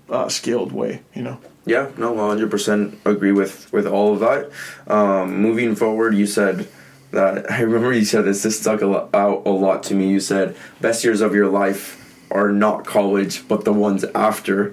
[0.09, 1.39] uh, scaled way, you know.
[1.65, 4.51] Yeah, no, 100% agree with, with all of that.
[4.93, 6.69] Um, moving forward, you said
[7.13, 10.11] that, I remember you said this, this stuck a lot, out a lot to me.
[10.11, 11.99] You said, best years of your life
[12.33, 14.71] are not college, but the ones after.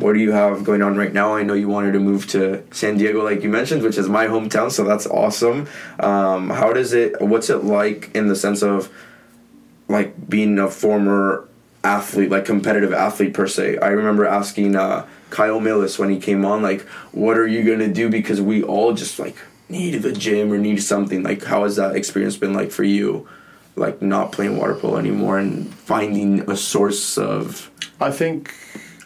[0.00, 1.34] What do you have going on right now?
[1.34, 4.26] I know you wanted to move to San Diego, like you mentioned, which is my
[4.26, 5.68] hometown, so that's awesome.
[6.00, 8.90] Um, how does it, what's it like in the sense of,
[9.88, 11.46] like being a former
[11.84, 13.78] athlete, like competitive athlete per se.
[13.78, 16.82] I remember asking uh, Kyle Millis when he came on, like,
[17.12, 18.08] what are you gonna do?
[18.08, 19.36] Because we all just like
[19.68, 21.22] need the gym or need something.
[21.22, 23.28] Like, how has that experience been like for you?
[23.74, 27.70] Like not playing water polo anymore and finding a source of
[28.02, 28.54] I think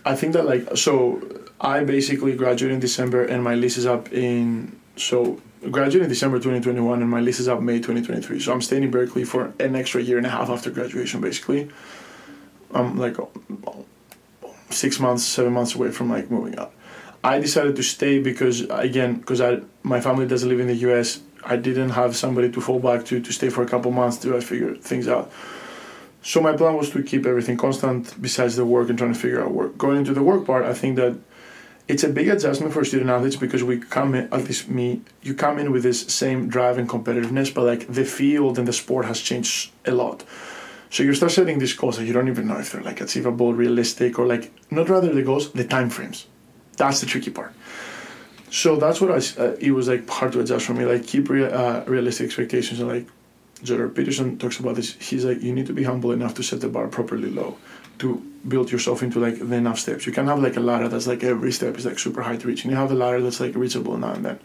[0.05, 1.23] I think that like so
[1.61, 5.41] I basically graduated in December and my lease is up in so
[5.71, 8.41] graduated in December 2021 and my lease is up May 2023.
[8.41, 11.71] So I'm staying in Berkeley for an extra year and a half after graduation basically.
[12.75, 13.17] I'm like
[14.71, 16.73] six months, seven months away from like moving out.
[17.25, 21.21] I decided to stay because again, because I my family doesn't live in the U.S.
[21.45, 24.37] I didn't have somebody to fall back to to stay for a couple months to
[24.37, 25.33] I figure things out.
[26.23, 29.43] So my plan was to keep everything constant besides the work and trying to figure
[29.43, 29.79] out work.
[29.79, 31.17] Going into the work part, I think that
[31.89, 35.35] it's a big adjustment for student athletes because we come in, at least me, you
[35.35, 39.07] come in with this same drive and competitiveness, but like the field and the sport
[39.07, 40.25] has changed a lot.
[40.91, 43.55] So you start setting these goals that you don't even know if they're like achievable,
[43.55, 46.27] realistic, or like not rather the goals, the time frames.
[46.77, 47.53] That's the tricky part.
[48.51, 49.43] So that's what I.
[49.43, 50.85] Uh, it was like hard to adjust for me.
[50.85, 53.07] Like keep uh, realistic expectations and like
[53.63, 54.95] Jordan Peterson talks about this.
[54.95, 57.57] He's like, you need to be humble enough to set the bar properly low,
[57.99, 60.07] to build yourself into like the enough steps.
[60.07, 62.47] You can have like a ladder that's like every step is like super high to
[62.47, 64.39] reach, and you have a ladder that's like reachable now and then.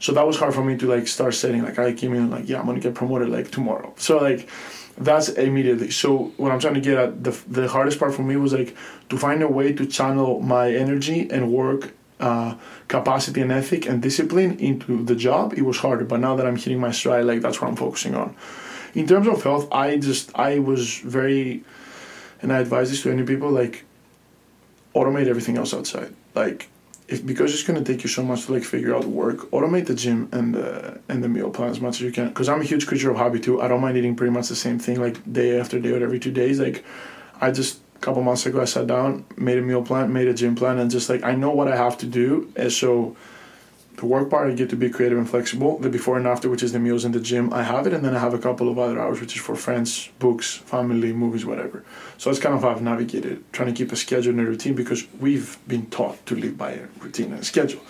[0.00, 1.62] So that was hard for me to like start setting.
[1.62, 3.92] Like I came in like, yeah, I'm gonna get promoted like tomorrow.
[3.96, 4.48] So like,
[4.96, 5.90] that's immediately.
[5.90, 8.76] So what I'm trying to get at the the hardest part for me was like
[9.08, 12.54] to find a way to channel my energy and work uh,
[12.88, 16.04] capacity and ethic and discipline into the job, it was harder.
[16.04, 18.36] But now that I'm hitting my stride, like that's what I'm focusing on.
[18.94, 21.64] In terms of health, I just I was very,
[22.40, 23.84] and I advise this to any people like,
[24.94, 26.14] automate everything else outside.
[26.34, 26.68] Like,
[27.06, 29.94] if because it's gonna take you so much to like figure out work, automate the
[29.94, 32.28] gym and the and the meal plan as much as you can.
[32.28, 33.60] Because I'm a huge creature of habit too.
[33.60, 36.18] I don't mind eating pretty much the same thing like day after day or every
[36.18, 36.58] two days.
[36.60, 36.84] Like,
[37.40, 40.34] I just a couple months ago I sat down, made a meal plan, made a
[40.34, 43.16] gym plan, and just like I know what I have to do, and so
[43.96, 45.78] the work part I get to be creative and flexible.
[45.78, 48.04] The before and after, which is the meals and the gym, I have it, and
[48.04, 51.44] then I have a couple of other hours, which is for friends, books, family, movies,
[51.46, 51.84] whatever.
[52.18, 54.74] So that's kind of how I've navigated, trying to keep a schedule and a routine
[54.74, 57.80] because we've been taught to live by a routine and a schedule.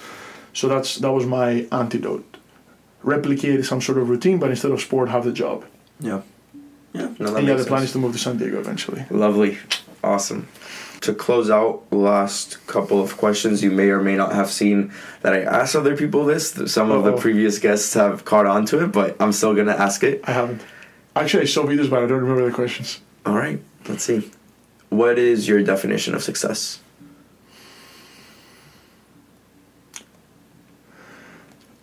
[0.53, 2.37] So that's that was my antidote.
[3.03, 5.65] Replicate some sort of routine, but instead of sport, have the job.
[6.01, 6.23] yeah.
[6.95, 7.89] Yeah, no, and yeah, makes the plan sense.
[7.89, 9.05] is to move to San Diego eventually.
[9.11, 9.59] Lovely.
[10.05, 10.47] Awesome.
[11.05, 15.35] To close out, last couple of questions you may or may not have seen that
[15.35, 16.55] I asked other people this.
[16.73, 19.79] Some of the previous guests have caught on to it, but I'm still going to
[19.79, 20.23] ask it.
[20.25, 20.63] I haven't.
[21.15, 23.03] Actually, I saw this but I don't remember the questions.
[23.27, 24.31] All right, let's see.
[24.89, 26.81] what is your definition of success?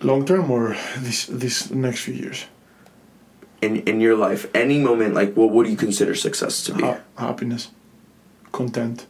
[0.02, 2.46] Long term or this this next few years?
[3.62, 6.82] In in your life, any moment, like what what do you consider success to be?
[6.82, 7.70] Ha- happiness,
[8.52, 9.06] content,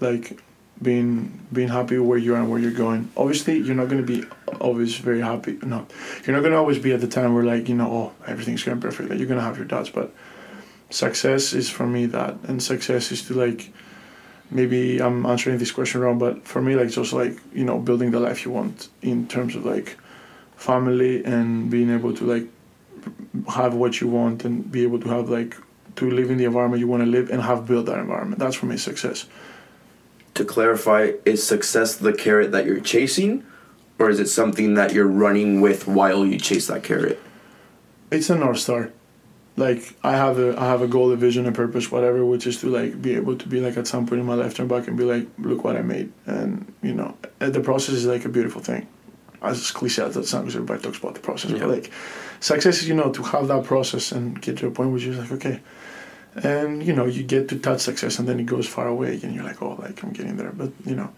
[0.00, 0.40] like
[0.82, 3.10] being being happy where you are and where you're going.
[3.16, 4.24] Obviously, you're not gonna be
[4.60, 5.58] always very happy.
[5.62, 5.86] No,
[6.24, 8.80] you're not gonna always be at the time where like you know oh everything's going
[8.80, 9.18] perfectly.
[9.18, 10.12] You're gonna have your doubts, but
[10.90, 13.72] success is for me that, and success is to like
[14.50, 17.78] maybe I'm answering this question wrong, but for me like it's also like you know
[17.78, 19.98] building the life you want in terms of like
[20.56, 22.46] family and being able to like
[23.48, 25.56] have what you want and be able to have like
[25.96, 28.38] to live in the environment you want to live and have built that environment.
[28.38, 29.26] That's for me success.
[30.34, 33.44] To clarify, is success the carrot that you're chasing,
[33.98, 37.20] or is it something that you're running with while you chase that carrot?
[38.10, 38.90] It's a north star.
[39.56, 42.60] Like I have a I have a goal, a vision, a purpose, whatever, which is
[42.60, 44.86] to like be able to be like at some point in my life turn back
[44.88, 48.24] and be like, look what I made, and you know, eh, the process is like
[48.24, 48.86] a beautiful thing.
[49.42, 51.58] As cliche as that sounds, everybody talks about the process, Yeah.
[51.60, 51.90] but like
[52.38, 55.14] success is you know to have that process and get to a point where you're
[55.16, 55.60] like okay,
[56.36, 59.34] and you know you get to touch success and then it goes far away and
[59.34, 61.10] you're like oh like I'm getting there, but you know,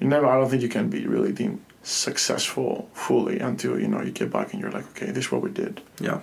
[0.00, 0.26] you never.
[0.26, 4.30] I don't think you can be really deemed successful fully until you know you get
[4.32, 5.80] back and you're like okay, this is what we did.
[6.00, 6.20] Yeah.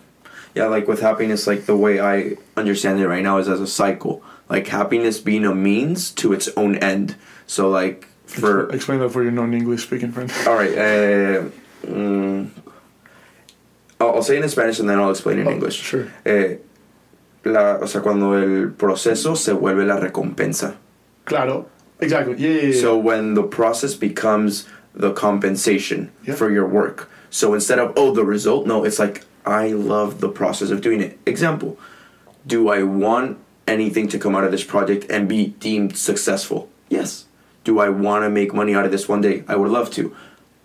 [0.53, 3.67] Yeah, like with happiness, like the way I understand it right now is as a
[3.67, 4.23] cycle.
[4.49, 7.15] Like happiness being a means to its own end.
[7.45, 10.31] So like for explain that for your non-English speaking friend.
[10.47, 11.49] all right, uh,
[11.85, 12.49] mm,
[13.99, 15.75] I'll, I'll say it in Spanish and then I'll explain it in Oh, English.
[15.75, 16.07] Sure.
[16.25, 16.55] Eh,
[17.45, 20.75] la, o sea, cuando el proceso se vuelve la recompensa.
[21.25, 21.69] Claro.
[21.99, 22.35] Exactly.
[22.37, 22.81] Yeah, yeah, yeah.
[22.81, 27.09] So when the process becomes the compensation for your work.
[27.29, 31.01] So instead of oh the result, no, it's like I love the process of doing
[31.01, 31.19] it.
[31.25, 31.77] Example,
[32.47, 36.69] do I want anything to come out of this project and be deemed successful?
[36.89, 37.25] Yes.
[37.63, 39.43] Do I want to make money out of this one day?
[39.47, 40.15] I would love to.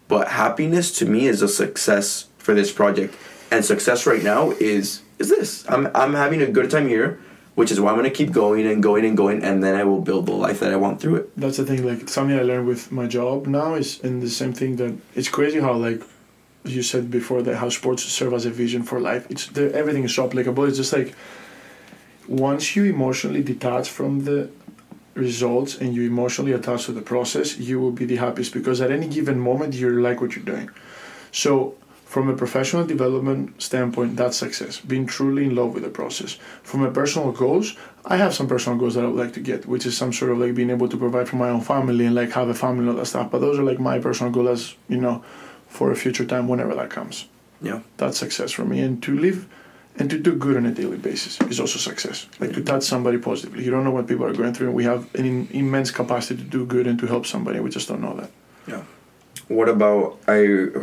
[0.06, 3.14] But happiness to me is a success for this project.
[3.50, 5.68] And success right now is is this.
[5.68, 7.20] I'm I'm having a good time here,
[7.54, 10.00] which is why I'm gonna keep going and going and going and then I will
[10.00, 11.36] build the life that I want through it.
[11.36, 11.86] that's the thing.
[11.86, 15.28] Like something I learned with my job now is, and the same thing that it's
[15.28, 16.02] crazy how like
[16.64, 19.26] you said before that how sports serve as a vision for life.
[19.30, 20.64] It's everything is so applicable.
[20.64, 21.14] It's just like
[22.26, 24.50] once you emotionally detach from the
[25.14, 28.90] results and you emotionally attach to the process, you will be the happiest because at
[28.90, 30.70] any given moment you like what you're doing.
[31.32, 31.74] So
[32.10, 34.80] from a professional development standpoint, that's success.
[34.80, 36.38] Being truly in love with the process.
[36.64, 39.64] From a personal goals, I have some personal goals that I would like to get,
[39.64, 42.16] which is some sort of like being able to provide for my own family and
[42.16, 43.30] like have a family and all that stuff.
[43.30, 45.22] But those are like my personal goals, you know,
[45.68, 47.28] for a future time whenever that comes.
[47.62, 47.82] Yeah.
[47.96, 48.80] That's success for me.
[48.80, 49.46] And to live
[49.96, 52.26] and to do good on a daily basis is also success.
[52.40, 53.64] Like to touch somebody positively.
[53.64, 56.42] You don't know what people are going through, and we have an in, immense capacity
[56.42, 57.60] to do good and to help somebody.
[57.60, 58.30] We just don't know that.
[58.66, 58.82] Yeah.
[59.50, 60.36] What about I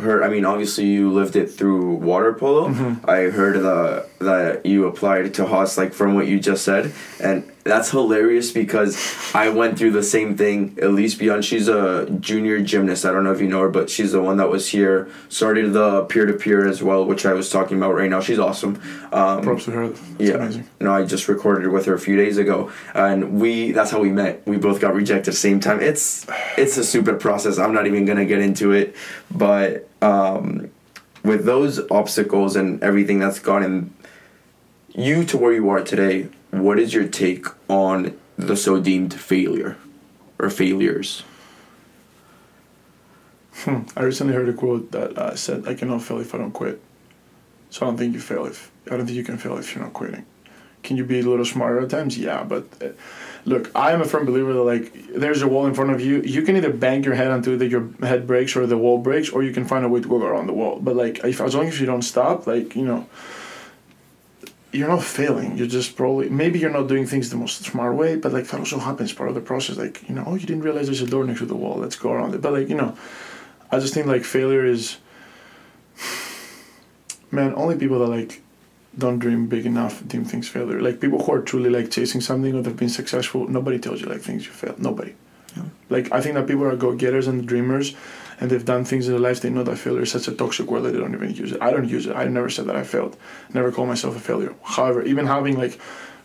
[0.04, 0.22] heard?
[0.22, 2.68] I mean, obviously you lived it through water polo.
[2.68, 3.08] Mm-hmm.
[3.08, 7.50] I heard the that you applied to Haas, like from what you just said, and
[7.68, 8.96] that's hilarious because
[9.34, 10.76] I went through the same thing.
[10.80, 13.04] Elise Beyond, she's a junior gymnast.
[13.04, 15.72] I don't know if you know her, but she's the one that was here, started
[15.72, 18.20] the peer to peer as well, which I was talking about right now.
[18.20, 18.80] She's awesome.
[19.12, 19.84] Um, Props to her.
[19.84, 20.34] It's yeah.
[20.34, 20.68] amazing.
[20.80, 24.10] No, I just recorded with her a few days ago, and we that's how we
[24.10, 24.46] met.
[24.46, 25.80] We both got rejected at the same time.
[25.80, 27.58] It's it's a stupid process.
[27.58, 28.96] I'm not even gonna get into it,
[29.30, 30.70] but um,
[31.24, 33.92] with those obstacles and everything that's gotten
[34.94, 39.76] you to where you are today, what is your take on the so deemed failure
[40.38, 41.22] or failures?
[43.52, 43.82] Hmm.
[43.96, 46.80] I recently heard a quote that uh, said, "I cannot fail if I don't quit."
[47.70, 49.82] So I don't think you fail if I don't think you can fail if you're
[49.82, 50.24] not quitting.
[50.82, 52.16] Can you be a little smarter at times?
[52.16, 52.90] Yeah, but uh,
[53.44, 56.22] look, I am a firm believer that like there's a wall in front of you.
[56.22, 59.42] You can either bang your head until your head breaks or the wall breaks, or
[59.42, 60.78] you can find a way to go around the wall.
[60.80, 63.06] But like, if as long as you don't stop, like you know,
[64.72, 65.56] you're not failing.
[65.56, 68.60] You're just probably maybe you're not doing things the most smart way, but like that
[68.60, 69.76] also happens part of the process.
[69.76, 71.76] Like you know, oh, you didn't realize there's a door next to the wall.
[71.78, 72.42] Let's go around it.
[72.42, 72.96] But like you know,
[73.70, 74.98] I just think like failure is.
[77.30, 78.40] Man, only people that like
[78.96, 80.80] don't dream big enough deem things failure.
[80.80, 84.06] Like people who are truly like chasing something or they've been successful, nobody tells you
[84.06, 84.78] like things you failed.
[84.78, 85.14] Nobody.
[85.56, 85.64] Yeah.
[85.90, 87.94] Like I think that people are go getters and dreamers
[88.40, 90.70] and they've done things in their life, they know that failure is such a toxic
[90.70, 91.60] word that they don't even use it.
[91.60, 92.16] I don't use it.
[92.16, 93.16] I never said that I failed.
[93.52, 94.54] Never call myself a failure.
[94.62, 95.80] However, even having like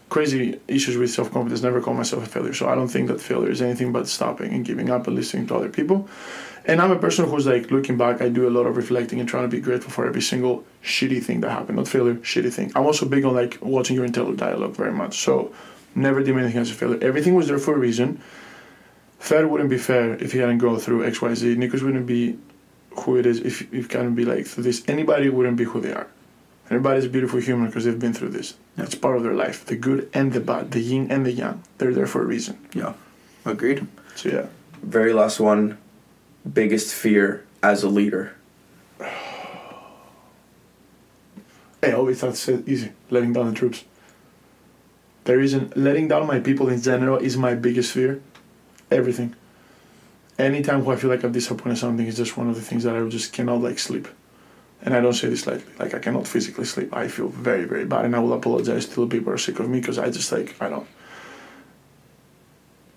[0.09, 2.53] crazy issues with self confidence, never call myself a failure.
[2.53, 5.47] So I don't think that failure is anything but stopping and giving up and listening
[5.47, 6.07] to other people.
[6.65, 9.27] And I'm a person who's like looking back, I do a lot of reflecting and
[9.27, 11.77] trying to be grateful for every single shitty thing that happened.
[11.77, 12.71] Not failure, shitty thing.
[12.75, 15.17] I'm also big on like watching your internal dialogue very much.
[15.19, 15.51] So
[15.95, 16.99] Never deem anything as a failure.
[17.01, 18.19] Everything was there for a reason.
[19.23, 21.55] Fer wouldn't be Fer if he hadn't gone through X, Y, Z.
[21.55, 22.37] Nikos wouldn't be
[22.91, 24.83] who it is if if can't be like through this.
[24.85, 26.07] Anybody wouldn't be who they are.
[26.65, 28.55] Everybody's a beautiful human because they've been through this.
[28.77, 28.83] Yeah.
[28.83, 29.63] It's part of their life.
[29.63, 31.63] The good and the bad, the yin and the yang.
[31.77, 32.57] They're there for a reason.
[32.73, 32.95] Yeah.
[33.45, 33.87] Agreed.
[34.15, 34.47] So yeah.
[34.81, 35.77] Very last one.
[36.43, 38.35] Biggest fear as a leader.
[41.81, 43.85] I always thought it's easy, letting down the troops.
[45.23, 48.21] There isn't letting down my people in general is my biggest fear.
[48.93, 49.35] Everything.
[50.37, 53.07] Anytime I feel like I've disappointed something is just one of the things that I
[53.07, 54.07] just cannot like sleep.
[54.81, 55.71] And I don't say this lightly.
[55.79, 56.95] Like I cannot physically sleep.
[56.95, 59.59] I feel very, very bad and I will apologize to the people who are sick
[59.59, 60.87] of me because I just like I don't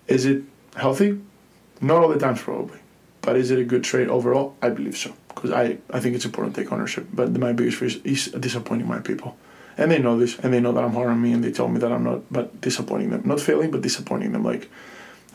[0.07, 0.43] Is it
[0.75, 1.19] healthy?
[1.81, 2.79] Not all the times probably.
[3.21, 4.55] But is it a good trade overall?
[4.61, 5.13] I believe so.
[5.29, 7.07] Because I, I think it's important to take ownership.
[7.13, 9.37] But my biggest fear is, is disappointing my people.
[9.77, 11.67] And they know this, and they know that I'm hard on me, and they tell
[11.67, 13.21] me that I'm not, but disappointing them.
[13.25, 14.43] Not failing, but disappointing them.
[14.43, 14.69] Like,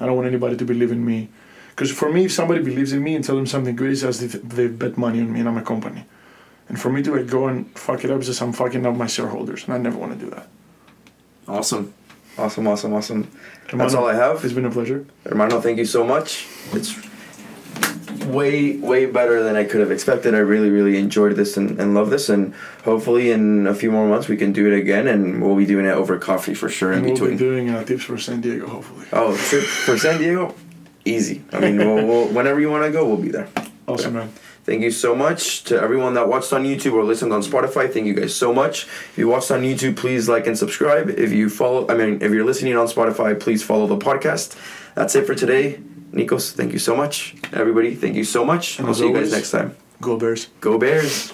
[0.03, 1.29] I don't want anybody to believe in me.
[1.71, 4.23] Because for me, if somebody believes in me and tell them something good, it's as
[4.23, 6.05] if they bet money on me and I'm a company.
[6.69, 8.95] And for me to like go and fuck it up is just I'm fucking up
[8.95, 10.49] my shareholders, and I never want to do that.
[11.49, 11.95] Awesome.
[12.39, 13.31] Awesome, awesome, awesome.
[13.73, 14.43] That's all I have.
[14.45, 15.07] It's been a pleasure.
[15.25, 16.47] Hermano, thank you so much.
[16.73, 16.95] It's
[18.25, 20.35] way, way better than I could have expected.
[20.35, 22.29] I really, really enjoyed this and, and love this.
[22.29, 25.07] And hopefully, in a few more months, we can do it again.
[25.09, 27.31] And we'll be doing it over coffee for sure in And we'll between.
[27.33, 29.07] be doing uh, tips for San Diego, hopefully.
[29.13, 30.55] oh, trip for San Diego?
[31.05, 31.43] Easy.
[31.53, 33.49] I mean, we'll, we'll, whenever you want to go, we'll be there.
[33.87, 34.33] Awesome, man.
[34.65, 37.93] Thank you so much to everyone that watched on YouTube or listened on Spotify.
[37.93, 38.85] Thank you guys so much.
[38.85, 41.11] If you watched on YouTube, please like and subscribe.
[41.11, 44.57] If you follow, I mean, if you're listening on Spotify, please follow the podcast.
[44.95, 45.81] That's it for today.
[46.13, 47.35] Nikos, thank you so much.
[47.53, 48.79] Everybody, thank you so much.
[48.79, 49.77] And I'll see you guys next time.
[50.01, 50.49] Go Bears.
[50.61, 51.33] Go Bears.